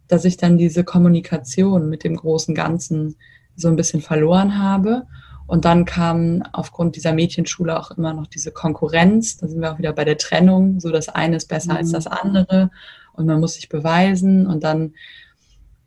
dass 0.08 0.24
ich 0.24 0.38
dann 0.38 0.60
diese 0.60 0.84
Kommunikation 0.84 1.90
mit 1.90 2.04
dem 2.04 2.16
großen 2.16 2.54
Ganzen 2.54 3.16
so 3.56 3.70
ein 3.70 3.76
bisschen 3.76 4.02
verloren 4.02 4.60
habe. 4.60 5.08
Und 5.48 5.66
dann 5.66 5.86
kam 5.86 6.44
aufgrund 6.54 6.96
dieser 6.96 7.12
Mädchenschule 7.14 7.78
auch 7.78 7.90
immer 7.92 8.14
noch 8.14 8.28
diese 8.28 8.52
Konkurrenz. 8.52 9.38
Da 9.38 9.48
sind 9.48 9.62
wir 9.62 9.74
auch 9.74 9.80
wieder 9.80 9.94
bei 9.94 10.06
der 10.06 10.18
Trennung. 10.18 10.80
So 10.80 10.92
das 10.92 11.10
eine 11.10 11.38
ist 11.38 11.50
besser 11.50 11.74
mhm. 11.74 11.78
als 11.78 11.92
das 11.92 12.06
andere 12.08 12.70
und 13.14 13.26
man 13.26 13.40
muss 13.40 13.56
sich 13.56 13.68
beweisen. 13.68 14.46
Und 14.46 14.64
dann 14.64 14.94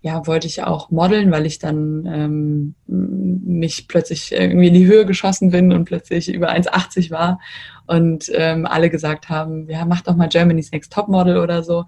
ja, 0.05 0.27
wollte 0.27 0.47
ich 0.47 0.63
auch 0.63 0.91
modeln, 0.91 1.31
weil 1.31 1.47
ich 1.47 1.59
dann 1.59 2.05
ähm, 2.07 2.75
mich 2.87 3.89
plötzlich 3.89 4.33
irgendwie 4.33 4.69
in 4.69 4.75
die 4.75 4.85
Höhe 4.85 5.07
geschossen 5.07 5.51
bin 5.51 5.73
und 5.73 5.87
plötzlich 5.87 6.31
über 6.31 6.53
1,80 6.53 7.11
war 7.11 7.41
und 7.87 8.31
ähm, 8.35 8.67
alle 8.67 8.91
gesagt 8.91 9.31
haben, 9.31 9.67
ja, 9.71 9.87
mach 9.87 10.03
doch 10.03 10.15
mal 10.15 10.29
Germany's 10.29 10.73
Next 10.73 10.93
Top 10.93 11.09
Model 11.09 11.39
oder 11.39 11.63
so. 11.63 11.87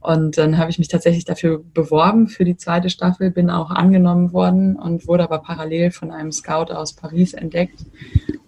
Und 0.00 0.36
dann 0.36 0.58
habe 0.58 0.68
ich 0.68 0.78
mich 0.78 0.88
tatsächlich 0.88 1.24
dafür 1.24 1.64
beworben 1.72 2.28
für 2.28 2.44
die 2.44 2.58
zweite 2.58 2.90
Staffel, 2.90 3.30
bin 3.30 3.48
auch 3.48 3.70
angenommen 3.70 4.34
worden 4.34 4.76
und 4.76 5.08
wurde 5.08 5.24
aber 5.24 5.38
parallel 5.38 5.92
von 5.92 6.10
einem 6.10 6.32
Scout 6.32 6.70
aus 6.70 6.92
Paris 6.92 7.32
entdeckt 7.32 7.86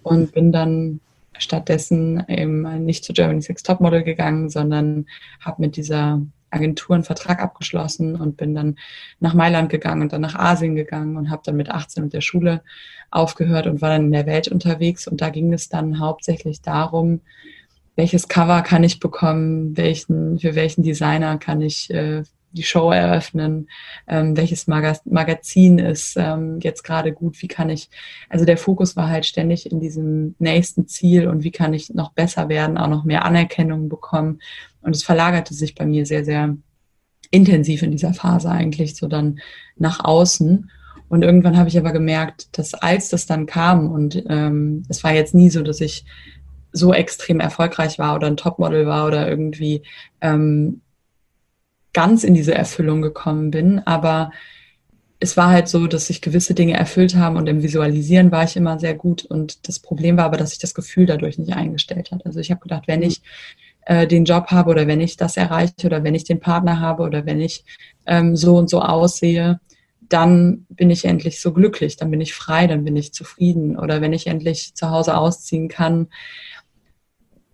und 0.03 0.33
bin 0.33 0.51
dann 0.51 0.99
stattdessen 1.35 2.23
eben 2.27 2.85
nicht 2.85 3.03
zu 3.03 3.13
Germany's 3.13 3.49
Next 3.49 3.65
Top 3.65 3.79
Model 3.81 4.03
gegangen, 4.03 4.49
sondern 4.51 5.07
habe 5.39 5.63
mit 5.63 5.77
dieser 5.77 6.21
Agentur 6.51 6.95
einen 6.95 7.03
Vertrag 7.03 7.41
abgeschlossen 7.41 8.15
und 8.15 8.37
bin 8.37 8.55
dann 8.55 8.77
nach 9.19 9.33
Mailand 9.33 9.69
gegangen 9.69 10.01
und 10.03 10.13
dann 10.13 10.21
nach 10.21 10.35
Asien 10.35 10.75
gegangen 10.75 11.17
und 11.17 11.29
habe 11.29 11.41
dann 11.45 11.55
mit 11.55 11.69
18 11.69 12.03
mit 12.03 12.13
der 12.13 12.21
Schule 12.21 12.61
aufgehört 13.11 13.67
und 13.67 13.81
war 13.81 13.89
dann 13.89 14.05
in 14.05 14.11
der 14.11 14.25
Welt 14.25 14.47
unterwegs. 14.47 15.07
Und 15.07 15.21
da 15.21 15.29
ging 15.29 15.53
es 15.53 15.69
dann 15.69 15.99
hauptsächlich 15.99 16.61
darum, 16.61 17.21
welches 17.95 18.27
Cover 18.27 18.61
kann 18.61 18.83
ich 18.83 18.99
bekommen, 18.99 19.75
welchen, 19.75 20.39
für 20.39 20.55
welchen 20.55 20.83
Designer 20.83 21.37
kann 21.37 21.61
ich 21.61 21.89
äh, 21.89 22.23
die 22.51 22.63
Show 22.63 22.91
eröffnen, 22.91 23.69
ähm, 24.07 24.35
welches 24.35 24.67
Magaz 24.67 25.01
Magazin 25.05 25.77
ist 25.77 26.15
ähm, 26.17 26.59
jetzt 26.61 26.83
gerade 26.83 27.11
gut, 27.11 27.41
wie 27.41 27.47
kann 27.47 27.69
ich, 27.69 27.89
also 28.27 28.45
der 28.45 28.57
Fokus 28.57 28.95
war 28.95 29.09
halt 29.09 29.25
ständig 29.25 29.71
in 29.71 29.79
diesem 29.79 30.35
nächsten 30.39 30.87
Ziel 30.87 31.27
und 31.27 31.43
wie 31.43 31.51
kann 31.51 31.73
ich 31.73 31.89
noch 31.93 32.11
besser 32.13 32.49
werden, 32.49 32.77
auch 32.77 32.87
noch 32.87 33.03
mehr 33.03 33.25
Anerkennung 33.25 33.89
bekommen. 33.89 34.41
Und 34.81 34.95
es 34.95 35.03
verlagerte 35.03 35.53
sich 35.53 35.75
bei 35.75 35.85
mir 35.85 36.05
sehr, 36.05 36.25
sehr 36.25 36.55
intensiv 37.31 37.83
in 37.83 37.91
dieser 37.91 38.13
Phase 38.13 38.49
eigentlich 38.49 38.95
so 38.95 39.07
dann 39.07 39.39
nach 39.75 40.03
außen. 40.03 40.69
Und 41.09 41.23
irgendwann 41.23 41.57
habe 41.57 41.69
ich 41.69 41.77
aber 41.77 41.91
gemerkt, 41.91 42.57
dass 42.57 42.73
als 42.73 43.09
das 43.09 43.25
dann 43.25 43.45
kam 43.45 43.91
und 43.91 44.23
ähm, 44.29 44.83
es 44.89 45.03
war 45.03 45.13
jetzt 45.13 45.33
nie 45.33 45.49
so, 45.49 45.63
dass 45.63 45.81
ich 45.81 46.05
so 46.71 46.93
extrem 46.93 47.39
erfolgreich 47.39 47.97
war 47.97 48.15
oder 48.15 48.27
ein 48.27 48.37
Topmodel 48.37 48.85
war 48.85 49.07
oder 49.07 49.27
irgendwie 49.27 49.81
ähm, 50.21 50.81
ganz 51.93 52.23
in 52.23 52.35
diese 52.35 52.53
Erfüllung 52.53 53.01
gekommen 53.01 53.49
bin, 53.49 53.79
aber 53.79 54.31
es 55.19 55.35
war 55.35 55.49
halt 55.49 55.67
so, 55.67 55.87
dass 55.87 56.07
sich 56.07 56.21
gewisse 56.21 56.53
Dinge 56.53 56.73
erfüllt 56.73 57.15
haben 57.15 57.35
und 57.35 57.47
im 57.47 57.61
Visualisieren 57.61 58.31
war 58.31 58.45
ich 58.45 58.55
immer 58.55 58.79
sehr 58.79 58.93
gut. 58.93 59.25
Und 59.25 59.67
das 59.67 59.79
Problem 59.79 60.15
war 60.15 60.25
aber, 60.25 60.37
dass 60.37 60.51
sich 60.51 60.59
das 60.59 60.73
Gefühl 60.73 61.07
dadurch 61.07 61.37
nicht 61.37 61.51
eingestellt 61.53 62.11
hat. 62.11 62.25
Also 62.25 62.39
ich 62.39 62.51
habe 62.51 62.61
gedacht, 62.61 62.83
wenn 62.87 63.01
ich 63.01 63.21
äh, 63.89 64.05
den 64.05 64.23
Job 64.23 64.51
habe 64.51 64.69
oder 64.69 64.85
wenn 64.85 65.01
ich 65.01 65.17
das 65.17 65.35
erreiche 65.35 65.87
oder 65.87 66.03
wenn 66.03 66.13
ich 66.13 66.23
den 66.23 66.39
Partner 66.39 66.79
habe 66.79 67.01
oder 67.01 67.25
wenn 67.25 67.41
ich 67.41 67.65
ähm, 68.05 68.35
so 68.35 68.55
und 68.55 68.69
so 68.69 68.83
aussehe, 68.83 69.59
dann 70.01 70.67
bin 70.69 70.91
ich 70.91 71.05
endlich 71.05 71.41
so 71.41 71.53
glücklich, 71.53 71.97
dann 71.97 72.11
bin 72.11 72.21
ich 72.21 72.35
frei, 72.35 72.67
dann 72.67 72.83
bin 72.83 72.95
ich 72.95 73.13
zufrieden. 73.13 73.79
Oder 73.79 73.99
wenn 73.99 74.13
ich 74.13 74.27
endlich 74.27 74.75
zu 74.75 74.91
Hause 74.91 75.17
ausziehen 75.17 75.69
kann, 75.69 76.07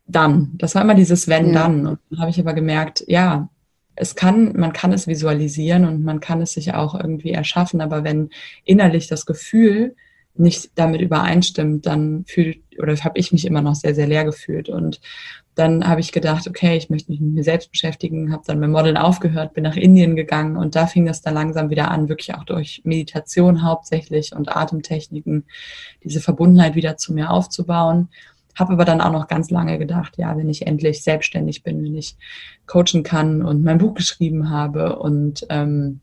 dann. 0.08 0.52
Das 0.56 0.76
war 0.76 0.82
immer 0.82 0.94
dieses 0.94 1.30
wenn, 1.30 1.54
ja. 1.54 1.54
dann. 1.54 1.88
Und 1.88 2.00
dann 2.10 2.20
habe 2.20 2.32
ich 2.32 2.40
aber 2.40 2.54
gemerkt, 2.54 3.06
ja, 3.08 3.48
es 3.96 4.16
kann, 4.16 4.58
man 4.58 4.74
kann 4.74 4.92
es 4.92 5.08
visualisieren 5.08 5.86
und 5.86 6.04
man 6.04 6.20
kann 6.20 6.42
es 6.42 6.52
sich 6.52 6.74
auch 6.74 6.96
irgendwie 6.96 7.32
erschaffen, 7.32 7.80
aber 7.80 8.04
wenn 8.04 8.30
innerlich 8.66 9.08
das 9.08 9.26
Gefühl 9.26 9.96
nicht 10.38 10.72
damit 10.76 11.02
übereinstimmt, 11.02 11.86
dann 11.86 12.26
fühlt 12.28 12.60
oder 12.80 12.96
habe 12.98 13.18
ich 13.18 13.32
mich 13.32 13.46
immer 13.46 13.62
noch 13.62 13.76
sehr, 13.76 13.96
sehr 13.96 14.08
leer 14.08 14.26
gefühlt. 14.26 14.70
Und 14.70 15.00
dann 15.56 15.88
habe 15.88 16.02
ich 16.02 16.12
gedacht, 16.12 16.48
okay, 16.48 16.76
ich 16.76 16.90
möchte 16.90 17.12
mich 17.12 17.22
mit 17.22 17.34
mir 17.34 17.44
selbst 17.44 17.72
beschäftigen, 17.72 18.34
habe 18.34 18.44
dann 18.46 18.60
mit 18.60 18.70
Modeln 18.70 18.98
aufgehört, 18.98 19.54
bin 19.54 19.64
nach 19.64 19.78
Indien 19.78 20.16
gegangen 20.16 20.58
und 20.58 20.76
da 20.76 20.86
fing 20.86 21.06
das 21.06 21.22
dann 21.22 21.34
langsam 21.34 21.70
wieder 21.70 21.90
an, 21.90 22.10
wirklich 22.10 22.36
auch 22.36 22.44
durch 22.44 22.82
Meditation 22.84 23.64
hauptsächlich 23.64 24.36
und 24.36 24.56
Atemtechniken, 24.56 25.46
diese 26.04 26.20
Verbundenheit 26.20 26.76
wieder 26.76 26.98
zu 26.98 27.14
mir 27.14 27.30
aufzubauen. 27.30 28.10
Habe 28.58 28.74
aber 28.74 28.86
dann 28.86 29.02
auch 29.02 29.12
noch 29.12 29.28
ganz 29.28 29.50
lange 29.50 29.78
gedacht, 29.78 30.18
ja, 30.18 30.38
wenn 30.38 30.50
ich 30.50 30.68
endlich 30.68 31.04
selbstständig 31.04 31.64
bin, 31.64 31.84
wenn 31.84 31.96
ich 31.96 32.18
coachen 32.68 33.04
kann 33.04 33.42
und 33.42 33.64
mein 33.64 33.78
Buch 33.78 33.94
geschrieben 33.94 34.50
habe 34.50 34.98
und 34.98 35.46
ähm, 35.50 36.02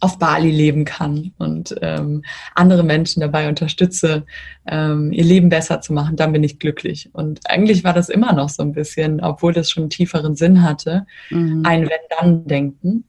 auf 0.00 0.18
Bali 0.18 0.50
leben 0.50 0.84
kann 0.84 1.32
und 1.38 1.74
ähm, 1.82 2.22
andere 2.54 2.84
Menschen 2.84 3.20
dabei 3.20 3.48
unterstütze, 3.48 4.24
ähm, 4.66 5.12
ihr 5.12 5.24
Leben 5.24 5.48
besser 5.48 5.80
zu 5.80 5.92
machen, 5.92 6.16
dann 6.16 6.32
bin 6.32 6.44
ich 6.44 6.58
glücklich. 6.58 7.10
Und 7.12 7.40
eigentlich 7.50 7.84
war 7.84 7.94
das 7.94 8.08
immer 8.08 8.32
noch 8.32 8.48
so 8.48 8.62
ein 8.62 8.72
bisschen, 8.72 9.20
obwohl 9.20 9.52
das 9.52 9.70
schon 9.70 9.84
einen 9.84 9.90
tieferen 9.90 10.36
Sinn 10.36 10.62
hatte, 10.62 11.06
mhm. 11.30 11.62
ein 11.64 11.88
Wenn-Dann-Denken. 11.88 13.04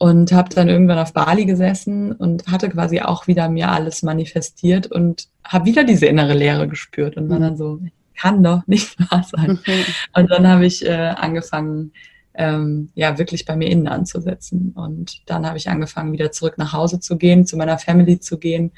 Und 0.00 0.30
habe 0.30 0.48
dann 0.50 0.68
irgendwann 0.68 1.00
auf 1.00 1.12
Bali 1.12 1.44
gesessen 1.44 2.12
und 2.12 2.46
hatte 2.46 2.68
quasi 2.68 3.00
auch 3.00 3.26
wieder 3.26 3.48
mir 3.48 3.72
alles 3.72 4.04
manifestiert 4.04 4.86
und 4.86 5.24
habe 5.42 5.64
wieder 5.64 5.82
diese 5.82 6.06
innere 6.06 6.34
Leere 6.34 6.68
gespürt 6.68 7.16
und 7.16 7.28
war 7.28 7.38
mhm. 7.38 7.42
dann 7.42 7.56
so, 7.56 7.80
kann 8.18 8.42
doch 8.42 8.66
nicht 8.66 8.98
wahr 9.10 9.24
sein. 9.24 9.58
Mhm. 9.66 9.84
Und 10.14 10.30
dann 10.30 10.46
habe 10.46 10.66
ich 10.66 10.84
äh, 10.84 11.14
angefangen, 11.16 11.92
ähm, 12.38 12.90
ja, 12.94 13.18
wirklich 13.18 13.44
bei 13.44 13.56
mir 13.56 13.68
innen 13.68 13.88
anzusetzen. 13.88 14.72
Und 14.76 15.28
dann 15.28 15.44
habe 15.44 15.58
ich 15.58 15.68
angefangen, 15.68 16.12
wieder 16.12 16.30
zurück 16.30 16.56
nach 16.56 16.72
Hause 16.72 17.00
zu 17.00 17.18
gehen, 17.18 17.44
zu 17.44 17.56
meiner 17.56 17.78
Family 17.78 18.20
zu 18.20 18.38
gehen. 18.38 18.70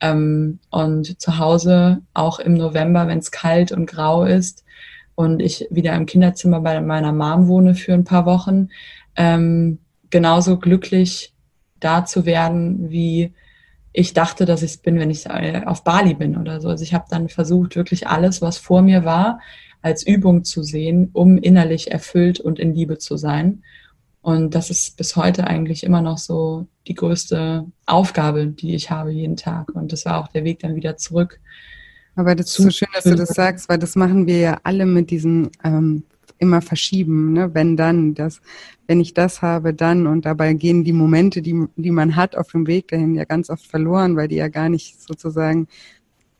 Ähm, 0.00 0.58
und 0.70 1.20
zu 1.20 1.38
Hause, 1.38 2.00
auch 2.14 2.38
im 2.40 2.54
November, 2.54 3.06
wenn 3.06 3.18
es 3.18 3.30
kalt 3.30 3.70
und 3.70 3.86
grau 3.86 4.24
ist 4.24 4.64
und 5.14 5.40
ich 5.40 5.68
wieder 5.70 5.94
im 5.94 6.06
Kinderzimmer 6.06 6.60
bei 6.60 6.80
meiner 6.80 7.12
Mom 7.12 7.48
wohne 7.48 7.74
für 7.74 7.92
ein 7.92 8.04
paar 8.04 8.24
Wochen, 8.24 8.70
ähm, 9.14 9.78
genauso 10.08 10.58
glücklich 10.58 11.34
da 11.80 12.06
zu 12.06 12.24
werden, 12.24 12.90
wie 12.90 13.34
ich 13.92 14.14
dachte, 14.14 14.46
dass 14.46 14.62
ich 14.62 14.70
es 14.70 14.76
bin, 14.78 14.98
wenn 14.98 15.10
ich 15.10 15.26
äh, 15.26 15.62
auf 15.66 15.84
Bali 15.84 16.14
bin 16.14 16.38
oder 16.38 16.62
so. 16.62 16.70
Also 16.70 16.82
ich 16.82 16.94
habe 16.94 17.04
dann 17.10 17.28
versucht, 17.28 17.76
wirklich 17.76 18.08
alles, 18.08 18.40
was 18.40 18.56
vor 18.56 18.80
mir 18.80 19.04
war, 19.04 19.38
als 19.82 20.06
Übung 20.06 20.44
zu 20.44 20.62
sehen, 20.62 21.10
um 21.12 21.38
innerlich 21.38 21.90
erfüllt 21.90 22.40
und 22.40 22.58
in 22.58 22.74
Liebe 22.74 22.98
zu 22.98 23.16
sein. 23.16 23.62
Und 24.22 24.54
das 24.54 24.70
ist 24.70 24.96
bis 24.96 25.16
heute 25.16 25.48
eigentlich 25.48 25.82
immer 25.82 26.00
noch 26.00 26.18
so 26.18 26.66
die 26.86 26.94
größte 26.94 27.66
Aufgabe, 27.86 28.46
die 28.46 28.74
ich 28.74 28.90
habe 28.90 29.10
jeden 29.10 29.36
Tag. 29.36 29.74
Und 29.74 29.92
das 29.92 30.04
war 30.04 30.22
auch 30.22 30.28
der 30.28 30.44
Weg 30.44 30.60
dann 30.60 30.76
wieder 30.76 30.96
zurück. 30.96 31.40
Aber 32.14 32.34
das 32.34 32.46
ist 32.46 32.54
so 32.54 32.70
schön, 32.70 32.88
dass 32.94 33.04
du 33.04 33.16
das 33.16 33.30
sagst, 33.30 33.68
weil 33.68 33.78
das 33.78 33.96
machen 33.96 34.26
wir 34.26 34.38
ja 34.38 34.60
alle 34.62 34.86
mit 34.86 35.10
diesen 35.10 35.50
ähm, 35.64 36.04
immer 36.38 36.60
verschieben, 36.60 37.32
ne? 37.32 37.54
wenn 37.54 37.76
dann, 37.76 38.14
das, 38.14 38.40
wenn 38.86 39.00
ich 39.00 39.14
das 39.14 39.42
habe, 39.42 39.72
dann 39.72 40.06
und 40.06 40.24
dabei 40.26 40.52
gehen 40.54 40.84
die 40.84 40.92
Momente, 40.92 41.40
die, 41.40 41.66
die 41.76 41.90
man 41.90 42.16
hat 42.16 42.36
auf 42.36 42.50
dem 42.50 42.66
Weg 42.66 42.88
dahin 42.88 43.14
ja 43.14 43.24
ganz 43.24 43.48
oft 43.48 43.66
verloren, 43.66 44.16
weil 44.16 44.28
die 44.28 44.36
ja 44.36 44.48
gar 44.48 44.68
nicht 44.68 45.00
sozusagen 45.00 45.68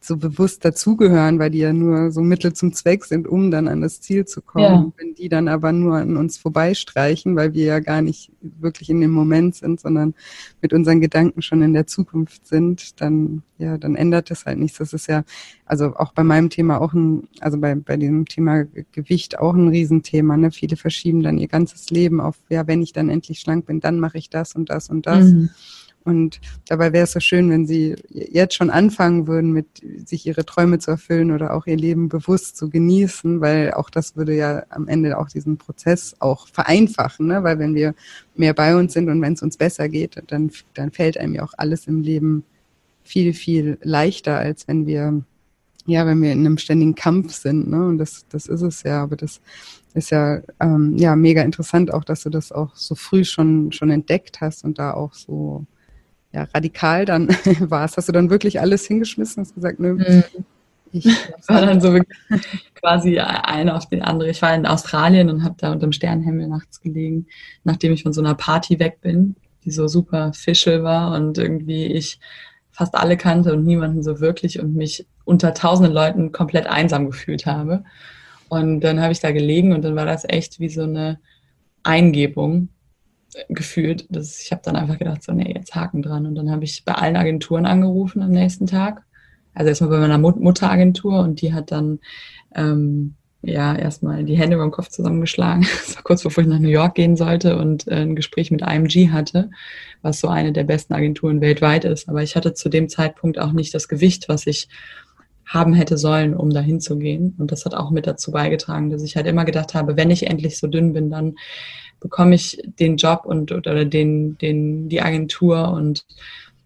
so 0.05 0.17
bewusst 0.17 0.65
dazugehören, 0.65 1.39
weil 1.39 1.51
die 1.51 1.59
ja 1.59 1.73
nur 1.73 2.11
so 2.11 2.21
Mittel 2.21 2.53
zum 2.53 2.73
Zweck 2.73 3.05
sind, 3.05 3.29
um 3.29 3.51
dann 3.51 3.69
an 3.69 3.81
das 3.81 4.01
Ziel 4.01 4.25
zu 4.25 4.43
kommen. 4.43 4.65
Ja. 4.65 4.93
Wenn 4.97 5.15
die 5.15 5.29
dann 5.29 5.49
aber 5.49 5.73
nur 5.73 5.97
an 5.97 6.17
uns 6.17 6.39
vorbeistreichen, 6.39 7.37
weil 7.37 7.55
wir 7.55 7.65
ja 7.65 7.79
gar 7.81 8.03
nicht 8.03 8.33
wirklich 8.41 8.91
in 8.91 9.01
dem 9.01 9.13
Moment 9.13 9.55
sind, 9.55 9.81
sondern 9.81 10.15
mit 10.61 10.73
unseren 10.73 11.01
Gedanken 11.01 11.43
schon 11.43 11.63
in 11.63 11.73
der 11.73 11.87
Zukunft 11.87 12.47
sind, 12.47 13.01
dann, 13.01 13.43
ja, 13.59 13.79
dann 13.79 13.95
ändert 13.95 14.31
das 14.31 14.45
halt 14.45 14.59
nichts. 14.59 14.79
Das 14.79 14.93
ist 14.93 15.07
ja, 15.07 15.25
also 15.67 15.95
auch 15.97 16.13
bei 16.13 16.25
meinem 16.25 16.51
Thema 16.51 16.81
auch 16.81 16.93
ein, 16.93 17.29
also 17.41 17.59
bei, 17.59 17.75
bei 17.75 17.97
dem 17.97 18.27
Thema 18.27 18.65
Gewicht 18.93 19.39
auch 19.39 19.55
ein 19.55 19.69
Riesenthema. 19.69 20.37
Ne? 20.37 20.51
Viele 20.51 20.77
verschieben 20.77 21.23
dann 21.23 21.39
ihr 21.39 21.49
ganzes 21.49 21.91
Leben 21.91 22.21
auf, 22.21 22.37
ja, 22.49 22.67
wenn 22.67 22.83
ich 22.83 22.93
dann 22.93 23.09
endlich 23.09 23.41
schlank 23.41 23.67
bin, 23.67 23.81
dann 23.81 24.01
mache 24.01 24.19
ich 24.19 24.31
das 24.31 24.55
und 24.55 24.69
das 24.69 24.91
und 24.91 25.07
das. 25.07 25.27
Mhm. 25.27 25.51
Und 26.05 26.41
dabei 26.67 26.93
wäre 26.93 27.05
es 27.05 27.13
so 27.13 27.21
schön, 27.21 27.51
wenn 27.51 27.67
Sie 27.67 27.97
jetzt 28.11 28.55
schon 28.55 28.71
anfangen 28.71 29.27
würden, 29.27 29.53
mit 29.53 29.67
sich 30.05 30.27
Ihre 30.27 30.45
Träume 30.45 30.79
zu 30.79 30.91
erfüllen 30.91 31.31
oder 31.31 31.55
auch 31.55 31.67
Ihr 31.67 31.77
Leben 31.77 32.09
bewusst 32.09 32.57
zu 32.57 32.71
genießen, 32.71 33.41
weil 33.41 33.73
auch 33.73 33.91
das 33.91 34.17
würde 34.17 34.35
ja 34.35 34.65
am 34.71 34.89
Ende 34.89 35.19
auch 35.19 35.29
diesen 35.29 35.59
Prozess 35.59 36.17
auch 36.19 36.49
vereinfachen, 36.49 37.27
ne? 37.27 37.43
weil 37.43 37.59
wenn 37.59 37.75
wir 37.75 37.95
mehr 38.35 38.55
bei 38.55 38.77
uns 38.77 38.93
sind 38.93 39.09
und 39.09 39.21
wenn 39.21 39.35
es 39.35 39.43
uns 39.43 39.57
besser 39.57 39.89
geht, 39.89 40.23
dann, 40.29 40.51
dann 40.75 40.91
fällt 40.91 41.19
einem 41.19 41.35
ja 41.35 41.45
auch 41.45 41.55
alles 41.57 41.87
im 41.87 42.03
Leben 42.03 42.45
viel, 43.05 43.35
viel 43.35 43.79
leichter, 43.83 44.39
als 44.39 44.69
wenn 44.69 44.87
wir, 44.87 45.23
ja, 45.87 46.07
wenn 46.07 46.23
wir 46.23 46.33
in 46.33 46.41
einem 46.41 46.59
ständigen 46.59 46.95
Kampf 46.95 47.33
sind. 47.33 47.69
Ne? 47.69 47.87
Und 47.87 47.99
das, 47.99 48.27
das 48.29 48.47
ist 48.47 48.63
es 48.63 48.83
ja, 48.83 49.03
aber 49.03 49.17
das 49.17 49.41
ist 49.95 50.11
ja, 50.11 50.41
ähm, 50.61 50.97
ja 50.97 51.17
mega 51.17 51.43
interessant 51.43 51.93
auch, 51.93 52.05
dass 52.05 52.23
du 52.23 52.31
das 52.31 52.53
auch 52.53 52.75
so 52.75 52.95
früh 52.95 53.25
schon, 53.25 53.73
schon 53.73 53.91
entdeckt 53.91 54.41
hast 54.41 54.65
und 54.65 54.79
da 54.79 54.95
auch 54.95 55.15
so 55.15 55.67
ja, 56.33 56.49
radikal 56.55 57.05
dann 57.05 57.29
warst. 57.61 57.97
Hast 57.97 58.09
du 58.09 58.13
dann 58.13 58.31
wirklich 58.31 58.61
alles 58.61 58.87
hingeschmissen? 58.87 59.43
Hast 59.43 59.55
gesagt, 59.55 59.81
nö, 59.81 59.95
mhm. 59.95 60.25
ich 60.93 61.07
war 61.47 61.61
dann 61.61 61.81
so 61.81 61.99
quasi 62.75 63.19
eine 63.19 63.75
auf 63.77 63.89
den 63.89 64.03
andere. 64.03 64.31
Ich 64.31 64.43
war 64.43 64.55
in 64.55 64.67
Australien 64.67 65.31
und 65.31 65.45
habe 65.45 65.57
da 65.59 65.73
unter 65.73 65.87
dem 65.87 65.93
Sternenhimmel 65.93 66.49
nachts 66.49 66.81
gelegen, 66.81 67.27
nachdem 67.65 67.93
ich 67.93 68.03
von 68.03 68.13
so 68.13 68.21
einer 68.21 68.35
Party 68.35 68.79
weg 68.79 69.01
bin, 69.01 69.37
die 69.65 69.71
so 69.71 69.89
super 69.89 70.33
fischel 70.33 70.83
war 70.83 71.15
und 71.15 71.39
irgendwie 71.39 71.87
ich 71.87 72.19
fast 72.71 72.95
alle 72.95 73.17
kannte 73.17 73.53
und 73.53 73.65
niemanden 73.65 74.03
so 74.03 74.21
wirklich 74.21 74.59
und 74.59 74.75
mich 74.75 75.07
unter 75.25 75.55
tausenden 75.55 75.93
Leuten 75.93 76.33
komplett 76.33 76.67
einsam 76.67 77.07
gefühlt 77.07 77.47
habe. 77.47 77.85
Und 78.49 78.81
dann 78.81 79.01
habe 79.01 79.13
ich 79.13 79.21
da 79.21 79.31
gelegen 79.31 79.73
und 79.73 79.83
dann 79.83 79.97
war 79.97 80.07
das 80.07 80.25
echt 80.29 80.59
wie 80.59 80.69
so 80.69 80.83
eine 80.83 81.19
Eingebung 81.83 82.69
gefühlt. 83.49 84.07
Das, 84.11 84.41
ich 84.41 84.53
habe 84.53 84.63
dann 84.65 84.77
einfach 84.77 84.99
gedacht, 84.99 85.23
so, 85.23 85.33
nee, 85.33 85.53
jetzt 85.55 85.75
Haken 85.75 86.03
dran. 86.03 86.27
Und 86.27 86.35
dann 86.35 86.51
habe 86.51 86.65
ich 86.65 86.85
bei 86.85 86.93
allen 86.93 87.17
Agenturen 87.17 87.67
angerufen 87.67 88.23
am 88.23 88.31
nächsten 88.31 88.67
Tag. 88.67 89.03
Also 89.55 89.69
erstmal 89.69 89.91
bei 89.91 89.99
meiner 89.99 90.19
Mut 90.19 90.41
Mutteragentur 90.41 91.21
und 91.21 91.43
die 91.43 91.53
hat 91.53 91.73
dann 91.73 91.99
ähm, 92.55 93.15
ja 93.43 93.75
erstmal 93.75 94.25
die 94.25 94.37
Hände 94.37 94.57
über 94.57 94.65
den 94.65 94.71
Kopf 94.71 94.89
zusammengeschlagen. 94.89 95.67
Das 95.87 95.97
war 95.97 96.03
kurz 96.03 96.23
bevor 96.23 96.43
ich 96.43 96.49
nach 96.49 96.59
New 96.59 96.69
York 96.69 96.95
gehen 96.95 97.17
sollte 97.17 97.59
und 97.59 97.87
äh, 97.89 98.03
ein 98.03 98.17
Gespräch 98.17 98.51
mit 98.51 98.63
IMG 98.63 99.11
hatte, 99.11 99.51
was 100.01 100.21
so 100.21 100.29
eine 100.29 100.53
der 100.53 100.65
besten 100.65 100.95
Agenturen 100.95 101.41
weltweit 101.41 101.85
ist. 101.85 102.09
Aber 102.09 102.23
ich 102.23 102.37
hatte 102.37 102.55
zu 102.55 102.69
dem 102.69 102.89
Zeitpunkt 102.89 103.39
auch 103.39 103.53
nicht 103.53 103.75
das 103.75 103.89
Gewicht, 103.89 104.29
was 104.29 104.47
ich 104.47 104.69
haben 105.45 105.75
hätte 105.75 105.99
sollen, 105.99 106.35
um 106.35 106.51
dahin 106.51 106.81
zu 106.81 106.99
gehen. 106.99 107.35
Und 107.39 107.53
das 107.53 107.67
hat 107.67 107.75
auch 107.75 107.91
mit 107.91 108.07
dazu 108.07 108.31
beigetragen, 108.31 108.89
dass 108.89 109.03
ich 109.03 109.17
halt 109.17 109.27
immer 109.27 109.45
gedacht 109.45 109.75
habe, 109.75 109.97
wenn 109.97 110.11
ich 110.11 110.27
endlich 110.27 110.59
so 110.59 110.67
dünn 110.67 110.95
bin, 110.95 111.11
dann 111.11 111.35
bekomme 112.03 112.35
ich 112.35 112.61
den 112.79 112.97
Job 112.97 113.23
und 113.25 113.53
oder 113.53 113.85
den, 113.85 114.37
den, 114.39 114.89
die 114.89 115.01
Agentur 115.01 115.71
und 115.71 116.05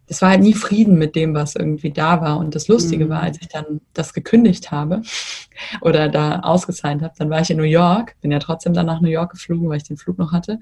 es 0.09 0.23
war 0.23 0.31
halt 0.31 0.41
nie 0.41 0.55
Frieden 0.55 0.99
mit 0.99 1.17
dem, 1.17 1.35
was 1.35 1.57
irgendwie 1.57 1.91
da 1.91 2.21
war. 2.21 2.39
Und 2.39 2.55
das 2.55 2.69
Lustige 2.69 3.07
mhm. 3.07 3.09
war, 3.09 3.23
als 3.23 3.41
ich 3.41 3.49
dann 3.49 3.81
das 3.93 4.13
gekündigt 4.15 4.71
habe 4.71 5.03
oder 5.81 6.09
da 6.09 6.41
ausgesigned 6.41 7.03
habe, 7.03 7.15
dann 7.19 7.31
war 7.31 7.41
ich 7.41 7.51
in 7.51 7.57
New 7.57 7.65
York, 7.65 8.17
bin 8.21 8.31
ja 8.31 8.39
trotzdem 8.39 8.73
dann 8.73 8.87
nach 8.87 9.01
New 9.01 9.09
York 9.09 9.33
geflogen, 9.33 9.69
weil 9.69 9.79
ich 9.79 9.85
den 9.85 9.97
Flug 9.97 10.19
noch 10.19 10.33
hatte. 10.33 10.61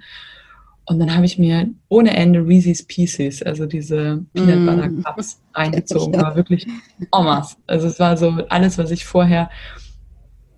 Und 0.86 0.98
dann 0.98 1.14
habe 1.14 1.24
ich 1.24 1.38
mir 1.38 1.68
ohne 1.88 2.14
Ende 2.14 2.40
Reese's 2.40 2.86
Pieces, 2.86 3.42
also 3.42 3.64
diese 3.64 4.24
Peanut 4.34 4.66
Butter 4.66 4.88
mm. 4.88 5.02
Cups, 5.02 5.40
reingezogen. 5.54 6.14
Ja. 6.14 6.22
War 6.22 6.36
wirklich 6.36 6.66
Omas. 7.10 7.56
Also 7.66 7.86
es 7.86 7.98
war 7.98 8.16
so 8.18 8.30
alles, 8.50 8.76
was 8.76 8.90
ich 8.90 9.06
vorher 9.06 9.48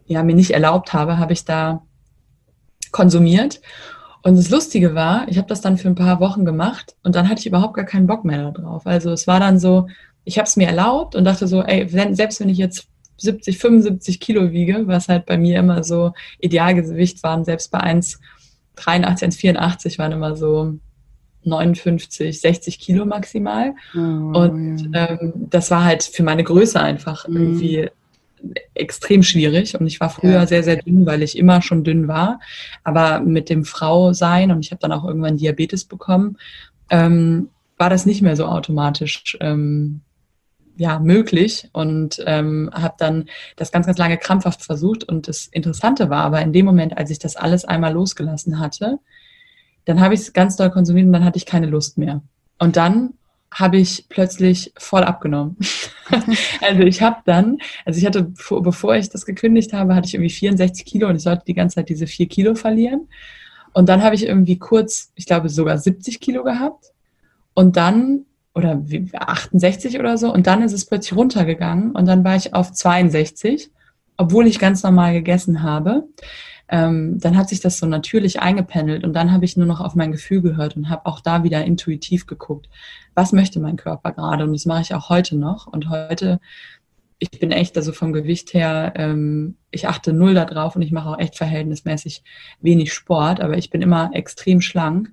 ja 0.06 0.22
mir 0.22 0.34
nicht 0.34 0.50
erlaubt 0.50 0.92
habe, 0.92 1.18
habe 1.18 1.32
ich 1.32 1.44
da 1.44 1.82
konsumiert. 2.90 3.60
Und 4.26 4.36
das 4.36 4.50
Lustige 4.50 4.96
war, 4.96 5.28
ich 5.28 5.38
habe 5.38 5.46
das 5.46 5.60
dann 5.60 5.78
für 5.78 5.86
ein 5.86 5.94
paar 5.94 6.18
Wochen 6.18 6.44
gemacht 6.44 6.96
und 7.04 7.14
dann 7.14 7.28
hatte 7.28 7.38
ich 7.38 7.46
überhaupt 7.46 7.74
gar 7.74 7.84
keinen 7.84 8.08
Bock 8.08 8.24
mehr 8.24 8.50
darauf. 8.50 8.84
Also 8.84 9.12
es 9.12 9.28
war 9.28 9.38
dann 9.38 9.60
so, 9.60 9.86
ich 10.24 10.36
habe 10.38 10.48
es 10.48 10.56
mir 10.56 10.66
erlaubt 10.66 11.14
und 11.14 11.24
dachte 11.24 11.46
so, 11.46 11.62
ey, 11.62 11.88
selbst 11.88 12.40
wenn 12.40 12.48
ich 12.48 12.58
jetzt 12.58 12.88
70, 13.18 13.56
75 13.56 14.18
Kilo 14.18 14.50
wiege, 14.50 14.88
was 14.88 15.08
halt 15.08 15.26
bei 15.26 15.38
mir 15.38 15.60
immer 15.60 15.84
so 15.84 16.12
Idealgewicht 16.40 17.22
waren, 17.22 17.44
selbst 17.44 17.70
bei 17.70 17.78
1,83, 17.78 18.18
1,84 18.76 19.98
waren 20.00 20.10
immer 20.10 20.34
so 20.34 20.74
59, 21.44 22.40
60 22.40 22.80
Kilo 22.80 23.06
maximal. 23.06 23.76
Oh, 23.94 23.98
und 23.98 24.90
ja. 24.92 25.08
ähm, 25.08 25.34
das 25.50 25.70
war 25.70 25.84
halt 25.84 26.02
für 26.02 26.24
meine 26.24 26.42
Größe 26.42 26.80
einfach 26.80 27.28
mhm. 27.28 27.36
irgendwie 27.36 27.90
extrem 28.74 29.22
schwierig. 29.22 29.78
Und 29.78 29.86
ich 29.86 30.00
war 30.00 30.10
früher 30.10 30.32
ja. 30.32 30.46
sehr, 30.46 30.62
sehr 30.62 30.76
dünn, 30.76 31.06
weil 31.06 31.22
ich 31.22 31.36
immer 31.36 31.62
schon 31.62 31.84
dünn 31.84 32.08
war. 32.08 32.40
Aber 32.84 33.20
mit 33.20 33.48
dem 33.48 33.64
Frau 33.64 34.12
sein 34.12 34.50
und 34.50 34.64
ich 34.64 34.70
habe 34.70 34.80
dann 34.80 34.92
auch 34.92 35.04
irgendwann 35.04 35.36
Diabetes 35.36 35.84
bekommen, 35.84 36.36
ähm, 36.90 37.50
war 37.78 37.90
das 37.90 38.06
nicht 38.06 38.22
mehr 38.22 38.36
so 38.36 38.46
automatisch 38.46 39.36
ähm, 39.40 40.00
ja, 40.76 40.98
möglich 40.98 41.68
und 41.72 42.22
ähm, 42.26 42.70
habe 42.72 42.94
dann 42.98 43.28
das 43.56 43.72
ganz, 43.72 43.86
ganz 43.86 43.98
lange 43.98 44.18
krampfhaft 44.18 44.62
versucht. 44.62 45.04
Und 45.04 45.28
das 45.28 45.46
Interessante 45.46 46.10
war 46.10 46.24
aber 46.24 46.42
in 46.42 46.52
dem 46.52 46.66
Moment, 46.66 46.96
als 46.96 47.10
ich 47.10 47.18
das 47.18 47.36
alles 47.36 47.64
einmal 47.64 47.92
losgelassen 47.92 48.58
hatte, 48.58 48.98
dann 49.84 50.00
habe 50.00 50.14
ich 50.14 50.20
es 50.20 50.32
ganz 50.32 50.56
doll 50.56 50.70
konsumiert 50.70 51.06
und 51.06 51.12
dann 51.12 51.24
hatte 51.24 51.38
ich 51.38 51.46
keine 51.46 51.66
Lust 51.66 51.96
mehr. 51.96 52.22
Und 52.58 52.76
dann 52.76 53.14
habe 53.58 53.78
ich 53.78 54.06
plötzlich 54.10 54.70
voll 54.76 55.02
abgenommen. 55.02 55.56
also 56.60 56.82
ich 56.82 57.00
habe 57.00 57.16
dann, 57.24 57.56
also 57.86 57.98
ich 57.98 58.04
hatte, 58.04 58.30
bevor 58.60 58.96
ich 58.96 59.08
das 59.08 59.24
gekündigt 59.24 59.72
habe, 59.72 59.94
hatte 59.94 60.06
ich 60.06 60.14
irgendwie 60.14 60.30
64 60.30 60.84
Kilo 60.84 61.08
und 61.08 61.16
ich 61.16 61.22
sollte 61.22 61.44
die 61.46 61.54
ganze 61.54 61.76
Zeit 61.76 61.88
diese 61.88 62.06
4 62.06 62.28
Kilo 62.28 62.54
verlieren. 62.54 63.08
Und 63.72 63.88
dann 63.88 64.02
habe 64.02 64.14
ich 64.14 64.26
irgendwie 64.26 64.58
kurz, 64.58 65.10
ich 65.14 65.24
glaube 65.24 65.48
sogar 65.48 65.78
70 65.78 66.20
Kilo 66.20 66.44
gehabt. 66.44 66.92
Und 67.54 67.78
dann, 67.78 68.26
oder 68.54 68.82
68 69.14 69.98
oder 69.98 70.18
so, 70.18 70.30
und 70.30 70.46
dann 70.46 70.62
ist 70.62 70.74
es 70.74 70.84
plötzlich 70.84 71.16
runtergegangen 71.16 71.92
und 71.92 72.04
dann 72.04 72.24
war 72.24 72.36
ich 72.36 72.54
auf 72.54 72.72
62, 72.72 73.70
obwohl 74.18 74.46
ich 74.46 74.58
ganz 74.58 74.82
normal 74.82 75.14
gegessen 75.14 75.62
habe 75.62 76.04
ähm, 76.68 77.18
dann 77.20 77.36
hat 77.36 77.48
sich 77.48 77.60
das 77.60 77.78
so 77.78 77.86
natürlich 77.86 78.40
eingependelt 78.40 79.04
und 79.04 79.12
dann 79.12 79.32
habe 79.32 79.44
ich 79.44 79.56
nur 79.56 79.66
noch 79.66 79.80
auf 79.80 79.94
mein 79.94 80.12
Gefühl 80.12 80.42
gehört 80.42 80.76
und 80.76 80.90
habe 80.90 81.06
auch 81.06 81.20
da 81.20 81.44
wieder 81.44 81.64
intuitiv 81.64 82.26
geguckt, 82.26 82.68
was 83.16 83.32
möchte 83.32 83.58
mein 83.58 83.76
Körper 83.76 84.12
gerade 84.12 84.44
und 84.44 84.52
das 84.52 84.66
mache 84.66 84.82
ich 84.82 84.94
auch 84.94 85.08
heute 85.08 85.36
noch 85.36 85.66
und 85.66 85.90
heute 85.90 86.38
ich 87.18 87.30
bin 87.30 87.50
echt, 87.50 87.76
also 87.76 87.92
vom 87.92 88.12
Gewicht 88.12 88.52
her, 88.52 88.92
ähm, 88.96 89.56
ich 89.70 89.88
achte 89.88 90.12
null 90.12 90.34
da 90.34 90.44
drauf 90.44 90.76
und 90.76 90.82
ich 90.82 90.92
mache 90.92 91.08
auch 91.08 91.18
echt 91.18 91.36
verhältnismäßig 91.36 92.22
wenig 92.60 92.92
Sport, 92.92 93.40
aber 93.40 93.56
ich 93.56 93.70
bin 93.70 93.80
immer 93.80 94.10
extrem 94.12 94.60
schlank, 94.60 95.12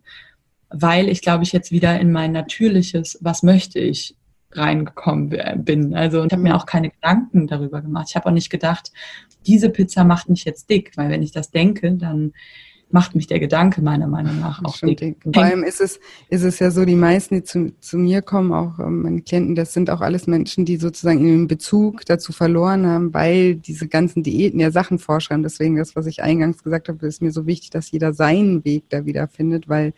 weil 0.70 1.08
ich 1.08 1.22
glaube 1.22 1.44
ich 1.44 1.54
jetzt 1.54 1.72
wieder 1.72 2.00
in 2.00 2.12
mein 2.12 2.34
natürliches, 2.34 3.18
was 3.22 3.42
möchte 3.42 3.80
ich, 3.80 4.18
reingekommen 4.52 5.30
bin. 5.64 5.96
Also 5.96 6.24
ich 6.24 6.32
habe 6.32 6.44
mir 6.44 6.50
mhm. 6.50 6.56
auch 6.56 6.66
keine 6.66 6.90
Gedanken 6.90 7.48
darüber 7.48 7.82
gemacht. 7.82 8.08
Ich 8.10 8.16
habe 8.16 8.28
auch 8.28 8.34
nicht 8.34 8.50
gedacht, 8.50 8.92
diese 9.48 9.70
Pizza 9.70 10.04
macht 10.04 10.30
mich 10.30 10.46
jetzt 10.46 10.70
dick, 10.70 10.92
weil 10.96 11.10
wenn 11.10 11.24
ich 11.24 11.32
das 11.32 11.52
denke, 11.52 11.94
dann 11.94 12.34
macht 12.92 13.16
mich 13.16 13.26
der 13.28 13.40
Gedanke 13.40 13.82
meiner 13.82 14.08
Meinung 14.08 14.40
nach 14.40 14.64
auch 14.64 14.78
dick. 14.78 15.18
Vor 15.24 15.44
allem 15.44 15.64
ist 15.64 15.82
es, 15.82 16.00
ist 16.30 16.44
es 16.44 16.60
ja 16.60 16.70
so, 16.70 16.86
die 16.86 16.96
meisten, 16.96 17.36
die 17.36 17.44
zu, 17.44 17.74
zu 17.80 17.98
mir 17.98 18.22
kommen, 18.22 18.54
auch 18.54 18.78
ähm, 18.80 19.02
meine 19.02 19.22
Klienten, 19.22 19.56
das 19.56 19.74
sind 19.74 19.90
auch 19.90 20.02
alles 20.02 20.28
Menschen, 20.28 20.66
die 20.66 20.78
sozusagen 20.78 21.26
ihren 21.26 21.48
Bezug 21.48 22.06
dazu 22.06 22.32
verloren 22.32 22.86
haben, 22.86 23.14
weil 23.14 23.56
diese 23.56 23.88
ganzen 23.88 24.22
Diäten 24.22 24.60
ja 24.60 24.70
Sachen 24.70 25.00
vorschreiben. 25.00 25.44
Deswegen 25.44 25.76
das, 25.76 25.96
was 25.96 26.06
ich 26.06 26.22
eingangs 26.22 26.64
gesagt 26.64 26.88
habe, 26.88 27.08
ist 27.08 27.22
mir 27.22 27.32
so 27.32 27.48
wichtig, 27.48 27.72
dass 27.72 27.90
jeder 27.90 28.14
seinen 28.14 28.64
Weg 28.64 28.84
da 28.90 29.06
wieder 29.06 29.28
findet, 29.28 29.68
weil 29.68 29.94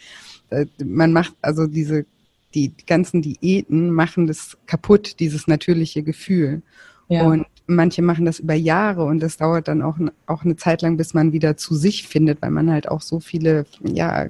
äh, 0.49 0.65
man 0.83 1.11
macht 1.11 1.35
also 1.41 1.67
diese 1.67 2.05
die 2.53 2.71
ganzen 2.87 3.21
Diäten 3.21 3.91
machen 3.91 4.27
das 4.27 4.57
kaputt, 4.65 5.19
dieses 5.19 5.45
natürliche 5.45 6.03
Gefühl. 6.03 6.61
Ja. 7.09 7.23
Und 7.23 7.45
manche 7.67 8.01
machen 8.01 8.25
das 8.25 8.39
über 8.39 8.53
Jahre 8.53 9.05
und 9.05 9.21
das 9.21 9.37
dauert 9.37 9.67
dann 9.67 9.81
auch, 9.81 9.97
auch 10.25 10.43
eine 10.43 10.55
Zeit 10.55 10.81
lang, 10.81 10.97
bis 10.97 11.13
man 11.13 11.33
wieder 11.33 11.57
zu 11.57 11.75
sich 11.75 12.07
findet, 12.07 12.41
weil 12.41 12.51
man 12.51 12.71
halt 12.71 12.87
auch 12.87 13.01
so 13.01 13.19
viele, 13.19 13.65
ja, 13.83 14.27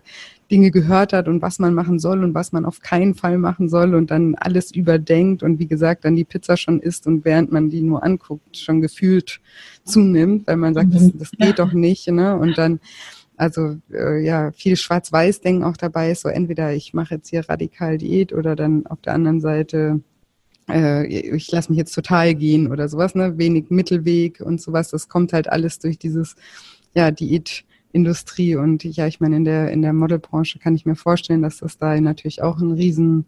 Dinge 0.51 0.69
gehört 0.69 1.11
hat 1.11 1.27
und 1.27 1.41
was 1.41 1.57
man 1.57 1.73
machen 1.73 1.97
soll 1.97 2.23
und 2.23 2.35
was 2.35 2.51
man 2.51 2.65
auf 2.65 2.79
keinen 2.79 3.15
Fall 3.15 3.39
machen 3.39 3.67
soll 3.67 3.95
und 3.95 4.11
dann 4.11 4.35
alles 4.35 4.71
überdenkt 4.71 5.41
und 5.41 5.57
wie 5.57 5.67
gesagt 5.67 6.05
dann 6.05 6.15
die 6.15 6.23
Pizza 6.23 6.55
schon 6.55 6.79
isst 6.81 7.07
und 7.07 7.25
während 7.25 7.51
man 7.51 7.69
die 7.69 7.81
nur 7.81 8.03
anguckt 8.03 8.55
schon 8.55 8.79
gefühlt 8.79 9.41
zunimmt, 9.83 10.45
weil 10.45 10.57
man 10.57 10.75
sagt, 10.75 10.93
das, 10.93 11.11
das 11.13 11.31
geht 11.31 11.57
doch 11.57 11.73
nicht, 11.73 12.07
ne? 12.09 12.37
Und 12.37 12.57
dann 12.57 12.79
also 13.37 13.75
äh, 13.91 14.23
ja, 14.23 14.51
viel 14.51 14.77
Schwarz-Weiß-Denken 14.77 15.63
auch 15.63 15.77
dabei 15.77 16.11
ist, 16.11 16.21
so 16.21 16.29
entweder 16.29 16.73
ich 16.73 16.93
mache 16.93 17.15
jetzt 17.15 17.29
hier 17.29 17.49
radikal 17.49 17.97
Diät 17.97 18.31
oder 18.31 18.55
dann 18.55 18.85
auf 18.87 19.01
der 19.01 19.13
anderen 19.13 19.41
Seite 19.41 19.99
äh, 20.69 21.05
ich 21.05 21.51
lasse 21.51 21.69
mich 21.69 21.77
jetzt 21.77 21.93
total 21.93 22.33
gehen 22.35 22.71
oder 22.71 22.87
sowas, 22.89 23.15
ne? 23.15 23.37
Wenig 23.37 23.69
Mittelweg 23.69 24.41
und 24.41 24.61
sowas. 24.61 24.89
Das 24.89 25.09
kommt 25.09 25.33
halt 25.33 25.49
alles 25.49 25.79
durch 25.79 25.97
dieses 25.97 26.35
ja, 26.93 27.11
Diätindustrie 27.11 28.55
und 28.55 28.83
ja, 28.83 29.07
ich 29.07 29.19
meine, 29.19 29.37
in 29.37 29.45
der, 29.45 29.71
in 29.71 29.81
der 29.81 29.93
Modelbranche 29.93 30.59
kann 30.59 30.75
ich 30.75 30.85
mir 30.85 30.95
vorstellen, 30.95 31.41
dass 31.41 31.57
das 31.57 31.77
da 31.77 31.99
natürlich 31.99 32.41
auch 32.41 32.57
ein 32.59 32.71
riesen 32.71 33.25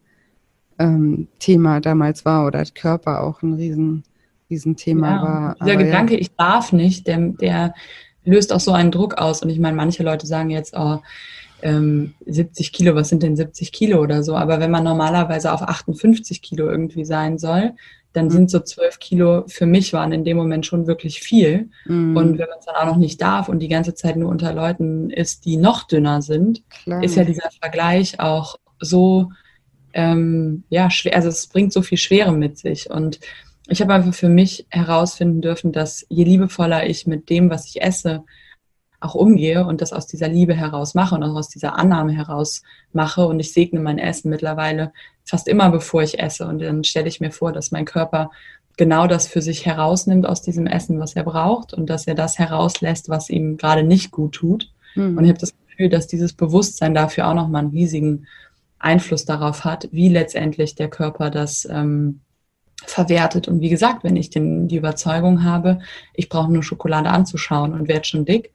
ähm, 0.80 1.28
Thema 1.40 1.80
damals 1.80 2.26
war 2.26 2.46
oder 2.46 2.64
Körper 2.66 3.24
auch 3.24 3.42
ein 3.42 3.54
riesen, 3.54 4.04
riesen 4.50 4.76
Thema 4.76 5.10
ja, 5.10 5.22
war. 5.22 5.56
Dieser 5.56 5.74
Aber, 5.74 5.84
Gedanke, 5.84 6.14
ja. 6.14 6.20
ich 6.20 6.36
darf 6.36 6.72
nicht, 6.72 7.08
der, 7.08 7.18
der 7.20 7.74
löst 8.24 8.54
auch 8.54 8.60
so 8.60 8.72
einen 8.72 8.92
Druck 8.92 9.16
aus. 9.16 9.42
Und 9.42 9.50
ich 9.50 9.60
meine, 9.60 9.76
manche 9.76 10.04
Leute 10.04 10.28
sagen 10.28 10.50
jetzt, 10.50 10.74
oh, 10.76 11.00
ähm, 11.62 12.14
70 12.26 12.72
Kilo, 12.72 12.96
was 12.96 13.10
sind 13.10 13.24
denn 13.24 13.36
70 13.36 13.72
Kilo 13.72 14.02
oder 14.02 14.24
so? 14.24 14.36
Aber 14.36 14.60
wenn 14.60 14.72
man 14.72 14.84
normalerweise 14.84 15.52
auf 15.52 15.62
58 15.62 16.42
Kilo 16.42 16.70
irgendwie 16.70 17.06
sein 17.06 17.38
soll, 17.38 17.74
dann 18.14 18.26
mhm. 18.26 18.32
sind 18.32 18.52
so 18.52 18.60
12 18.60 19.00
Kilo 19.00 19.44
für 19.48 19.66
mich 19.66 19.94
waren 19.94 20.12
in 20.12 20.26
dem 20.26 20.38
Moment 20.38 20.66
schon 20.66 20.88
wirklich 20.88 21.20
viel. 21.20 21.70
Mhm. 21.86 22.18
Und 22.18 22.38
wenn 22.38 22.50
man 22.50 22.60
es 22.60 22.66
dann 22.66 22.76
auch 22.76 22.86
noch 22.86 22.98
nicht 22.98 23.22
darf 23.22 23.50
und 23.50 23.60
die 23.60 23.68
ganze 23.68 23.96
Zeit 23.96 24.18
nur 24.18 24.30
unter 24.30 24.54
Leuten 24.54 25.10
ist, 25.10 25.46
die 25.46 25.58
noch 25.58 25.84
dünner 25.84 26.22
sind, 26.22 26.64
Klar. 26.84 27.04
ist 27.04 27.16
ja 27.16 27.24
dieser 27.24 27.50
Vergleich 27.60 28.20
auch 28.20 28.58
so, 28.80 29.32
ähm, 29.94 30.64
ja, 30.70 30.90
schwer, 30.90 31.16
also 31.16 31.30
es 31.30 31.48
bringt 31.48 31.74
so 31.74 31.82
viel 31.82 31.98
Schwere 31.98 32.32
mit 32.32 32.58
sich. 32.58 32.90
Und 32.90 33.20
ich 33.68 33.82
habe 33.82 33.94
einfach 33.94 34.14
für 34.14 34.30
mich 34.30 34.66
herausfinden 34.70 35.42
dürfen, 35.42 35.72
dass 35.72 36.06
je 36.10 36.24
liebevoller 36.24 36.88
ich 36.88 37.08
mit 37.08 37.30
dem, 37.30 37.50
was 37.50 37.68
ich 37.68 37.82
esse, 37.82 38.24
auch 39.00 39.16
umgehe 39.16 39.66
und 39.66 39.82
das 39.82 39.94
aus 39.94 40.08
dieser 40.08 40.28
Liebe 40.28 40.56
heraus 40.56 40.96
mache 40.96 41.16
und 41.16 41.24
auch 41.24 41.36
aus 41.36 41.50
dieser 41.50 41.78
Annahme 41.78 42.14
heraus 42.14 42.64
mache 42.94 43.28
und 43.28 43.40
ich 43.40 43.54
segne 43.54 43.80
mein 43.80 44.00
Essen 44.00 44.30
mittlerweile 44.30 44.92
fast 45.24 45.48
immer, 45.48 45.70
bevor 45.70 46.02
ich 46.02 46.20
esse 46.20 46.48
und 46.48 46.60
dann 46.60 46.84
stelle 46.84 47.08
ich 47.08 47.20
mir 47.20 47.32
vor, 47.32 47.52
dass 47.52 47.72
mein 47.72 47.86
Körper 47.86 48.32
genau 48.78 49.08
das 49.08 49.28
für 49.28 49.42
sich 49.42 49.66
herausnimmt 49.66 50.26
aus 50.26 50.42
diesem 50.42 50.68
Essen, 50.68 51.00
was 51.00 51.16
er 51.16 51.24
braucht 51.24 51.74
und 51.74 51.90
dass 51.90 52.08
er 52.08 52.16
das 52.16 52.40
herauslässt, 52.40 53.10
was 53.10 53.30
ihm 53.30 53.58
gerade 53.58 53.84
nicht 53.84 54.12
gut 54.12 54.34
tut. 54.34 54.72
Mhm. 54.96 55.18
Und 55.18 55.24
ich 55.24 55.30
habe 55.30 55.40
das 55.40 55.54
Gefühl, 55.68 55.90
dass 55.90 56.08
dieses 56.08 56.34
Bewusstsein 56.34 56.94
dafür 56.94 57.28
auch 57.28 57.34
nochmal 57.34 57.64
einen 57.64 57.72
riesigen 57.72 58.28
Einfluss 58.80 59.26
darauf 59.26 59.66
hat, 59.66 59.90
wie 59.92 60.10
letztendlich 60.10 60.76
der 60.76 60.90
Körper 60.90 61.30
das 61.32 61.68
ähm, 61.70 62.22
verwertet. 62.86 63.48
Und 63.48 63.62
wie 63.62 63.70
gesagt, 63.70 64.04
wenn 64.04 64.16
ich 64.16 64.30
den, 64.30 64.68
die 64.68 64.78
Überzeugung 64.78 65.44
habe, 65.44 65.80
ich 66.14 66.30
brauche 66.30 66.52
nur 66.52 66.64
Schokolade 66.64 67.10
anzuschauen 67.10 67.74
und 67.74 67.88
werde 67.88 68.06
schon 68.06 68.26
dick, 68.26 68.52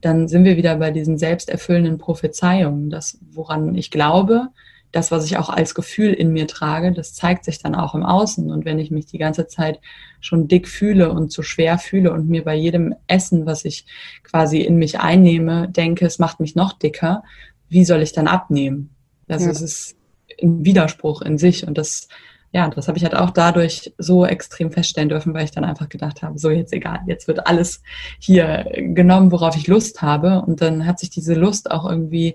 dann 0.00 0.28
sind 0.28 0.44
wir 0.44 0.56
wieder 0.56 0.76
bei 0.76 0.90
diesen 0.90 1.18
selbsterfüllenden 1.18 1.98
Prophezeiungen. 1.98 2.90
Das, 2.90 3.18
woran 3.32 3.74
ich 3.74 3.90
glaube, 3.90 4.48
das, 4.92 5.10
was 5.10 5.24
ich 5.24 5.36
auch 5.36 5.50
als 5.50 5.74
Gefühl 5.74 6.12
in 6.12 6.32
mir 6.32 6.46
trage, 6.46 6.92
das 6.92 7.14
zeigt 7.14 7.44
sich 7.44 7.60
dann 7.60 7.74
auch 7.74 7.94
im 7.94 8.02
Außen. 8.02 8.50
Und 8.50 8.64
wenn 8.64 8.78
ich 8.78 8.90
mich 8.90 9.06
die 9.06 9.18
ganze 9.18 9.46
Zeit 9.46 9.80
schon 10.20 10.48
dick 10.48 10.66
fühle 10.66 11.12
und 11.12 11.30
zu 11.30 11.42
schwer 11.42 11.78
fühle 11.78 12.12
und 12.12 12.28
mir 12.28 12.44
bei 12.44 12.54
jedem 12.54 12.94
Essen, 13.06 13.46
was 13.46 13.64
ich 13.64 13.86
quasi 14.24 14.58
in 14.58 14.76
mich 14.76 14.98
einnehme, 14.98 15.68
denke, 15.68 16.06
es 16.06 16.18
macht 16.18 16.40
mich 16.40 16.56
noch 16.56 16.72
dicker, 16.72 17.22
wie 17.68 17.84
soll 17.84 18.02
ich 18.02 18.12
dann 18.12 18.26
abnehmen? 18.26 18.90
Also 19.28 19.46
ja. 19.46 19.52
es 19.52 19.60
ist 19.60 19.96
ein 20.42 20.64
Widerspruch 20.64 21.22
in 21.22 21.38
sich 21.38 21.66
und 21.66 21.78
das 21.78 22.08
ja, 22.52 22.68
das 22.68 22.88
habe 22.88 22.98
ich 22.98 23.04
halt 23.04 23.14
auch 23.14 23.30
dadurch 23.30 23.92
so 23.98 24.26
extrem 24.26 24.72
feststellen 24.72 25.08
dürfen, 25.08 25.34
weil 25.34 25.44
ich 25.44 25.52
dann 25.52 25.64
einfach 25.64 25.88
gedacht 25.88 26.22
habe, 26.22 26.38
so 26.38 26.50
jetzt 26.50 26.72
egal, 26.72 27.00
jetzt 27.06 27.28
wird 27.28 27.46
alles 27.46 27.82
hier 28.18 28.66
genommen, 28.76 29.30
worauf 29.30 29.56
ich 29.56 29.68
Lust 29.68 30.02
habe. 30.02 30.42
Und 30.42 30.60
dann 30.60 30.84
hat 30.84 30.98
sich 30.98 31.10
diese 31.10 31.34
Lust 31.34 31.70
auch 31.70 31.88
irgendwie 31.88 32.34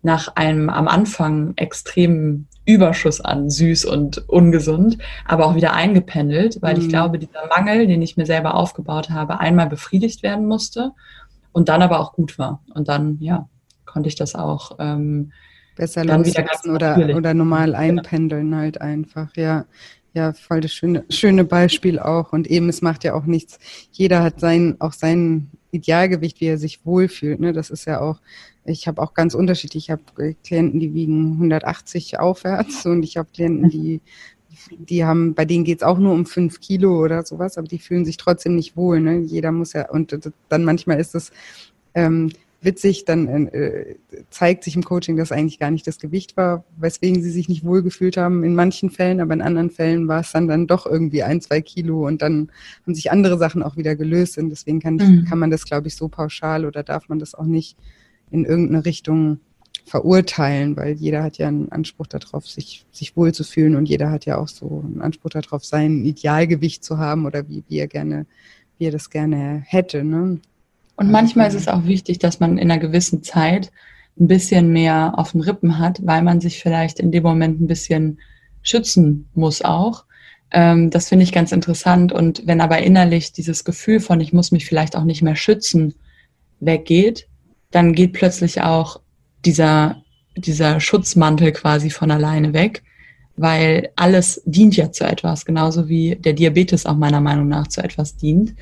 nach 0.00 0.34
einem 0.36 0.70
am 0.70 0.88
Anfang 0.88 1.52
extremen 1.56 2.48
Überschuss 2.64 3.20
an 3.20 3.50
süß 3.50 3.84
und 3.84 4.28
ungesund, 4.28 4.98
aber 5.26 5.46
auch 5.46 5.54
wieder 5.54 5.74
eingependelt, 5.74 6.62
weil 6.62 6.76
mhm. 6.76 6.82
ich 6.82 6.88
glaube, 6.88 7.18
dieser 7.18 7.46
Mangel, 7.48 7.86
den 7.86 8.02
ich 8.02 8.16
mir 8.16 8.26
selber 8.26 8.54
aufgebaut 8.54 9.10
habe, 9.10 9.40
einmal 9.40 9.68
befriedigt 9.68 10.22
werden 10.22 10.46
musste 10.46 10.92
und 11.52 11.68
dann 11.68 11.82
aber 11.82 12.00
auch 12.00 12.14
gut 12.14 12.38
war. 12.38 12.62
Und 12.72 12.88
dann, 12.88 13.18
ja, 13.20 13.48
konnte 13.84 14.08
ich 14.08 14.14
das 14.14 14.34
auch 14.34 14.76
ähm, 14.78 15.32
besser 15.76 16.04
loslassen 16.04 16.70
oder, 16.70 17.16
oder 17.16 17.34
normal 17.34 17.74
einpendeln 17.74 18.54
halt 18.54 18.80
einfach, 18.80 19.34
ja. 19.36 19.64
ja, 20.14 20.32
voll 20.32 20.60
das 20.60 20.72
schöne, 20.72 21.04
schöne 21.08 21.44
Beispiel 21.44 21.98
auch. 21.98 22.32
Und 22.32 22.46
eben, 22.46 22.68
es 22.68 22.82
macht 22.82 23.04
ja 23.04 23.14
auch 23.14 23.24
nichts. 23.24 23.58
Jeder 23.90 24.22
hat 24.22 24.40
sein, 24.40 24.76
auch 24.78 24.92
sein 24.92 25.50
Idealgewicht, 25.70 26.40
wie 26.40 26.46
er 26.46 26.58
sich 26.58 26.84
wohlfühlt. 26.84 27.40
Ne? 27.40 27.52
Das 27.52 27.70
ist 27.70 27.86
ja 27.86 28.00
auch, 28.00 28.20
ich 28.64 28.86
habe 28.86 29.02
auch 29.02 29.14
ganz 29.14 29.34
unterschiedlich. 29.34 29.84
Ich 29.84 29.90
habe 29.90 30.34
Klienten, 30.44 30.78
die 30.80 30.94
wiegen 30.94 31.32
180 31.32 32.20
aufwärts 32.20 32.86
und 32.86 33.02
ich 33.02 33.16
habe 33.16 33.28
Klienten, 33.32 33.70
die, 33.70 34.00
die 34.78 35.04
haben, 35.04 35.34
bei 35.34 35.44
denen 35.44 35.64
geht's 35.64 35.82
auch 35.82 35.98
nur 35.98 36.12
um 36.12 36.26
fünf 36.26 36.60
Kilo 36.60 37.02
oder 37.02 37.24
sowas, 37.24 37.58
aber 37.58 37.66
die 37.66 37.78
fühlen 37.78 38.04
sich 38.04 38.18
trotzdem 38.18 38.54
nicht 38.54 38.76
wohl. 38.76 39.00
Ne? 39.00 39.20
Jeder 39.20 39.50
muss 39.50 39.72
ja, 39.72 39.88
und 39.90 40.16
dann 40.48 40.64
manchmal 40.64 41.00
ist 41.00 41.14
es, 41.14 41.32
ähm, 41.94 42.30
witzig, 42.64 43.04
dann 43.04 43.48
äh, 43.48 43.96
zeigt 44.30 44.64
sich 44.64 44.76
im 44.76 44.84
Coaching, 44.84 45.16
dass 45.16 45.32
eigentlich 45.32 45.58
gar 45.58 45.70
nicht 45.70 45.86
das 45.86 45.98
Gewicht 45.98 46.36
war, 46.36 46.64
weswegen 46.76 47.22
sie 47.22 47.30
sich 47.30 47.48
nicht 47.48 47.64
wohlgefühlt 47.64 48.16
haben 48.16 48.44
in 48.44 48.54
manchen 48.54 48.90
Fällen, 48.90 49.20
aber 49.20 49.34
in 49.34 49.42
anderen 49.42 49.70
Fällen 49.70 50.08
war 50.08 50.20
es 50.20 50.32
dann 50.32 50.48
dann 50.48 50.66
doch 50.66 50.86
irgendwie 50.86 51.22
ein, 51.22 51.40
zwei 51.40 51.60
Kilo 51.60 52.06
und 52.06 52.22
dann 52.22 52.50
haben 52.84 52.94
sich 52.94 53.10
andere 53.10 53.38
Sachen 53.38 53.62
auch 53.62 53.76
wieder 53.76 53.96
gelöst 53.96 54.38
und 54.38 54.50
deswegen 54.50 54.80
kann, 54.80 54.96
ich, 54.96 55.08
mhm. 55.08 55.24
kann 55.24 55.38
man 55.38 55.50
das, 55.50 55.64
glaube 55.64 55.88
ich, 55.88 55.96
so 55.96 56.08
pauschal 56.08 56.64
oder 56.64 56.82
darf 56.82 57.08
man 57.08 57.18
das 57.18 57.34
auch 57.34 57.46
nicht 57.46 57.76
in 58.30 58.44
irgendeine 58.44 58.84
Richtung 58.84 59.40
verurteilen, 59.84 60.76
weil 60.76 60.94
jeder 60.94 61.22
hat 61.22 61.38
ja 61.38 61.48
einen 61.48 61.70
Anspruch 61.72 62.06
darauf, 62.06 62.48
sich, 62.48 62.86
sich 62.92 63.16
wohlzufühlen 63.16 63.76
und 63.76 63.88
jeder 63.88 64.10
hat 64.10 64.24
ja 64.24 64.38
auch 64.38 64.48
so 64.48 64.82
einen 64.84 65.00
Anspruch 65.00 65.30
darauf, 65.30 65.64
sein 65.64 66.04
Idealgewicht 66.04 66.84
zu 66.84 66.98
haben 66.98 67.26
oder 67.26 67.48
wie, 67.48 67.64
wie 67.68 67.78
er 67.78 67.88
gerne, 67.88 68.26
wie 68.78 68.86
er 68.86 68.92
das 68.92 69.10
gerne 69.10 69.62
hätte. 69.66 70.04
Ne? 70.04 70.40
Und 70.96 71.10
manchmal 71.10 71.48
ist 71.48 71.54
es 71.54 71.68
auch 71.68 71.84
wichtig, 71.84 72.18
dass 72.18 72.40
man 72.40 72.58
in 72.58 72.70
einer 72.70 72.80
gewissen 72.80 73.22
Zeit 73.22 73.70
ein 74.20 74.28
bisschen 74.28 74.72
mehr 74.72 75.14
auf 75.16 75.32
den 75.32 75.40
Rippen 75.40 75.78
hat, 75.78 76.00
weil 76.04 76.22
man 76.22 76.40
sich 76.40 76.60
vielleicht 76.60 77.00
in 77.00 77.10
dem 77.12 77.22
Moment 77.22 77.60
ein 77.60 77.66
bisschen 77.66 78.18
schützen 78.62 79.28
muss 79.34 79.62
auch. 79.62 80.04
Ähm, 80.50 80.90
das 80.90 81.08
finde 81.08 81.24
ich 81.24 81.32
ganz 81.32 81.50
interessant. 81.52 82.12
Und 82.12 82.46
wenn 82.46 82.60
aber 82.60 82.78
innerlich 82.78 83.32
dieses 83.32 83.64
Gefühl 83.64 84.00
von, 84.00 84.20
ich 84.20 84.32
muss 84.32 84.52
mich 84.52 84.66
vielleicht 84.66 84.96
auch 84.96 85.04
nicht 85.04 85.22
mehr 85.22 85.36
schützen, 85.36 85.94
weggeht, 86.60 87.26
dann 87.70 87.94
geht 87.94 88.12
plötzlich 88.12 88.60
auch 88.60 89.00
dieser, 89.44 90.02
dieser 90.36 90.78
Schutzmantel 90.78 91.52
quasi 91.52 91.90
von 91.90 92.10
alleine 92.10 92.52
weg, 92.52 92.82
weil 93.36 93.90
alles 93.96 94.42
dient 94.44 94.76
ja 94.76 94.92
zu 94.92 95.04
etwas, 95.04 95.46
genauso 95.46 95.88
wie 95.88 96.16
der 96.16 96.34
Diabetes 96.34 96.84
auch 96.84 96.96
meiner 96.96 97.20
Meinung 97.20 97.48
nach 97.48 97.66
zu 97.66 97.82
etwas 97.82 98.16
dient 98.16 98.54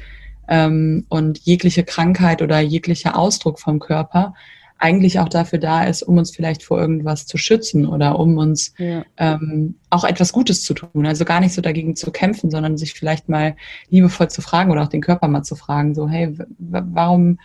ähm, 0.50 1.06
und 1.08 1.38
jegliche 1.38 1.84
Krankheit 1.84 2.42
oder 2.42 2.60
jeglicher 2.60 3.16
Ausdruck 3.16 3.58
vom 3.58 3.78
Körper 3.78 4.34
eigentlich 4.80 5.20
auch 5.20 5.28
dafür 5.28 5.58
da 5.58 5.84
ist, 5.84 6.02
um 6.02 6.16
uns 6.16 6.34
vielleicht 6.34 6.62
vor 6.62 6.80
irgendwas 6.80 7.26
zu 7.26 7.36
schützen 7.36 7.86
oder 7.86 8.18
um 8.18 8.38
uns 8.38 8.74
ja. 8.78 9.04
ähm, 9.18 9.76
auch 9.90 10.04
etwas 10.04 10.32
Gutes 10.32 10.64
zu 10.64 10.72
tun. 10.72 11.06
Also 11.06 11.26
gar 11.26 11.40
nicht 11.40 11.54
so 11.54 11.60
dagegen 11.60 11.96
zu 11.96 12.10
kämpfen, 12.10 12.50
sondern 12.50 12.78
sich 12.78 12.94
vielleicht 12.94 13.28
mal 13.28 13.56
liebevoll 13.90 14.28
zu 14.28 14.40
fragen 14.40 14.70
oder 14.70 14.82
auch 14.82 14.88
den 14.88 15.02
Körper 15.02 15.28
mal 15.28 15.42
zu 15.42 15.54
fragen, 15.54 15.94
so, 15.94 16.08
hey, 16.08 16.34
warum, 16.58 17.38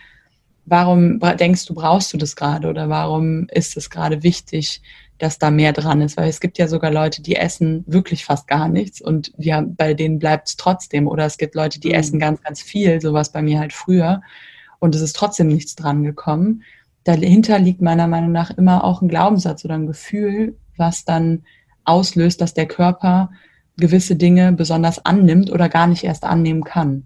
warum 0.64 1.20
denkst 1.20 1.66
du, 1.66 1.74
brauchst 1.74 2.12
du 2.14 2.16
das 2.16 2.36
gerade 2.36 2.68
oder 2.68 2.88
warum 2.88 3.46
ist 3.50 3.76
es 3.76 3.90
gerade 3.90 4.22
wichtig, 4.22 4.80
dass 5.18 5.38
da 5.38 5.50
mehr 5.50 5.72
dran 5.72 6.00
ist, 6.00 6.16
weil 6.16 6.28
es 6.28 6.40
gibt 6.40 6.58
ja 6.58 6.68
sogar 6.68 6.90
Leute, 6.90 7.22
die 7.22 7.36
essen 7.36 7.84
wirklich 7.86 8.24
fast 8.24 8.46
gar 8.48 8.68
nichts 8.68 9.00
und 9.00 9.32
haben, 9.40 9.74
bei 9.74 9.94
denen 9.94 10.18
bleibt 10.18 10.48
es 10.48 10.56
trotzdem. 10.56 11.08
Oder 11.08 11.24
es 11.24 11.38
gibt 11.38 11.54
Leute, 11.54 11.80
die 11.80 11.88
mhm. 11.88 11.94
essen 11.94 12.18
ganz, 12.18 12.42
ganz 12.42 12.60
viel, 12.60 13.00
sowas 13.00 13.32
bei 13.32 13.42
mir 13.42 13.58
halt 13.58 13.72
früher 13.72 14.20
und 14.78 14.94
es 14.94 15.00
ist 15.00 15.16
trotzdem 15.16 15.48
nichts 15.48 15.74
dran 15.74 16.02
gekommen. 16.02 16.62
Dahinter 17.04 17.58
liegt 17.58 17.82
meiner 17.82 18.08
Meinung 18.08 18.32
nach 18.32 18.50
immer 18.50 18.84
auch 18.84 19.00
ein 19.00 19.08
Glaubenssatz 19.08 19.64
oder 19.64 19.74
ein 19.74 19.86
Gefühl, 19.86 20.56
was 20.76 21.04
dann 21.04 21.44
auslöst, 21.84 22.40
dass 22.40 22.54
der 22.54 22.66
Körper 22.66 23.30
gewisse 23.76 24.16
Dinge 24.16 24.52
besonders 24.52 25.04
annimmt 25.04 25.50
oder 25.50 25.68
gar 25.68 25.86
nicht 25.86 26.04
erst 26.04 26.24
annehmen 26.24 26.64
kann. 26.64 27.04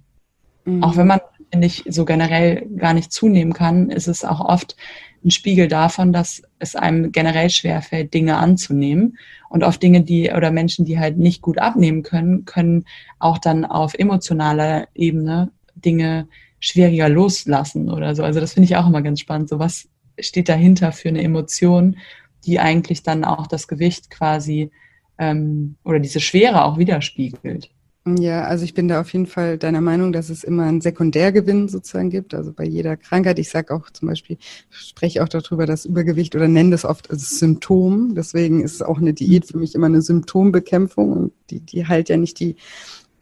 Mhm. 0.64 0.82
Auch 0.82 0.96
wenn 0.96 1.06
man, 1.06 1.20
ich, 1.60 1.84
so 1.88 2.04
generell 2.04 2.66
gar 2.76 2.94
nicht 2.94 3.12
zunehmen 3.12 3.52
kann, 3.52 3.90
ist 3.90 4.08
es 4.08 4.24
auch 4.24 4.40
oft 4.40 4.76
ein 5.24 5.30
Spiegel 5.30 5.68
davon, 5.68 6.12
dass 6.12 6.42
es 6.58 6.76
einem 6.76 7.12
generell 7.12 7.50
schwerfällt, 7.50 8.14
Dinge 8.14 8.36
anzunehmen. 8.38 9.18
Und 9.48 9.64
auf 9.64 9.78
Dinge, 9.78 10.02
die 10.02 10.30
oder 10.30 10.50
Menschen, 10.50 10.84
die 10.84 10.98
halt 10.98 11.18
nicht 11.18 11.42
gut 11.42 11.58
abnehmen 11.58 12.02
können, 12.02 12.44
können 12.44 12.84
auch 13.18 13.38
dann 13.38 13.64
auf 13.64 13.94
emotionaler 13.94 14.88
Ebene 14.94 15.50
Dinge 15.74 16.28
schwieriger 16.60 17.08
loslassen 17.08 17.90
oder 17.90 18.14
so. 18.14 18.22
Also 18.22 18.40
das 18.40 18.52
finde 18.52 18.66
ich 18.66 18.76
auch 18.76 18.86
immer 18.86 19.02
ganz 19.02 19.20
spannend. 19.20 19.48
So 19.48 19.58
was 19.58 19.88
steht 20.18 20.48
dahinter 20.48 20.92
für 20.92 21.08
eine 21.08 21.22
Emotion, 21.22 21.96
die 22.44 22.60
eigentlich 22.60 23.02
dann 23.02 23.24
auch 23.24 23.46
das 23.46 23.68
Gewicht 23.68 24.10
quasi 24.10 24.70
ähm, 25.18 25.76
oder 25.84 25.98
diese 25.98 26.20
Schwere 26.20 26.64
auch 26.64 26.78
widerspiegelt. 26.78 27.70
Ja, 28.06 28.44
also 28.44 28.64
ich 28.64 28.72
bin 28.72 28.88
da 28.88 29.02
auf 29.02 29.12
jeden 29.12 29.26
Fall 29.26 29.58
deiner 29.58 29.82
Meinung, 29.82 30.12
dass 30.12 30.30
es 30.30 30.42
immer 30.42 30.62
einen 30.64 30.80
Sekundärgewinn 30.80 31.68
sozusagen 31.68 32.08
gibt. 32.08 32.32
Also 32.32 32.50
bei 32.52 32.64
jeder 32.64 32.96
Krankheit. 32.96 33.38
Ich 33.38 33.50
sage 33.50 33.74
auch 33.74 33.90
zum 33.90 34.08
Beispiel, 34.08 34.38
spreche 34.70 35.22
auch 35.22 35.28
darüber, 35.28 35.66
dass 35.66 35.84
Übergewicht 35.84 36.34
oder 36.34 36.48
nenne 36.48 36.70
das 36.70 36.86
oft 36.86 37.10
als 37.10 37.38
Symptom. 37.38 38.14
Deswegen 38.14 38.62
ist 38.62 38.82
auch 38.82 38.98
eine 38.98 39.12
Diät 39.12 39.46
für 39.46 39.58
mich 39.58 39.74
immer 39.74 39.86
eine 39.86 40.00
Symptombekämpfung 40.00 41.12
und 41.12 41.32
die, 41.50 41.60
die 41.60 41.86
heilt 41.86 42.08
ja 42.08 42.16
nicht 42.16 42.40
die, 42.40 42.56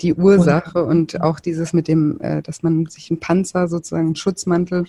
die 0.00 0.14
Ursache 0.14 0.84
und 0.84 1.20
auch 1.20 1.40
dieses 1.40 1.72
mit 1.72 1.88
dem, 1.88 2.20
äh, 2.20 2.40
dass 2.42 2.62
man 2.62 2.86
sich 2.86 3.10
einen 3.10 3.18
Panzer 3.18 3.66
sozusagen, 3.66 4.06
einen 4.06 4.16
Schutzmantel 4.16 4.84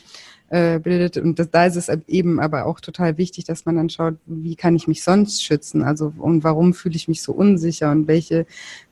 äh, 0.49 0.79
bildet. 0.79 1.17
Und 1.17 1.39
das, 1.39 1.49
da 1.51 1.65
ist 1.65 1.75
es 1.75 1.89
eben 2.07 2.39
aber 2.39 2.65
auch 2.65 2.79
total 2.79 3.17
wichtig, 3.17 3.45
dass 3.45 3.65
man 3.65 3.75
dann 3.75 3.89
schaut, 3.89 4.15
wie 4.25 4.55
kann 4.55 4.75
ich 4.75 4.87
mich 4.87 5.03
sonst 5.03 5.43
schützen? 5.43 5.83
Also 5.83 6.13
und 6.17 6.43
warum 6.43 6.73
fühle 6.73 6.95
ich 6.95 7.07
mich 7.07 7.21
so 7.21 7.33
unsicher 7.33 7.91
und 7.91 8.07
welche, 8.07 8.45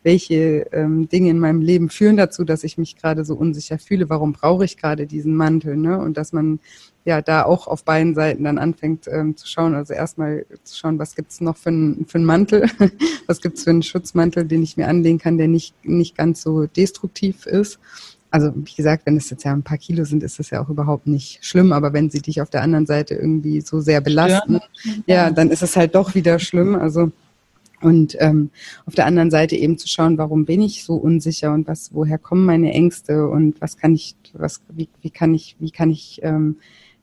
welche 0.03 0.67
ähm, 0.71 1.09
Dinge 1.09 1.29
in 1.29 1.39
meinem 1.39 1.61
Leben 1.61 1.89
führen 1.89 2.17
dazu, 2.17 2.43
dass 2.43 2.63
ich 2.63 2.77
mich 2.77 2.95
gerade 2.95 3.25
so 3.25 3.35
unsicher 3.35 3.79
fühle? 3.79 4.09
Warum 4.09 4.33
brauche 4.33 4.65
ich 4.65 4.77
gerade 4.77 5.07
diesen 5.07 5.35
Mantel? 5.35 5.77
Ne? 5.77 5.97
Und 5.97 6.17
dass 6.17 6.31
man 6.31 6.59
ja 7.05 7.21
da 7.21 7.43
auch 7.43 7.67
auf 7.67 7.83
beiden 7.83 8.13
Seiten 8.15 8.43
dann 8.43 8.57
anfängt 8.57 9.07
ähm, 9.07 9.37
zu 9.37 9.47
schauen. 9.47 9.73
Also 9.73 9.93
erstmal 9.93 10.45
zu 10.63 10.75
schauen, 10.75 10.99
was 10.99 11.15
gibt's 11.15 11.41
noch 11.41 11.55
für, 11.55 11.71
ein, 11.71 12.05
für 12.07 12.17
einen 12.17 12.25
Mantel, 12.25 12.69
was 13.27 13.41
gibt's 13.41 13.63
für 13.63 13.69
einen 13.69 13.83
Schutzmantel, 13.83 14.45
den 14.45 14.61
ich 14.61 14.77
mir 14.77 14.87
anlegen 14.87 15.17
kann, 15.17 15.37
der 15.37 15.47
nicht, 15.47 15.73
nicht 15.83 16.17
ganz 16.17 16.41
so 16.41 16.67
destruktiv 16.67 17.45
ist 17.45 17.79
also 18.29 18.51
wie 18.55 18.75
gesagt, 18.75 19.05
wenn 19.05 19.17
es 19.17 19.29
jetzt 19.29 19.43
ja 19.43 19.53
ein 19.53 19.63
paar 19.63 19.77
Kilo 19.77 20.03
sind, 20.03 20.23
ist 20.23 20.39
das 20.39 20.49
ja 20.49 20.61
auch 20.61 20.69
überhaupt 20.69 21.07
nicht 21.07 21.43
schlimm, 21.45 21.71
aber 21.71 21.93
wenn 21.93 22.09
sie 22.09 22.21
dich 22.21 22.41
auf 22.41 22.49
der 22.49 22.61
anderen 22.61 22.85
Seite 22.85 23.15
irgendwie 23.15 23.61
so 23.61 23.79
sehr 23.79 24.01
belasten, 24.01 24.59
ja, 25.05 25.31
dann 25.31 25.49
ist 25.49 25.63
es 25.63 25.75
halt 25.75 25.95
doch 25.95 26.15
wieder 26.15 26.39
schlimm. 26.39 26.75
Also 26.75 27.11
und 27.81 28.17
ähm, 28.19 28.49
auf 28.85 28.95
der 28.95 29.05
anderen 29.05 29.29
Seite 29.29 29.55
eben 29.55 29.77
zu 29.77 29.87
schauen, 29.87 30.17
warum 30.17 30.45
bin 30.45 30.61
ich 30.61 30.83
so 30.83 30.95
unsicher 30.95 31.53
und 31.53 31.67
was, 31.67 31.93
woher 31.93 32.17
kommen 32.17 32.43
meine 32.43 32.73
Ängste 32.73 33.27
und 33.27 33.61
was 33.61 33.77
kann 33.77 33.93
ich, 33.93 34.15
was, 34.33 34.61
wie, 34.69 34.89
wie 35.01 35.11
kann 35.11 35.33
ich, 35.35 35.55
wie 35.59 35.69
kann 35.69 35.91
ich 35.91 36.19
ähm, 36.23 36.57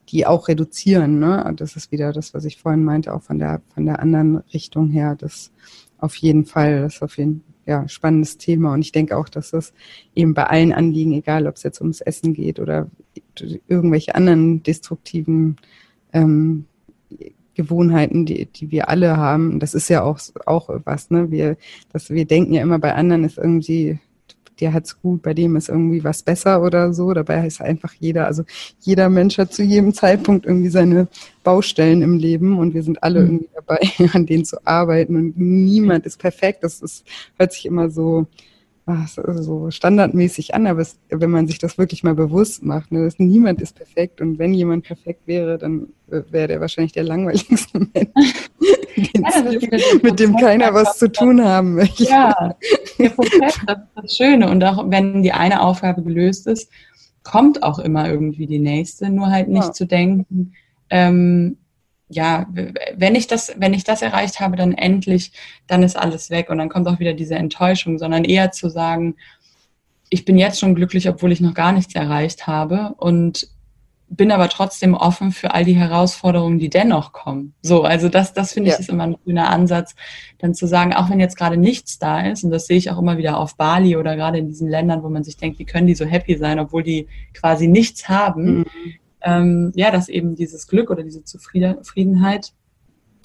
die 0.09 0.27
auch 0.27 0.49
reduzieren. 0.49 1.19
Ne? 1.19 1.55
Das 1.57 1.77
ist 1.77 1.93
wieder 1.93 2.13
das, 2.13 2.35
was 2.35 2.45
ich 2.45 2.59
vorhin 2.59 2.85
meinte, 2.85 3.15
auch 3.15 3.23
von 3.23 3.39
der 3.39 3.63
von 3.73 3.87
der 3.87 4.01
anderen 4.01 4.39
Richtung 4.53 4.91
her. 4.91 5.17
Das 5.17 5.51
auf 5.99 6.17
jeden 6.17 6.45
Fall, 6.45 6.83
das 6.83 7.01
auf 7.03 7.17
jeden 7.17 7.41
Fall 7.41 7.54
ja, 7.67 7.89
spannendes 7.89 8.39
Thema. 8.39 8.75
Und 8.75 8.81
ich 8.83 8.93
denke 8.93 9.17
auch, 9.17 9.29
dass 9.29 9.51
das 9.51 9.73
eben 10.15 10.35
bei 10.35 10.45
allen 10.45 10.73
Anliegen, 10.73 11.13
egal 11.13 11.47
ob 11.47 11.57
es 11.57 11.63
jetzt 11.63 11.81
ums 11.81 12.01
Essen 12.01 12.35
geht 12.35 12.61
oder 12.61 12.91
irgendwelche 13.69 14.15
anderen 14.15 14.63
destruktiven 14.63 15.57
ähm, 16.13 16.67
Gewohnheiten, 17.55 18.27
die, 18.27 18.47
die 18.47 18.71
wir 18.71 18.89
alle 18.89 19.17
haben, 19.17 19.61
das 19.61 19.75
ist 19.75 19.89
ja 19.89 20.03
auch, 20.03 20.19
auch 20.47 20.69
was, 20.85 21.11
ne? 21.11 21.31
Wir, 21.31 21.57
dass 21.93 22.11
wir 22.11 22.25
denken 22.27 22.55
ja 22.55 22.63
immer 22.63 22.79
bei 22.79 22.95
anderen 22.95 23.25
ist 23.25 23.39
irgendwie 23.39 23.99
der 24.61 24.73
hat's 24.73 25.01
gut, 25.01 25.23
bei 25.23 25.35
dem 25.35 25.57
ist 25.57 25.69
irgendwie 25.69 26.05
was 26.05 26.23
besser 26.23 26.63
oder 26.63 26.93
so. 26.93 27.13
Dabei 27.13 27.47
ist 27.47 27.61
einfach 27.61 27.93
jeder, 27.99 28.27
also 28.27 28.45
jeder 28.81 29.09
Mensch 29.09 29.39
hat 29.39 29.53
zu 29.53 29.63
jedem 29.63 29.93
Zeitpunkt 29.95 30.47
irgendwie 30.47 30.69
seine 30.69 31.09
Baustellen 31.43 32.03
im 32.03 32.19
Leben 32.19 32.59
und 32.59 32.75
wir 32.75 32.83
sind 32.83 33.03
alle 33.03 33.21
mhm. 33.21 33.27
irgendwie 33.27 33.49
dabei, 33.55 33.81
an 34.13 34.27
denen 34.27 34.45
zu 34.45 34.65
arbeiten 34.67 35.17
und 35.17 35.39
niemand 35.39 36.07
ist 36.07 36.19
perfekt. 36.19 36.63
Das 36.63 36.81
ist, 36.81 37.05
hört 37.37 37.53
sich 37.53 37.67
immer 37.67 37.91
so, 37.91 38.27
so 38.87 39.71
standardmäßig 39.71 40.55
an, 40.55 40.67
aber 40.67 40.81
es, 40.81 40.99
wenn 41.09 41.31
man 41.31 41.47
sich 41.47 41.59
das 41.59 41.79
wirklich 41.79 42.05
mal 42.05 42.15
bewusst 42.15 42.63
macht, 42.63 42.93
ne, 42.93 43.05
dass 43.05 43.19
niemand 43.19 43.63
ist 43.63 43.77
perfekt 43.77 44.21
und 44.21 44.39
wenn 44.39 44.53
jemand 44.53 44.85
perfekt 44.85 45.23
wäre, 45.27 45.57
dann 45.57 45.89
wäre 46.07 46.49
der 46.49 46.61
wahrscheinlich 46.61 46.93
der 46.93 47.05
langweiligste 47.05 47.79
Mensch, 47.95 48.51
ja, 48.97 50.01
mit 50.03 50.21
dem 50.21 50.37
keiner 50.37 50.75
was 50.75 50.99
zu 50.99 51.11
tun 51.11 51.43
haben 51.43 51.75
möchte. 51.75 52.05
Ja, 52.05 52.55
der 52.99 53.09
Prozess, 53.11 53.59
das 53.67 53.79
ist 53.79 53.89
das 53.97 54.17
Schöne 54.17 54.51
und 54.51 54.63
auch 54.63 54.91
wenn 54.91 55.23
die 55.23 55.33
eine 55.33 55.63
Aufgabe 55.63 56.03
gelöst 56.03 56.47
ist, 56.47 56.71
kommt 57.23 57.63
auch 57.63 57.79
immer 57.79 58.11
irgendwie 58.11 58.47
die 58.47 58.59
nächste, 58.59 59.09
nur 59.09 59.31
halt 59.31 59.49
nicht 59.49 59.65
ja. 59.65 59.73
zu 59.73 59.87
denken, 59.87 60.53
ähm, 60.91 61.57
ja, 62.15 62.47
wenn 62.97 63.15
ich 63.15 63.27
das, 63.27 63.53
wenn 63.57 63.75
ich 63.75 63.85
das 63.85 64.03
erreicht 64.03 64.41
habe, 64.41 64.57
dann 64.57 64.73
endlich, 64.73 65.33
dann 65.67 65.83
ist 65.83 65.97
alles 65.97 66.31
weg 66.31 66.51
und 66.51 66.59
dann 66.59 66.69
kommt 66.69 66.89
auch 66.89 67.01
wieder 67.01 67.15
diese 67.15 67.35
Enttäuschung, 67.35 67.99
sondern 67.99 68.25
eher 68.25 68.53
zu 68.53 68.69
sagen, 68.69 69.17
ich 70.11 70.25
bin 70.25 70.39
jetzt 70.39 70.61
schon 70.61 70.75
glücklich, 70.75 71.09
obwohl 71.09 71.33
ich 71.33 71.41
noch 71.41 71.55
gar 71.55 71.73
nichts 71.73 71.95
erreicht 71.95 72.47
habe 72.47 72.95
und 72.99 73.49
bin 74.09 74.31
aber 74.31 74.49
trotzdem 74.49 74.95
offen 74.95 75.33
für 75.33 75.55
all 75.55 75.65
die 75.65 75.75
Herausforderungen, 75.75 76.59
die 76.59 76.69
dennoch 76.69 77.13
kommen. 77.13 77.55
So, 77.63 77.83
also 77.83 78.09
das, 78.09 78.33
das 78.33 78.53
finde 78.53 78.69
ich 78.69 78.75
ja. 78.75 78.81
ist 78.81 78.91
immer 78.91 79.05
ein 79.05 79.17
schöner 79.25 79.49
Ansatz, 79.49 79.97
dann 80.39 80.55
zu 80.55 80.67
sagen, 80.67 80.93
auch 80.93 81.11
wenn 81.11 81.19
jetzt 81.19 81.37
gerade 81.37 81.57
nichts 81.57 81.99
da 81.99 82.21
ist, 82.21 82.45
und 82.45 82.51
das 82.51 82.67
sehe 82.67 82.77
ich 82.77 82.91
auch 82.91 82.99
immer 82.99 83.19
wieder 83.19 83.39
auf 83.39 83.57
Bali 83.57 83.97
oder 83.97 84.15
gerade 84.15 84.39
in 84.39 84.47
diesen 84.47 84.69
Ländern, 84.69 85.03
wo 85.03 85.09
man 85.09 85.25
sich 85.25 85.37
denkt, 85.37 85.59
wie 85.59 85.65
können 85.65 85.87
die 85.87 85.95
so 85.95 86.05
happy 86.05 86.37
sein, 86.37 86.61
obwohl 86.61 86.83
die 86.83 87.09
quasi 87.33 87.67
nichts 87.67 88.09
haben, 88.09 88.59
mhm. 88.59 88.65
Ähm, 89.25 89.73
ja, 89.75 89.91
dass 89.91 90.09
eben 90.09 90.37
dieses 90.37 90.67
Glück 90.67 90.91
oder 90.91 91.03
diese 91.03 91.25
Zufriedenheit 91.25 92.53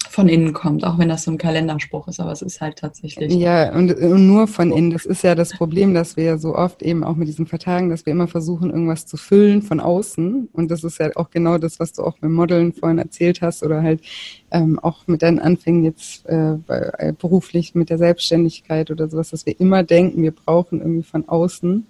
von 0.08 0.28
innen 0.28 0.52
kommt, 0.52 0.84
auch 0.84 0.98
wenn 0.98 1.08
das 1.08 1.24
so 1.24 1.30
ein 1.30 1.38
Kalenderspruch 1.38 2.08
ist, 2.08 2.20
aber 2.20 2.32
es 2.32 2.42
ist 2.42 2.60
halt 2.60 2.78
tatsächlich. 2.78 3.32
Ja, 3.34 3.72
und, 3.74 3.92
und, 3.92 4.26
nur 4.26 4.48
von 4.48 4.72
innen. 4.72 4.90
Das 4.90 5.04
ist 5.04 5.22
ja 5.22 5.34
das 5.34 5.50
Problem, 5.50 5.94
dass 5.94 6.16
wir 6.16 6.38
so 6.38 6.56
oft 6.56 6.82
eben 6.82 7.04
auch 7.04 7.16
mit 7.16 7.28
diesen 7.28 7.46
Vertagen, 7.46 7.90
dass 7.90 8.06
wir 8.06 8.12
immer 8.12 8.26
versuchen, 8.26 8.70
irgendwas 8.70 9.06
zu 9.06 9.16
füllen 9.16 9.62
von 9.62 9.78
außen. 9.78 10.48
Und 10.52 10.70
das 10.70 10.84
ist 10.84 10.98
ja 10.98 11.10
auch 11.16 11.30
genau 11.30 11.58
das, 11.58 11.78
was 11.78 11.92
du 11.92 12.02
auch 12.02 12.16
mit 12.22 12.30
Modeln 12.30 12.72
vorhin 12.72 12.98
erzählt 12.98 13.42
hast 13.42 13.62
oder 13.62 13.82
halt 13.82 14.00
ähm, 14.50 14.78
auch 14.78 15.06
mit 15.06 15.22
deinen 15.22 15.38
Anfängen 15.38 15.84
jetzt 15.84 16.26
äh, 16.26 16.54
äh 16.54 17.12
beruflich 17.12 17.74
mit 17.74 17.90
der 17.90 17.98
Selbstständigkeit 17.98 18.90
oder 18.90 19.08
sowas, 19.08 19.30
dass 19.30 19.46
wir 19.46 19.60
immer 19.60 19.82
denken, 19.82 20.22
wir 20.22 20.32
brauchen 20.32 20.80
irgendwie 20.80 21.04
von 21.04 21.28
außen 21.28 21.86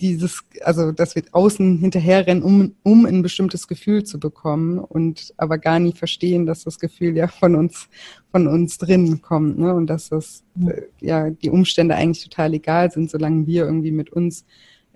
dieses, 0.00 0.40
also 0.62 0.92
dass 0.92 1.14
wir 1.14 1.22
außen 1.32 1.78
hinterherrennen, 1.78 2.42
um, 2.42 2.74
um 2.82 3.06
ein 3.06 3.22
bestimmtes 3.22 3.66
Gefühl 3.66 4.04
zu 4.04 4.20
bekommen 4.20 4.78
und 4.78 5.34
aber 5.36 5.58
gar 5.58 5.78
nie 5.78 5.92
verstehen, 5.92 6.46
dass 6.46 6.64
das 6.64 6.78
Gefühl 6.78 7.16
ja 7.16 7.28
von 7.28 7.54
uns, 7.54 7.88
von 8.30 8.46
uns 8.46 8.78
drin 8.78 9.22
kommt, 9.22 9.58
ne? 9.58 9.74
Und 9.74 9.88
dass 9.88 10.08
das 10.08 10.44
äh, 10.66 10.82
ja 11.00 11.30
die 11.30 11.50
Umstände 11.50 11.94
eigentlich 11.94 12.24
total 12.24 12.54
egal 12.54 12.90
sind, 12.90 13.10
solange 13.10 13.46
wir 13.46 13.64
irgendwie 13.64 13.92
mit 13.92 14.10
uns 14.10 14.44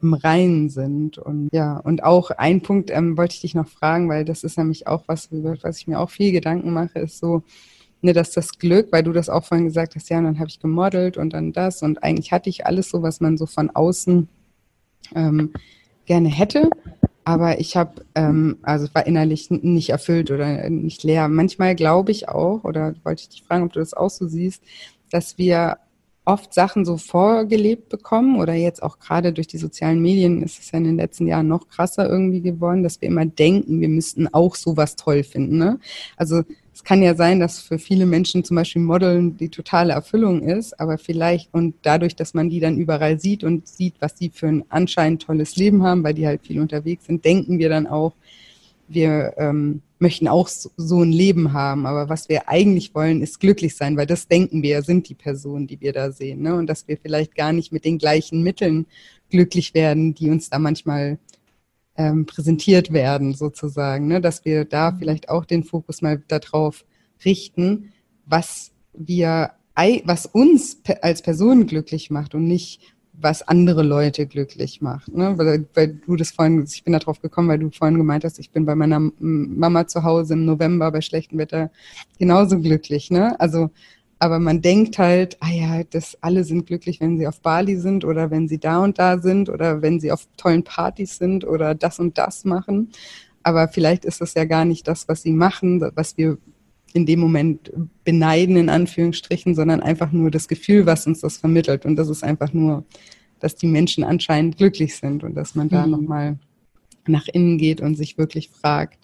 im 0.03 0.15
Reinen 0.15 0.69
sind. 0.69 1.19
Und 1.19 1.49
ja, 1.53 1.79
und 1.79 2.03
auch 2.03 2.31
ein 2.31 2.61
Punkt 2.61 2.91
ähm, 2.91 3.17
wollte 3.17 3.35
ich 3.35 3.41
dich 3.41 3.55
noch 3.55 3.69
fragen, 3.69 4.09
weil 4.09 4.25
das 4.25 4.45
ist 4.45 4.59
nämlich 4.59 4.87
auch 4.87 5.05
was, 5.07 5.29
was 5.31 5.79
ich 5.79 5.87
mir 5.87 6.01
auch 6.01 6.11
viel 6.11 6.33
Gedanken 6.33 6.73
mache, 6.73 6.99
ist 6.99 7.19
so, 7.19 7.45
ne, 8.03 8.13
dass 8.13 8.33
das 8.33 8.59
Glück, 8.59 8.89
weil 8.93 9.05
du 9.05 9.13
das 9.13 9.29
auch 9.29 9.45
vorhin 9.45 9.67
gesagt 9.67 9.95
hast, 9.95 10.11
ja, 10.11 10.19
und 10.19 10.25
dann 10.25 10.39
habe 10.39 10.49
ich 10.49 10.61
gemodelt 10.61 11.17
und 11.17 11.33
dann 11.33 11.53
das 11.53 11.83
und 11.83 12.03
eigentlich 12.03 12.33
hatte 12.33 12.51
ich 12.51 12.67
alles 12.67 12.91
so, 12.91 13.03
was 13.03 13.21
man 13.21 13.39
so 13.39 13.47
von 13.47 13.71
außen 13.71 14.29
ähm, 15.15 15.53
gerne 16.07 16.29
hätte. 16.29 16.71
Aber 17.25 17.61
ich 17.61 17.77
habe, 17.77 18.05
ähm, 18.15 18.59
also 18.63 18.89
war 18.95 19.07
innerlich 19.07 19.51
nicht 19.51 19.91
erfüllt 19.91 20.31
oder 20.31 20.69
nicht 20.69 21.05
leer. 21.05 21.29
Manchmal 21.29 21.77
glaube 21.77 22.11
ich 22.11 22.29
auch, 22.29 22.65
oder 22.65 22.95
wollte 23.05 23.23
ich 23.23 23.29
dich 23.29 23.43
fragen, 23.45 23.65
ob 23.65 23.73
du 23.73 23.81
das 23.81 23.95
auch 23.95 24.11
so 24.11 24.27
siehst, 24.27 24.63
dass 25.11 25.39
wir 25.39 25.79
oft 26.25 26.55
Sachen 26.55 26.85
so 26.85 26.97
vorgelebt 26.97 27.89
bekommen 27.89 28.41
oder 28.41 28.55
jetzt 28.55 28.83
auch 28.83 28.99
gerade 28.99 29.33
durch 29.33 29.49
die 29.49 29.59
sozialen 29.59 30.01
Medien 30.01 30.43
ist 30.43 30.61
es 30.61 30.71
ja 30.71 30.79
in 30.79 30.85
den 30.85 30.97
letzten 30.97 31.27
Jahren 31.27 31.49
noch 31.49 31.69
krasser 31.69 32.09
irgendwie 32.09 32.41
geworden, 32.41 32.83
dass 32.83 33.01
wir 33.01 33.09
immer 33.09 33.27
denken, 33.27 33.81
wir 33.81 33.89
müssten 33.89 34.33
auch 34.33 34.55
sowas 34.55 34.95
toll 34.95 35.25
finden. 35.25 35.59
Ne? 35.59 35.81
Also 36.17 36.43
es 36.75 36.85
kann 36.85 37.03
ja 37.03 37.15
sein, 37.15 37.39
dass 37.39 37.61
für 37.61 37.79
viele 37.79 38.07
Menschen 38.07 38.45
zum 38.45 38.57
Beispiel 38.57 38.83
Modeln 38.83 39.37
die 39.37 39.51
totale 39.51 39.93
Erfüllung 39.93 40.43
ist, 40.43 40.79
aber 40.81 40.97
vielleicht 40.97 41.53
und 41.53 41.75
dadurch, 41.83 42.17
dass 42.17 42.33
man 42.33 42.49
die 42.49 42.61
dann 42.61 42.79
überall 42.79 43.21
sieht 43.21 43.45
und 43.45 43.69
sieht, 43.69 43.95
was 44.01 44.17
sie 44.17 44.31
für 44.31 44.49
ein 44.49 44.65
anscheinend 44.71 45.23
tolles 45.23 45.57
Leben 45.57 45.83
haben, 45.83 46.03
weil 46.03 46.15
die 46.15 46.27
halt 46.27 46.47
viel 46.47 46.61
unterwegs 46.61 47.07
sind, 47.07 47.25
denken 47.25 47.59
wir 47.59 47.69
dann 47.69 47.87
auch, 47.87 48.15
wir 48.89 49.35
ähm, 49.37 49.83
möchten 49.99 50.29
auch 50.29 50.49
so, 50.49 51.03
ein 51.03 51.13
Leben 51.13 51.53
haben. 51.53 51.87
Aber 51.87 52.09
was 52.09 52.29
wir 52.29 52.49
eigentlich 52.49 52.95
wollen, 52.95 53.23
ist 53.23 53.41
glücklich 53.41 53.77
sein, 53.77 53.97
weil 53.97 54.07
das 54.07 54.29
denken 54.29 54.63
wir, 54.63 54.83
sind 54.83 55.09
die 55.09 55.15
Personen, 55.15 55.67
die 55.67 55.81
wir 55.81 55.93
da 55.93 56.11
sehen. 56.11 56.43
Ne? 56.43 56.55
Und 56.55 56.67
dass 56.67 56.89
wir 56.89 56.99
vielleicht 56.99 57.35
gar 57.35 57.53
nicht 57.53 57.73
mit 57.73 57.85
den 57.85 57.99
gleichen 57.99 58.43
Mitteln 58.43 58.87
glücklich 59.31 59.73
werden, 59.75 60.15
die 60.15 60.29
uns 60.29 60.51
da 60.51 60.59
manchmal 60.59 61.19
ähm, 61.97 62.27
präsentiert 62.27 62.93
werden, 62.93 63.35
sozusagen. 63.35 64.07
Ne? 64.09 64.21
Dass 64.21 64.45
wir 64.45 64.65
da 64.65 64.91
mhm. 64.91 64.99
vielleicht 64.99 65.29
auch 65.29 65.45
den 65.45 65.65
Fokus 65.65 66.03
mal 66.03 66.23
darauf 66.29 66.85
richten, 67.25 67.93
was 68.27 68.73
wir, 68.93 69.53
was 70.05 70.27
uns 70.27 70.79
als 71.01 71.23
Person 71.23 71.67
glücklich 71.67 72.11
macht 72.11 72.35
und 72.35 72.47
nicht, 72.47 72.81
was 73.13 73.47
andere 73.47 73.83
Leute 73.83 74.27
glücklich 74.27 74.81
macht. 74.81 75.15
Ne? 75.15 75.37
Weil, 75.37 75.67
weil 75.75 76.01
du 76.07 76.17
das 76.17 76.33
vorhin, 76.33 76.65
ich 76.65 76.83
bin 76.83 76.93
darauf 76.95 77.21
gekommen, 77.21 77.49
weil 77.49 77.59
du 77.59 77.71
vorhin 77.71 77.99
gemeint 77.99 78.25
hast, 78.25 78.39
ich 78.39 78.51
bin 78.51 78.65
bei 78.65 78.75
meiner 78.75 79.01
Mama 79.19 79.87
zu 79.87 80.03
Hause 80.03 80.35
im 80.35 80.45
November 80.45 80.91
bei 80.91 81.01
schlechtem 81.01 81.39
Wetter 81.39 81.71
genauso 82.19 82.59
glücklich. 82.59 83.11
Ne? 83.11 83.39
Also, 83.39 83.71
aber 84.23 84.39
man 84.39 84.63
denkt 84.63 84.99
halt, 84.99 85.37
ah 85.41 85.51
ja, 85.51 85.83
das 85.83 86.17
alle 86.21 86.45
sind 86.45 86.69
glücklich, 86.69 87.01
wenn 87.01 87.19
sie 87.19 87.27
auf 87.27 87.41
Bali 87.41 87.75
sind 87.75 88.05
oder 88.05 88.31
wenn 88.31 88.47
sie 88.47 88.59
da 88.59 88.79
und 88.79 89.01
da 89.01 89.19
sind 89.19 89.49
oder 89.49 89.83
wenn 89.83 89.99
sie 89.99 90.13
auf 90.13 90.29
tollen 90.37 90.63
Partys 90.63 91.19
sind 91.19 91.45
oder 91.45 91.75
das 91.75 91.99
und 91.99 92.19
das 92.19 92.45
machen. 92.45 92.93
Aber 93.43 93.67
vielleicht 93.67 94.05
ist 94.05 94.21
das 94.21 94.35
ja 94.35 94.45
gar 94.45 94.65
nicht 94.65 94.87
das, 94.87 95.09
was 95.09 95.23
sie 95.23 95.33
machen, 95.33 95.85
was 95.97 96.17
wir 96.17 96.39
in 96.93 97.05
dem 97.05 97.19
Moment 97.19 97.73
beneiden, 98.05 98.57
in 98.57 98.69
Anführungsstrichen, 98.69 99.57
sondern 99.57 99.81
einfach 99.81 100.13
nur 100.13 100.31
das 100.31 100.47
Gefühl, 100.47 100.87
was 100.87 101.05
uns 101.05 101.19
das 101.19 101.39
vermittelt. 101.39 101.85
Und 101.85 101.97
das 101.97 102.09
ist 102.09 102.23
einfach 102.23 102.53
nur, 102.53 102.85
dass 103.41 103.57
die 103.57 103.67
Menschen 103.67 104.05
anscheinend 104.05 104.57
glücklich 104.57 104.95
sind 104.95 105.25
und 105.25 105.35
dass 105.35 105.57
man 105.57 105.69
da 105.69 105.85
mhm. 105.85 105.91
nochmal 105.91 106.39
nach 107.09 107.27
innen 107.27 107.59
geht 107.59 107.81
und 107.81 107.97
sich 107.97 108.19
wirklich 108.19 108.51
fragt, 108.51 109.01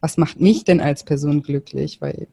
was 0.00 0.16
macht 0.16 0.40
mich 0.40 0.62
denn 0.62 0.80
als 0.80 1.02
Person 1.02 1.42
glücklich? 1.42 2.00
Weil 2.00 2.28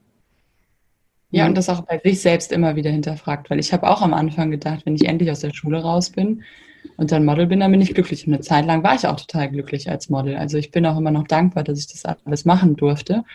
ja, 1.30 1.46
und 1.46 1.56
das 1.56 1.70
auch 1.70 1.82
bei 1.82 2.00
sich 2.04 2.22
selbst 2.22 2.52
immer 2.52 2.76
wieder 2.76 2.90
hinterfragt, 2.90 3.50
weil 3.50 3.60
ich 3.60 3.74
habe 3.74 3.90
auch 3.90 4.02
am 4.02 4.14
Anfang 4.14 4.50
gedacht, 4.50 4.86
wenn 4.86 4.96
ich 4.96 5.06
endlich 5.06 5.30
aus 5.30 5.42
der 5.42 5.54
Schule 5.54 5.82
raus 5.82 6.10
bin 6.10 6.44
und 6.96 7.12
dann 7.12 7.26
Model 7.26 7.48
bin, 7.48 7.60
dann 7.60 7.72
bin 7.72 7.82
ich 7.82 7.94
glücklich. 7.94 8.26
Und 8.26 8.34
eine 8.34 8.42
Zeit 8.42 8.66
lang 8.66 8.84
war 8.84 8.96
ich 8.96 9.08
auch 9.08 9.18
total 9.18 9.50
glücklich 9.50 9.90
als 9.90 10.10
Model. 10.10 10.38
Also 10.38 10.58
ich 10.58 10.72
bin 10.72 10.86
auch 10.86 10.98
immer 10.98 11.12
noch 11.12 11.28
dankbar, 11.28 11.64
dass 11.64 11.80
ich 11.80 11.88
das 11.88 12.06
alles 12.06 12.46
machen 12.46 12.78
durfte. 12.78 13.26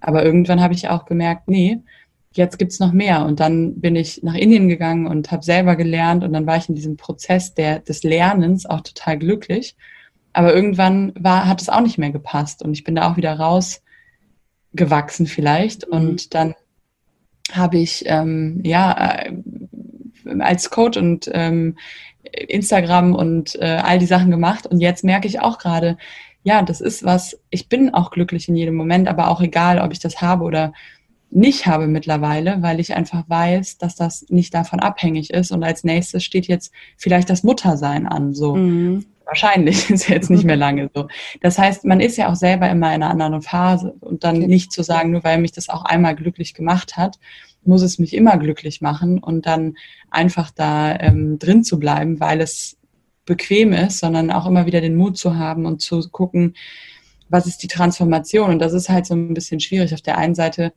Aber 0.00 0.24
irgendwann 0.24 0.60
habe 0.60 0.74
ich 0.74 0.88
auch 0.88 1.06
gemerkt, 1.06 1.48
nee, 1.48 1.78
jetzt 2.32 2.58
gibt's 2.58 2.80
noch 2.80 2.92
mehr. 2.92 3.24
Und 3.24 3.40
dann 3.40 3.80
bin 3.80 3.96
ich 3.96 4.22
nach 4.22 4.34
Indien 4.34 4.68
gegangen 4.68 5.06
und 5.06 5.32
habe 5.32 5.42
selber 5.42 5.74
gelernt 5.74 6.24
und 6.24 6.34
dann 6.34 6.46
war 6.46 6.58
ich 6.58 6.68
in 6.68 6.74
diesem 6.74 6.98
Prozess 6.98 7.54
der, 7.54 7.78
des 7.80 8.02
Lernens 8.02 8.66
auch 8.66 8.82
total 8.82 9.18
glücklich. 9.18 9.74
Aber 10.34 10.54
irgendwann 10.54 11.12
war, 11.18 11.46
hat 11.48 11.62
es 11.62 11.70
auch 11.70 11.80
nicht 11.80 11.96
mehr 11.98 12.10
gepasst 12.10 12.62
und 12.62 12.74
ich 12.74 12.84
bin 12.84 12.94
da 12.94 13.10
auch 13.10 13.16
wieder 13.16 13.38
rausgewachsen 13.38 15.26
vielleicht. 15.26 15.88
Mhm. 15.88 15.92
Und 15.92 16.34
dann 16.34 16.54
habe 17.52 17.78
ich 17.78 18.04
ähm, 18.06 18.60
ja 18.64 19.22
äh, 19.22 19.32
als 20.40 20.70
Coach 20.70 20.98
und 20.98 21.30
ähm, 21.32 21.76
Instagram 22.22 23.14
und 23.14 23.56
äh, 23.60 23.80
all 23.82 23.98
die 23.98 24.06
Sachen 24.06 24.30
gemacht. 24.30 24.66
Und 24.66 24.80
jetzt 24.80 25.04
merke 25.04 25.26
ich 25.26 25.40
auch 25.40 25.58
gerade, 25.58 25.96
ja, 26.42 26.62
das 26.62 26.80
ist 26.80 27.04
was, 27.04 27.38
ich 27.50 27.68
bin 27.68 27.92
auch 27.94 28.10
glücklich 28.10 28.48
in 28.48 28.56
jedem 28.56 28.74
Moment, 28.74 29.08
aber 29.08 29.28
auch 29.28 29.40
egal, 29.40 29.80
ob 29.80 29.92
ich 29.92 29.98
das 29.98 30.20
habe 30.20 30.44
oder 30.44 30.72
nicht 31.30 31.66
habe 31.66 31.86
mittlerweile, 31.86 32.62
weil 32.62 32.80
ich 32.80 32.94
einfach 32.94 33.24
weiß, 33.28 33.78
dass 33.78 33.96
das 33.96 34.24
nicht 34.30 34.54
davon 34.54 34.80
abhängig 34.80 35.30
ist. 35.30 35.50
Und 35.50 35.62
als 35.62 35.84
nächstes 35.84 36.24
steht 36.24 36.46
jetzt 36.46 36.72
vielleicht 36.96 37.28
das 37.28 37.42
Muttersein 37.42 38.06
an. 38.06 38.34
So 38.34 38.54
mhm. 38.56 39.04
Wahrscheinlich 39.28 39.88
ist 39.90 40.08
jetzt 40.08 40.30
nicht 40.30 40.44
mehr 40.44 40.56
lange 40.56 40.90
so. 40.92 41.06
Das 41.40 41.58
heißt, 41.58 41.84
man 41.84 42.00
ist 42.00 42.16
ja 42.16 42.30
auch 42.30 42.34
selber 42.34 42.68
immer 42.68 42.92
in 42.94 43.02
einer 43.02 43.10
anderen 43.10 43.42
Phase 43.42 43.94
und 44.00 44.24
dann 44.24 44.38
nicht 44.38 44.72
zu 44.72 44.82
sagen, 44.82 45.12
nur 45.12 45.22
weil 45.22 45.38
mich 45.38 45.52
das 45.52 45.68
auch 45.68 45.84
einmal 45.84 46.16
glücklich 46.16 46.54
gemacht 46.54 46.96
hat, 46.96 47.18
muss 47.64 47.82
es 47.82 47.98
mich 47.98 48.14
immer 48.14 48.36
glücklich 48.38 48.80
machen 48.80 49.18
und 49.18 49.46
dann 49.46 49.76
einfach 50.10 50.50
da 50.50 50.98
ähm, 50.98 51.38
drin 51.38 51.62
zu 51.62 51.78
bleiben, 51.78 52.18
weil 52.18 52.40
es 52.40 52.76
bequem 53.26 53.72
ist, 53.72 54.00
sondern 54.00 54.30
auch 54.30 54.46
immer 54.46 54.66
wieder 54.66 54.80
den 54.80 54.96
Mut 54.96 55.18
zu 55.18 55.36
haben 55.36 55.66
und 55.66 55.82
zu 55.82 56.00
gucken, 56.10 56.54
was 57.28 57.46
ist 57.46 57.62
die 57.62 57.68
Transformation. 57.68 58.50
Und 58.50 58.58
das 58.58 58.72
ist 58.72 58.88
halt 58.88 59.04
so 59.04 59.14
ein 59.14 59.34
bisschen 59.34 59.60
schwierig. 59.60 59.92
Auf 59.92 60.00
der 60.00 60.16
einen 60.16 60.34
Seite 60.34 60.72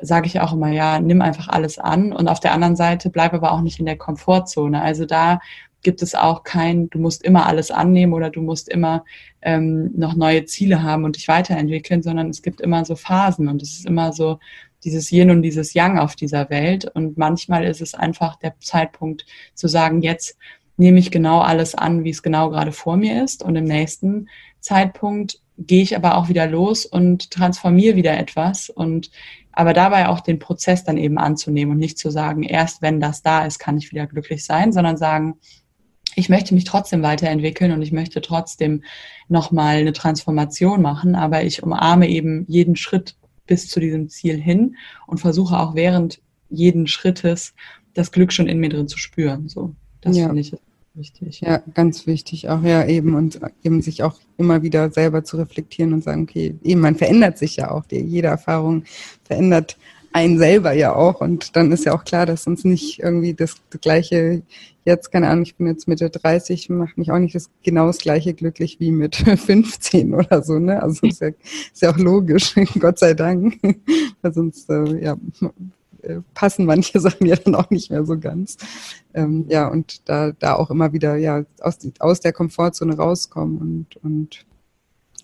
sage 0.00 0.26
ich 0.26 0.40
auch 0.40 0.54
immer, 0.54 0.70
ja, 0.70 0.98
nimm 0.98 1.20
einfach 1.20 1.48
alles 1.48 1.78
an 1.78 2.14
und 2.14 2.26
auf 2.26 2.40
der 2.40 2.52
anderen 2.52 2.74
Seite 2.74 3.10
bleib 3.10 3.34
aber 3.34 3.52
auch 3.52 3.60
nicht 3.60 3.78
in 3.78 3.84
der 3.84 3.98
Komfortzone. 3.98 4.80
Also 4.80 5.04
da 5.04 5.40
gibt 5.82 6.02
es 6.02 6.14
auch 6.14 6.42
kein, 6.42 6.90
du 6.90 6.98
musst 6.98 7.22
immer 7.22 7.46
alles 7.46 7.70
annehmen 7.70 8.12
oder 8.12 8.30
du 8.30 8.42
musst 8.42 8.68
immer 8.68 9.04
ähm, 9.42 9.90
noch 9.96 10.14
neue 10.14 10.44
Ziele 10.44 10.82
haben 10.82 11.04
und 11.04 11.16
dich 11.16 11.28
weiterentwickeln, 11.28 12.02
sondern 12.02 12.30
es 12.30 12.42
gibt 12.42 12.60
immer 12.60 12.84
so 12.84 12.96
Phasen 12.96 13.48
und 13.48 13.62
es 13.62 13.78
ist 13.78 13.86
immer 13.86 14.12
so 14.12 14.38
dieses 14.84 15.12
Yin 15.12 15.30
und 15.30 15.42
dieses 15.42 15.74
Yang 15.74 15.98
auf 15.98 16.16
dieser 16.16 16.50
Welt. 16.50 16.84
Und 16.84 17.18
manchmal 17.18 17.64
ist 17.64 17.80
es 17.80 17.94
einfach 17.94 18.36
der 18.36 18.58
Zeitpunkt 18.60 19.26
zu 19.54 19.68
sagen, 19.68 20.02
jetzt 20.02 20.36
nehme 20.76 20.98
ich 20.98 21.10
genau 21.10 21.40
alles 21.40 21.74
an, 21.74 22.04
wie 22.04 22.10
es 22.10 22.22
genau 22.22 22.50
gerade 22.50 22.72
vor 22.72 22.96
mir 22.96 23.22
ist. 23.22 23.42
Und 23.42 23.56
im 23.56 23.64
nächsten 23.64 24.28
Zeitpunkt 24.60 25.40
gehe 25.58 25.82
ich 25.82 25.94
aber 25.94 26.16
auch 26.16 26.28
wieder 26.28 26.46
los 26.46 26.86
und 26.86 27.30
transformiere 27.30 27.96
wieder 27.96 28.18
etwas 28.18 28.70
und 28.70 29.10
aber 29.52 29.74
dabei 29.74 30.08
auch 30.08 30.20
den 30.20 30.38
Prozess 30.38 30.84
dann 30.84 30.96
eben 30.96 31.18
anzunehmen 31.18 31.72
und 31.72 31.78
nicht 31.78 31.98
zu 31.98 32.10
sagen, 32.10 32.44
erst 32.44 32.82
wenn 32.82 33.00
das 33.00 33.20
da 33.22 33.44
ist, 33.44 33.58
kann 33.58 33.76
ich 33.76 33.90
wieder 33.90 34.06
glücklich 34.06 34.44
sein, 34.44 34.72
sondern 34.72 34.96
sagen, 34.96 35.38
ich 36.20 36.28
möchte 36.28 36.54
mich 36.54 36.64
trotzdem 36.64 37.02
weiterentwickeln 37.02 37.72
und 37.72 37.82
ich 37.82 37.92
möchte 37.92 38.20
trotzdem 38.20 38.82
nochmal 39.28 39.76
eine 39.76 39.92
Transformation 39.92 40.82
machen, 40.82 41.14
aber 41.14 41.42
ich 41.42 41.62
umarme 41.62 42.08
eben 42.08 42.44
jeden 42.48 42.76
Schritt 42.76 43.16
bis 43.46 43.68
zu 43.68 43.80
diesem 43.80 44.08
Ziel 44.08 44.36
hin 44.36 44.76
und 45.06 45.18
versuche 45.18 45.58
auch 45.58 45.74
während 45.74 46.20
jeden 46.50 46.86
Schrittes 46.86 47.54
das 47.94 48.12
Glück 48.12 48.32
schon 48.32 48.48
in 48.48 48.60
mir 48.60 48.68
drin 48.68 48.86
zu 48.86 48.98
spüren. 48.98 49.48
So, 49.48 49.74
das 50.00 50.16
ja. 50.16 50.26
finde 50.26 50.40
ich 50.42 50.54
wichtig. 50.94 51.40
Ja, 51.40 51.62
ganz 51.74 52.06
wichtig 52.06 52.48
auch, 52.48 52.62
ja, 52.62 52.84
eben. 52.86 53.14
Und 53.14 53.40
eben 53.62 53.82
sich 53.82 54.02
auch 54.02 54.20
immer 54.36 54.62
wieder 54.62 54.90
selber 54.90 55.24
zu 55.24 55.36
reflektieren 55.36 55.92
und 55.92 56.04
sagen, 56.04 56.22
okay, 56.24 56.54
eben, 56.62 56.80
man 56.80 56.96
verändert 56.96 57.38
sich 57.38 57.56
ja 57.56 57.70
auch. 57.70 57.84
Jede 57.90 58.28
Erfahrung 58.28 58.84
verändert 59.24 59.78
einen 60.12 60.38
selber 60.38 60.72
ja 60.72 60.94
auch. 60.94 61.20
Und 61.20 61.56
dann 61.56 61.72
ist 61.72 61.84
ja 61.84 61.94
auch 61.94 62.04
klar, 62.04 62.26
dass 62.26 62.46
uns 62.46 62.64
nicht 62.64 63.00
irgendwie 63.00 63.34
das, 63.34 63.56
gleiche, 63.80 64.42
jetzt, 64.84 65.12
keine 65.12 65.28
Ahnung, 65.28 65.44
ich 65.44 65.56
bin 65.56 65.66
jetzt 65.66 65.88
Mitte 65.88 66.10
30, 66.10 66.68
macht 66.70 66.98
mich 66.98 67.10
auch 67.12 67.18
nicht 67.18 67.34
das 67.34 67.50
genau 67.62 67.86
das 67.86 67.98
gleiche 67.98 68.34
glücklich 68.34 68.80
wie 68.80 68.90
mit 68.90 69.16
15 69.36 70.14
oder 70.14 70.42
so, 70.42 70.58
ne? 70.58 70.82
Also 70.82 71.06
ist 71.06 71.20
ja, 71.20 71.28
ist 71.28 71.82
ja 71.82 71.90
auch 71.90 71.98
logisch, 71.98 72.54
Gott 72.78 72.98
sei 72.98 73.14
Dank. 73.14 73.58
Weil 74.22 74.34
sonst, 74.34 74.68
äh, 74.70 75.02
ja, 75.02 75.16
äh, 76.02 76.20
passen 76.34 76.64
manche 76.66 76.98
Sachen 77.00 77.26
ja 77.26 77.36
dann 77.36 77.54
auch 77.54 77.70
nicht 77.70 77.90
mehr 77.90 78.04
so 78.04 78.18
ganz. 78.18 78.56
Ähm, 79.14 79.46
ja, 79.48 79.68
und 79.68 80.08
da, 80.08 80.32
da 80.32 80.54
auch 80.54 80.70
immer 80.70 80.92
wieder 80.92 81.16
ja 81.16 81.44
aus, 81.60 81.78
aus 81.98 82.20
der 82.20 82.32
Komfortzone 82.32 82.96
rauskommen 82.96 83.58
und, 83.58 83.96
und 84.02 84.46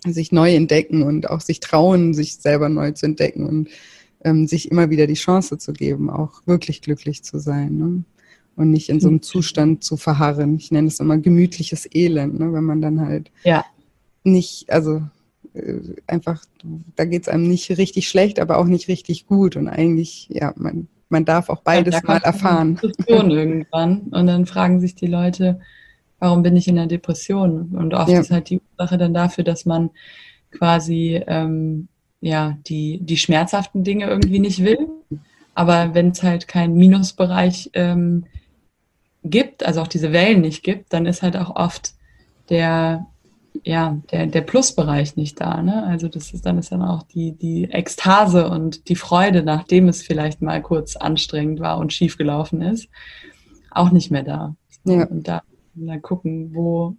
sich 0.05 0.31
neu 0.31 0.53
entdecken 0.53 1.03
und 1.03 1.29
auch 1.29 1.41
sich 1.41 1.59
trauen, 1.59 2.13
sich 2.13 2.37
selber 2.37 2.69
neu 2.69 2.91
zu 2.91 3.05
entdecken 3.05 3.45
und 3.45 3.69
ähm, 4.23 4.47
sich 4.47 4.71
immer 4.71 4.89
wieder 4.89 5.07
die 5.07 5.13
Chance 5.13 5.57
zu 5.57 5.73
geben, 5.73 6.09
auch 6.09 6.41
wirklich 6.45 6.81
glücklich 6.81 7.23
zu 7.23 7.39
sein. 7.39 7.77
Ne? 7.77 8.03
Und 8.55 8.71
nicht 8.71 8.89
in 8.89 8.99
so 8.99 9.07
einem 9.07 9.21
Zustand 9.21 9.83
zu 9.83 9.97
verharren. 9.97 10.55
Ich 10.55 10.71
nenne 10.71 10.87
es 10.87 10.99
immer 10.99 11.17
gemütliches 11.17 11.87
Elend, 11.93 12.39
ne? 12.39 12.51
wenn 12.53 12.63
man 12.63 12.81
dann 12.81 13.01
halt 13.01 13.31
ja. 13.43 13.63
nicht, 14.23 14.71
also 14.71 15.01
äh, 15.53 15.79
einfach, 16.07 16.43
da 16.95 17.05
geht 17.05 17.23
es 17.23 17.27
einem 17.27 17.47
nicht 17.47 17.69
richtig 17.69 18.07
schlecht, 18.07 18.39
aber 18.39 18.57
auch 18.57 18.65
nicht 18.65 18.87
richtig 18.87 19.27
gut. 19.27 19.55
Und 19.55 19.67
eigentlich, 19.67 20.27
ja, 20.29 20.53
man, 20.55 20.87
man 21.09 21.25
darf 21.25 21.49
auch 21.49 21.61
beides 21.61 21.95
ja, 21.95 22.01
mal 22.03 22.17
erfahren. 22.17 22.79
irgendwann 23.07 24.01
und 24.11 24.27
dann 24.27 24.45
fragen 24.45 24.79
sich 24.79 24.95
die 24.95 25.07
Leute, 25.07 25.59
warum 26.19 26.43
bin 26.43 26.55
ich 26.55 26.67
in 26.67 26.75
der 26.75 26.87
Depression? 26.87 27.75
Und 27.75 27.93
oft 27.93 28.09
ja. 28.09 28.19
ist 28.19 28.31
halt 28.31 28.49
die 28.49 28.61
Ursache 28.71 28.97
dann 28.97 29.13
dafür, 29.13 29.43
dass 29.43 29.65
man 29.65 29.91
quasi 30.51 31.21
ähm, 31.27 31.87
ja 32.21 32.57
die, 32.67 32.99
die 33.01 33.17
schmerzhaften 33.17 33.83
Dinge 33.83 34.07
irgendwie 34.07 34.39
nicht 34.39 34.63
will. 34.63 34.87
Aber 35.53 35.93
wenn 35.93 36.09
es 36.09 36.21
halt 36.23 36.47
keinen 36.47 36.75
Minusbereich 36.75 37.71
ähm, 37.73 38.25
gibt, 39.23 39.65
also 39.65 39.81
auch 39.81 39.87
diese 39.87 40.11
Wellen 40.13 40.41
nicht 40.41 40.63
gibt, 40.63 40.93
dann 40.93 41.05
ist 41.05 41.23
halt 41.23 41.35
auch 41.35 41.55
oft 41.55 41.93
der 42.49 43.07
ja, 43.63 43.97
der, 44.11 44.27
der 44.27 44.41
Plusbereich 44.41 45.15
nicht 45.15 45.39
da. 45.41 45.61
Ne? 45.61 45.83
Also 45.83 46.07
das 46.07 46.31
ist 46.31 46.45
dann 46.45 46.57
ist 46.57 46.71
dann 46.71 46.83
auch 46.83 47.03
die, 47.03 47.31
die 47.31 47.65
Ekstase 47.65 48.49
und 48.49 48.87
die 48.89 48.95
Freude, 48.95 49.43
nachdem 49.43 49.87
es 49.87 50.03
vielleicht 50.03 50.41
mal 50.41 50.61
kurz 50.61 50.95
anstrengend 50.95 51.59
war 51.59 51.77
und 51.77 51.93
schief 51.93 52.17
gelaufen 52.17 52.61
ist, 52.61 52.87
auch 53.71 53.91
nicht 53.91 54.11
mehr 54.11 54.23
da. 54.23 54.55
Ja. 54.85 55.05
Und 55.05 55.27
da 55.27 55.41
dann 55.73 56.01
gucken, 56.01 56.55
wo 56.55 56.95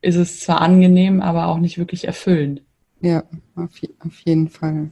ist 0.00 0.16
es 0.16 0.40
zwar 0.40 0.60
angenehm, 0.60 1.20
aber 1.20 1.48
auch 1.48 1.58
nicht 1.58 1.78
wirklich 1.78 2.06
erfüllend. 2.06 2.62
Ja, 3.00 3.24
auf, 3.56 3.70
auf 4.00 4.20
jeden 4.24 4.48
Fall. 4.48 4.90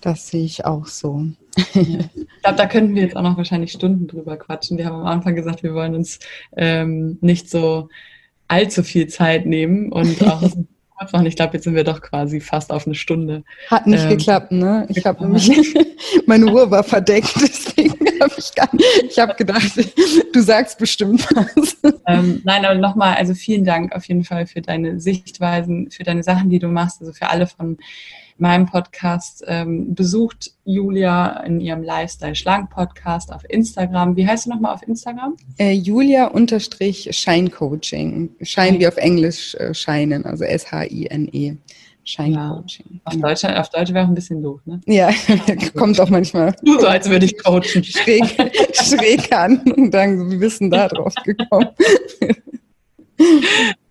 Das 0.00 0.28
sehe 0.28 0.44
ich 0.44 0.64
auch 0.64 0.86
so. 0.86 1.26
ich 1.56 1.74
glaube, 1.74 2.56
da 2.56 2.66
könnten 2.66 2.94
wir 2.94 3.02
jetzt 3.02 3.16
auch 3.16 3.22
noch 3.22 3.36
wahrscheinlich 3.36 3.72
Stunden 3.72 4.06
drüber 4.06 4.36
quatschen. 4.36 4.78
Wir 4.78 4.86
haben 4.86 5.00
am 5.00 5.06
Anfang 5.06 5.34
gesagt, 5.34 5.62
wir 5.62 5.74
wollen 5.74 5.94
uns 5.94 6.18
ähm, 6.56 7.18
nicht 7.20 7.50
so 7.50 7.88
allzu 8.48 8.82
viel 8.82 9.08
Zeit 9.08 9.46
nehmen 9.46 9.90
und 9.92 10.22
auch 10.26 10.42
machen. 11.10 11.26
Ich 11.26 11.36
glaube, 11.36 11.54
jetzt 11.54 11.64
sind 11.64 11.74
wir 11.74 11.84
doch 11.84 12.00
quasi 12.00 12.40
fast 12.40 12.70
auf 12.70 12.86
eine 12.86 12.94
Stunde. 12.94 13.44
Hat 13.68 13.86
nicht 13.86 14.04
ähm, 14.04 14.10
geklappt, 14.10 14.52
ne? 14.52 14.86
Ich 14.90 15.04
habe 15.06 15.24
nämlich, 15.24 15.50
meine 16.26 16.46
Uhr 16.46 16.70
war 16.70 16.84
verdeckt, 16.84 17.32
deswegen 17.40 18.20
habe 18.20 18.34
ich 18.36 18.54
gar 18.54 18.68
nicht, 18.72 19.04
ich 19.10 19.18
habe 19.18 19.34
gedacht, 19.34 19.72
du 20.32 20.40
sagst 20.40 20.78
bestimmt 20.78 21.26
was. 21.34 21.76
Ähm, 22.06 22.42
nein, 22.44 22.64
aber 22.64 22.76
nochmal, 22.76 23.14
also 23.14 23.34
vielen 23.34 23.64
Dank 23.64 23.94
auf 23.94 24.04
jeden 24.04 24.24
Fall 24.24 24.46
für 24.46 24.60
deine 24.60 25.00
Sichtweisen, 25.00 25.90
für 25.90 26.04
deine 26.04 26.22
Sachen, 26.22 26.50
die 26.50 26.58
du 26.58 26.68
machst, 26.68 27.00
also 27.00 27.12
für 27.12 27.28
alle 27.28 27.46
von 27.46 27.78
meinem 28.42 28.66
Podcast. 28.66 29.42
Ähm, 29.46 29.94
besucht 29.94 30.52
Julia 30.64 31.40
in 31.44 31.60
ihrem 31.60 31.82
Lifestyle 31.82 32.34
Schlank 32.34 32.70
Podcast 32.70 33.32
auf 33.32 33.42
Instagram. 33.48 34.16
Wie 34.16 34.26
heißt 34.26 34.46
du 34.46 34.50
nochmal 34.50 34.74
auf 34.74 34.82
Instagram? 34.86 35.36
Äh, 35.58 35.72
Julia 35.72 36.26
unterstrich 36.26 37.08
Scheincoaching. 37.12 38.30
Schein 38.42 38.78
wie 38.78 38.86
auf 38.86 38.98
Englisch 38.98 39.54
äh, 39.54 39.72
scheinen, 39.72 40.26
also 40.26 40.44
S-H-I-N-E. 40.44 41.56
Scheincoaching. 42.04 42.84
Ja. 42.90 43.00
Auf. 43.04 43.16
Deutsch, 43.16 43.44
auf 43.44 43.70
Deutsch 43.70 43.94
wäre 43.94 44.04
auch 44.04 44.08
ein 44.08 44.14
bisschen 44.14 44.42
doof, 44.42 44.60
ne? 44.66 44.80
Ja, 44.86 45.10
kommt 45.76 46.00
auch 46.00 46.10
manchmal. 46.10 46.52
Nur 46.62 46.80
so, 46.80 46.88
als 46.88 47.08
würde 47.08 47.26
ich 47.26 47.42
coachen. 47.42 47.84
Schräg, 47.84 48.24
schräg 48.74 49.32
an 49.32 49.58
und 49.76 49.92
sagen, 49.92 50.30
wie 50.30 50.36
bist 50.36 50.60
du 50.60 50.68
da 50.68 50.88
drauf 50.88 51.14
gekommen? 51.24 51.68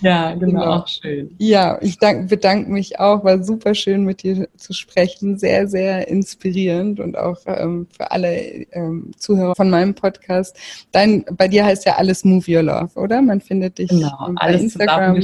ja, 0.00 0.34
genau, 0.36 0.46
genau, 0.46 0.86
schön. 0.86 1.34
Ja, 1.38 1.78
ich 1.80 1.98
dank, 1.98 2.28
bedanke 2.28 2.70
mich 2.70 3.00
auch, 3.00 3.24
war 3.24 3.42
super 3.42 3.74
schön 3.74 4.04
mit 4.04 4.22
dir 4.22 4.48
zu 4.56 4.72
sprechen, 4.72 5.38
sehr, 5.38 5.68
sehr 5.68 6.08
inspirierend 6.08 7.00
und 7.00 7.16
auch 7.16 7.38
ähm, 7.46 7.86
für 7.96 8.10
alle 8.10 8.36
ähm, 8.72 9.12
Zuhörer 9.16 9.54
von 9.54 9.70
meinem 9.70 9.94
Podcast. 9.94 10.56
Dein, 10.92 11.24
bei 11.36 11.48
dir 11.48 11.64
heißt 11.64 11.84
ja 11.84 11.96
alles 11.96 12.24
Move 12.24 12.44
Your 12.50 12.62
Love, 12.62 12.94
oder? 12.94 13.22
Man 13.22 13.40
findet 13.40 13.78
dich 13.78 13.88
genau, 13.88 14.16
bei 14.18 14.34
alles 14.36 14.62
Instagram. 14.62 15.20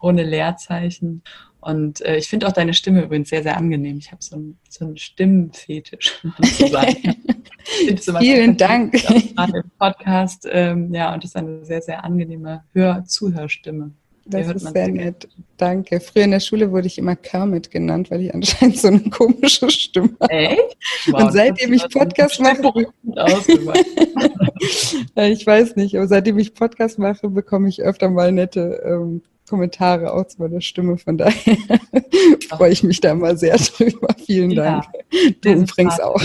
ohne 0.00 0.22
Leerzeichen. 0.22 1.22
Und 1.60 2.00
äh, 2.02 2.16
ich 2.16 2.28
finde 2.28 2.46
auch 2.46 2.52
deine 2.52 2.74
Stimme 2.74 3.02
übrigens 3.02 3.30
sehr, 3.30 3.42
sehr 3.42 3.56
angenehm. 3.56 3.98
Ich 3.98 4.12
habe 4.12 4.22
so, 4.22 4.36
ein, 4.36 4.56
so 4.68 4.84
einen 4.84 4.96
Stimmenfetisch. 4.96 6.22
Vielen 8.18 8.56
Dank. 8.56 8.94
Im 9.10 9.70
Podcast, 9.78 10.46
ähm, 10.50 10.94
ja, 10.94 11.12
und 11.12 11.24
das 11.24 11.30
ist 11.30 11.36
eine 11.36 11.64
sehr, 11.64 11.82
sehr 11.82 12.04
angenehme 12.04 12.62
Hör 12.72 13.04
Zuhörstimme. 13.04 13.92
Das 14.28 14.48
ist 14.48 14.72
sehr 14.72 14.88
nett. 14.88 15.28
Danke. 15.56 16.00
Früher 16.00 16.24
in 16.24 16.32
der 16.32 16.40
Schule 16.40 16.72
wurde 16.72 16.88
ich 16.88 16.98
immer 16.98 17.14
Kermit 17.14 17.70
genannt, 17.70 18.10
weil 18.10 18.22
ich 18.22 18.34
anscheinend 18.34 18.76
so 18.76 18.88
eine 18.88 19.08
komische 19.10 19.70
Stimme 19.70 20.16
habe. 20.20 20.32
Echt? 20.32 20.76
Wow, 21.06 21.22
und 21.22 21.32
seitdem 21.32 21.72
ich 21.72 21.88
Podcast 21.88 22.40
mache. 22.40 22.88
ich 25.30 25.46
weiß 25.46 25.76
nicht, 25.76 25.96
aber 25.96 26.08
seitdem 26.08 26.38
ich 26.38 26.54
Podcast 26.54 26.98
mache, 26.98 27.28
bekomme 27.28 27.68
ich 27.68 27.82
öfter 27.82 28.10
mal 28.10 28.32
nette 28.32 28.82
ähm, 28.84 29.22
Kommentare 29.48 30.12
auch 30.12 30.26
zu 30.26 30.40
meiner 30.40 30.60
Stimme. 30.60 30.98
Von 30.98 31.18
daher 31.18 31.56
freue 32.48 32.72
ich 32.72 32.82
mich 32.82 33.00
da 33.00 33.14
mal 33.14 33.36
sehr 33.36 33.56
drüber. 33.56 34.08
Vielen 34.24 34.54
Dank. 34.54 34.84
Ja, 35.12 35.30
du 35.40 35.52
übrigens 35.52 36.00
auch. 36.00 36.22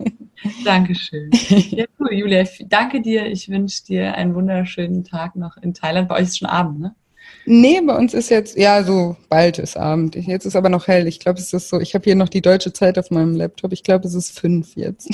Dankeschön. 0.64 1.30
Ja, 1.70 1.84
cool, 1.98 2.12
Julia. 2.12 2.44
Danke 2.68 3.00
dir. 3.00 3.26
Ich 3.26 3.48
wünsche 3.48 3.84
dir 3.84 4.14
einen 4.14 4.34
wunderschönen 4.34 5.04
Tag 5.04 5.36
noch 5.36 5.56
in 5.56 5.74
Thailand. 5.74 6.08
Bei 6.08 6.16
euch 6.16 6.24
ist 6.24 6.38
schon 6.38 6.48
Abend, 6.48 6.80
ne? 6.80 6.94
Nee, 7.48 7.80
bei 7.80 7.96
uns 7.96 8.12
ist 8.12 8.28
jetzt, 8.28 8.56
ja, 8.56 8.82
so 8.82 9.16
bald 9.28 9.58
ist 9.58 9.76
Abend. 9.76 10.16
Jetzt 10.16 10.46
ist 10.46 10.56
aber 10.56 10.68
noch 10.68 10.88
hell. 10.88 11.06
Ich 11.06 11.20
glaube, 11.20 11.38
es 11.38 11.52
ist 11.52 11.68
so, 11.68 11.80
ich 11.80 11.94
habe 11.94 12.04
hier 12.04 12.16
noch 12.16 12.28
die 12.28 12.40
deutsche 12.40 12.72
Zeit 12.72 12.98
auf 12.98 13.10
meinem 13.10 13.36
Laptop. 13.36 13.72
Ich 13.72 13.84
glaube, 13.84 14.06
es 14.06 14.14
ist 14.14 14.38
fünf 14.38 14.74
jetzt. 14.74 15.08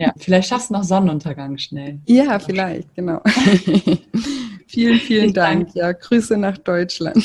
Ja, 0.00 0.12
vielleicht 0.16 0.48
schaffst 0.48 0.70
du 0.70 0.74
noch 0.74 0.84
Sonnenuntergang 0.84 1.58
schnell. 1.58 2.00
Ja, 2.06 2.38
vielleicht, 2.38 2.94
genau. 2.94 3.20
vielen, 4.68 5.00
vielen 5.00 5.32
Dank. 5.32 5.74
Ja, 5.74 5.92
Grüße 5.92 6.36
nach 6.36 6.58
Deutschland. 6.58 7.16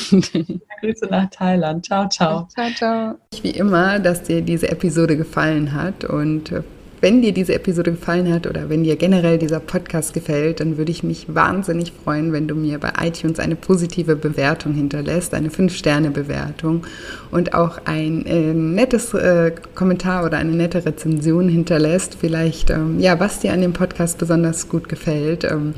Grüße 0.80 1.06
nach 1.10 1.30
Thailand. 1.30 1.84
Ciao, 1.86 2.08
ciao. 2.08 2.48
Ciao, 2.52 2.70
ciao. 2.74 3.14
Wie 3.42 3.50
immer, 3.50 3.98
dass 3.98 4.22
dir 4.22 4.42
diese 4.42 4.68
Episode 4.70 5.16
gefallen 5.16 5.72
hat 5.72 6.04
und 6.04 6.52
äh, 6.52 6.62
wenn 7.04 7.20
dir 7.20 7.32
diese 7.32 7.54
Episode 7.54 7.90
gefallen 7.90 8.32
hat 8.32 8.46
oder 8.46 8.70
wenn 8.70 8.82
dir 8.82 8.96
generell 8.96 9.36
dieser 9.36 9.60
Podcast 9.60 10.14
gefällt, 10.14 10.60
dann 10.60 10.78
würde 10.78 10.90
ich 10.90 11.02
mich 11.02 11.26
wahnsinnig 11.28 11.92
freuen, 11.92 12.32
wenn 12.32 12.48
du 12.48 12.54
mir 12.54 12.78
bei 12.78 12.92
iTunes 12.98 13.40
eine 13.40 13.56
positive 13.56 14.16
Bewertung 14.16 14.72
hinterlässt, 14.72 15.34
eine 15.34 15.50
5-Sterne-Bewertung 15.50 16.86
und 17.30 17.52
auch 17.52 17.78
ein 17.84 18.24
äh, 18.24 18.54
nettes 18.54 19.12
äh, 19.12 19.52
Kommentar 19.74 20.24
oder 20.24 20.38
eine 20.38 20.52
nette 20.52 20.86
Rezension 20.86 21.46
hinterlässt. 21.46 22.16
Vielleicht, 22.18 22.70
ähm, 22.70 22.98
ja, 22.98 23.20
was 23.20 23.40
dir 23.40 23.52
an 23.52 23.60
dem 23.60 23.74
Podcast 23.74 24.16
besonders 24.16 24.70
gut 24.70 24.88
gefällt. 24.88 25.44
Ähm, 25.44 25.74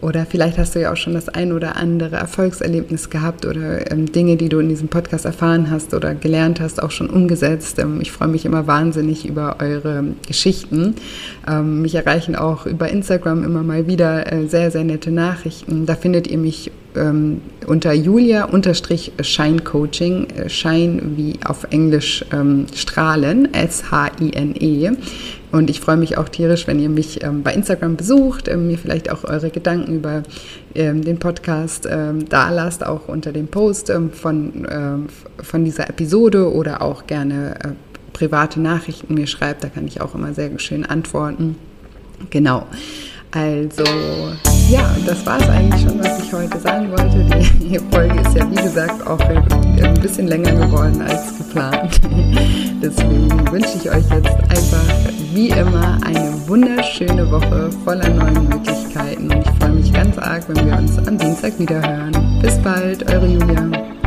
oder 0.00 0.26
vielleicht 0.26 0.58
hast 0.58 0.74
du 0.74 0.80
ja 0.80 0.92
auch 0.92 0.96
schon 0.96 1.14
das 1.14 1.28
ein 1.28 1.52
oder 1.52 1.76
andere 1.76 2.16
Erfolgserlebnis 2.16 3.10
gehabt 3.10 3.44
oder 3.44 3.90
ähm, 3.90 4.10
Dinge, 4.10 4.36
die 4.36 4.48
du 4.48 4.58
in 4.58 4.68
diesem 4.68 4.88
Podcast 4.88 5.24
erfahren 5.24 5.70
hast 5.70 5.92
oder 5.94 6.14
gelernt 6.14 6.60
hast, 6.60 6.82
auch 6.82 6.90
schon 6.90 7.10
umgesetzt. 7.10 7.78
Ähm, 7.78 8.00
ich 8.00 8.10
freue 8.10 8.28
mich 8.28 8.44
immer 8.44 8.66
wahnsinnig 8.66 9.26
über 9.26 9.56
eure 9.60 10.04
Geschichten. 10.26 10.94
Ähm, 11.46 11.82
mich 11.82 11.94
erreichen 11.94 12.34
auch 12.34 12.66
über 12.66 12.88
Instagram 12.88 13.44
immer 13.44 13.62
mal 13.62 13.86
wieder 13.86 14.32
äh, 14.32 14.46
sehr, 14.46 14.70
sehr 14.70 14.84
nette 14.84 15.10
Nachrichten. 15.10 15.86
Da 15.86 15.94
findet 15.94 16.26
ihr 16.26 16.38
mich 16.38 16.70
ähm, 16.96 17.42
unter 17.66 17.92
Julia-Scheincoaching, 17.92 20.30
äh, 20.30 20.48
Schein 20.48 21.12
wie 21.16 21.38
auf 21.44 21.64
Englisch 21.70 22.24
ähm, 22.32 22.64
strahlen, 22.74 23.52
S-H-I-N-E. 23.52 24.92
Und 25.52 25.68
ich 25.68 25.80
freue 25.80 25.96
mich 25.96 26.16
auch 26.16 26.28
tierisch, 26.28 26.68
wenn 26.68 26.78
ihr 26.78 26.88
mich 26.88 27.24
ähm, 27.24 27.42
bei 27.42 27.52
Instagram 27.52 27.96
besucht, 27.96 28.46
ähm, 28.48 28.68
mir 28.68 28.78
vielleicht 28.78 29.10
auch 29.10 29.24
eure 29.24 29.50
Gedanken 29.50 29.96
über 29.96 30.22
ähm, 30.74 31.04
den 31.04 31.18
Podcast 31.18 31.88
ähm, 31.90 32.28
da 32.28 32.50
lasst, 32.50 32.86
auch 32.86 33.08
unter 33.08 33.32
dem 33.32 33.48
Post 33.48 33.90
ähm, 33.90 34.12
von, 34.12 34.66
ähm, 34.70 35.06
von 35.42 35.64
dieser 35.64 35.90
Episode 35.90 36.52
oder 36.52 36.82
auch 36.82 37.06
gerne 37.06 37.56
äh, 37.64 37.68
private 38.12 38.60
Nachrichten 38.60 39.14
mir 39.14 39.26
schreibt. 39.26 39.64
Da 39.64 39.68
kann 39.68 39.88
ich 39.88 40.00
auch 40.00 40.14
immer 40.14 40.34
sehr 40.34 40.56
schön 40.58 40.86
antworten. 40.86 41.56
Genau. 42.30 42.66
Also 43.32 43.84
ja, 44.68 44.88
das 45.06 45.24
war 45.26 45.40
es 45.40 45.48
eigentlich 45.48 45.82
schon, 45.82 45.98
was 45.98 46.22
ich 46.22 46.32
heute 46.32 46.58
sagen 46.58 46.90
wollte. 46.90 47.24
Die 47.60 47.78
Folge 47.92 48.20
ist 48.20 48.36
ja, 48.36 48.50
wie 48.50 48.56
gesagt, 48.56 49.06
auch 49.06 49.20
ein 49.20 49.94
bisschen 50.00 50.28
länger 50.28 50.52
geworden 50.52 51.00
als 51.02 51.38
geplant. 51.38 52.00
Deswegen 52.82 53.52
wünsche 53.52 53.76
ich 53.76 53.90
euch 53.90 54.04
jetzt 54.10 54.36
einfach 54.48 55.10
wie 55.32 55.48
immer 55.48 55.98
eine 56.04 56.32
wunderschöne 56.46 57.30
Woche 57.30 57.70
voller 57.84 58.08
neuen 58.08 58.48
Möglichkeiten 58.48 59.30
und 59.30 59.44
ich 59.44 59.50
freue 59.58 59.72
mich 59.72 59.92
ganz 59.92 60.18
arg, 60.18 60.44
wenn 60.48 60.66
wir 60.66 60.76
uns 60.78 60.98
am 60.98 61.18
Dienstag 61.18 61.58
wieder 61.58 61.80
hören. 61.80 62.40
Bis 62.42 62.58
bald, 62.58 63.08
eure 63.12 63.26
Julia. 63.26 63.99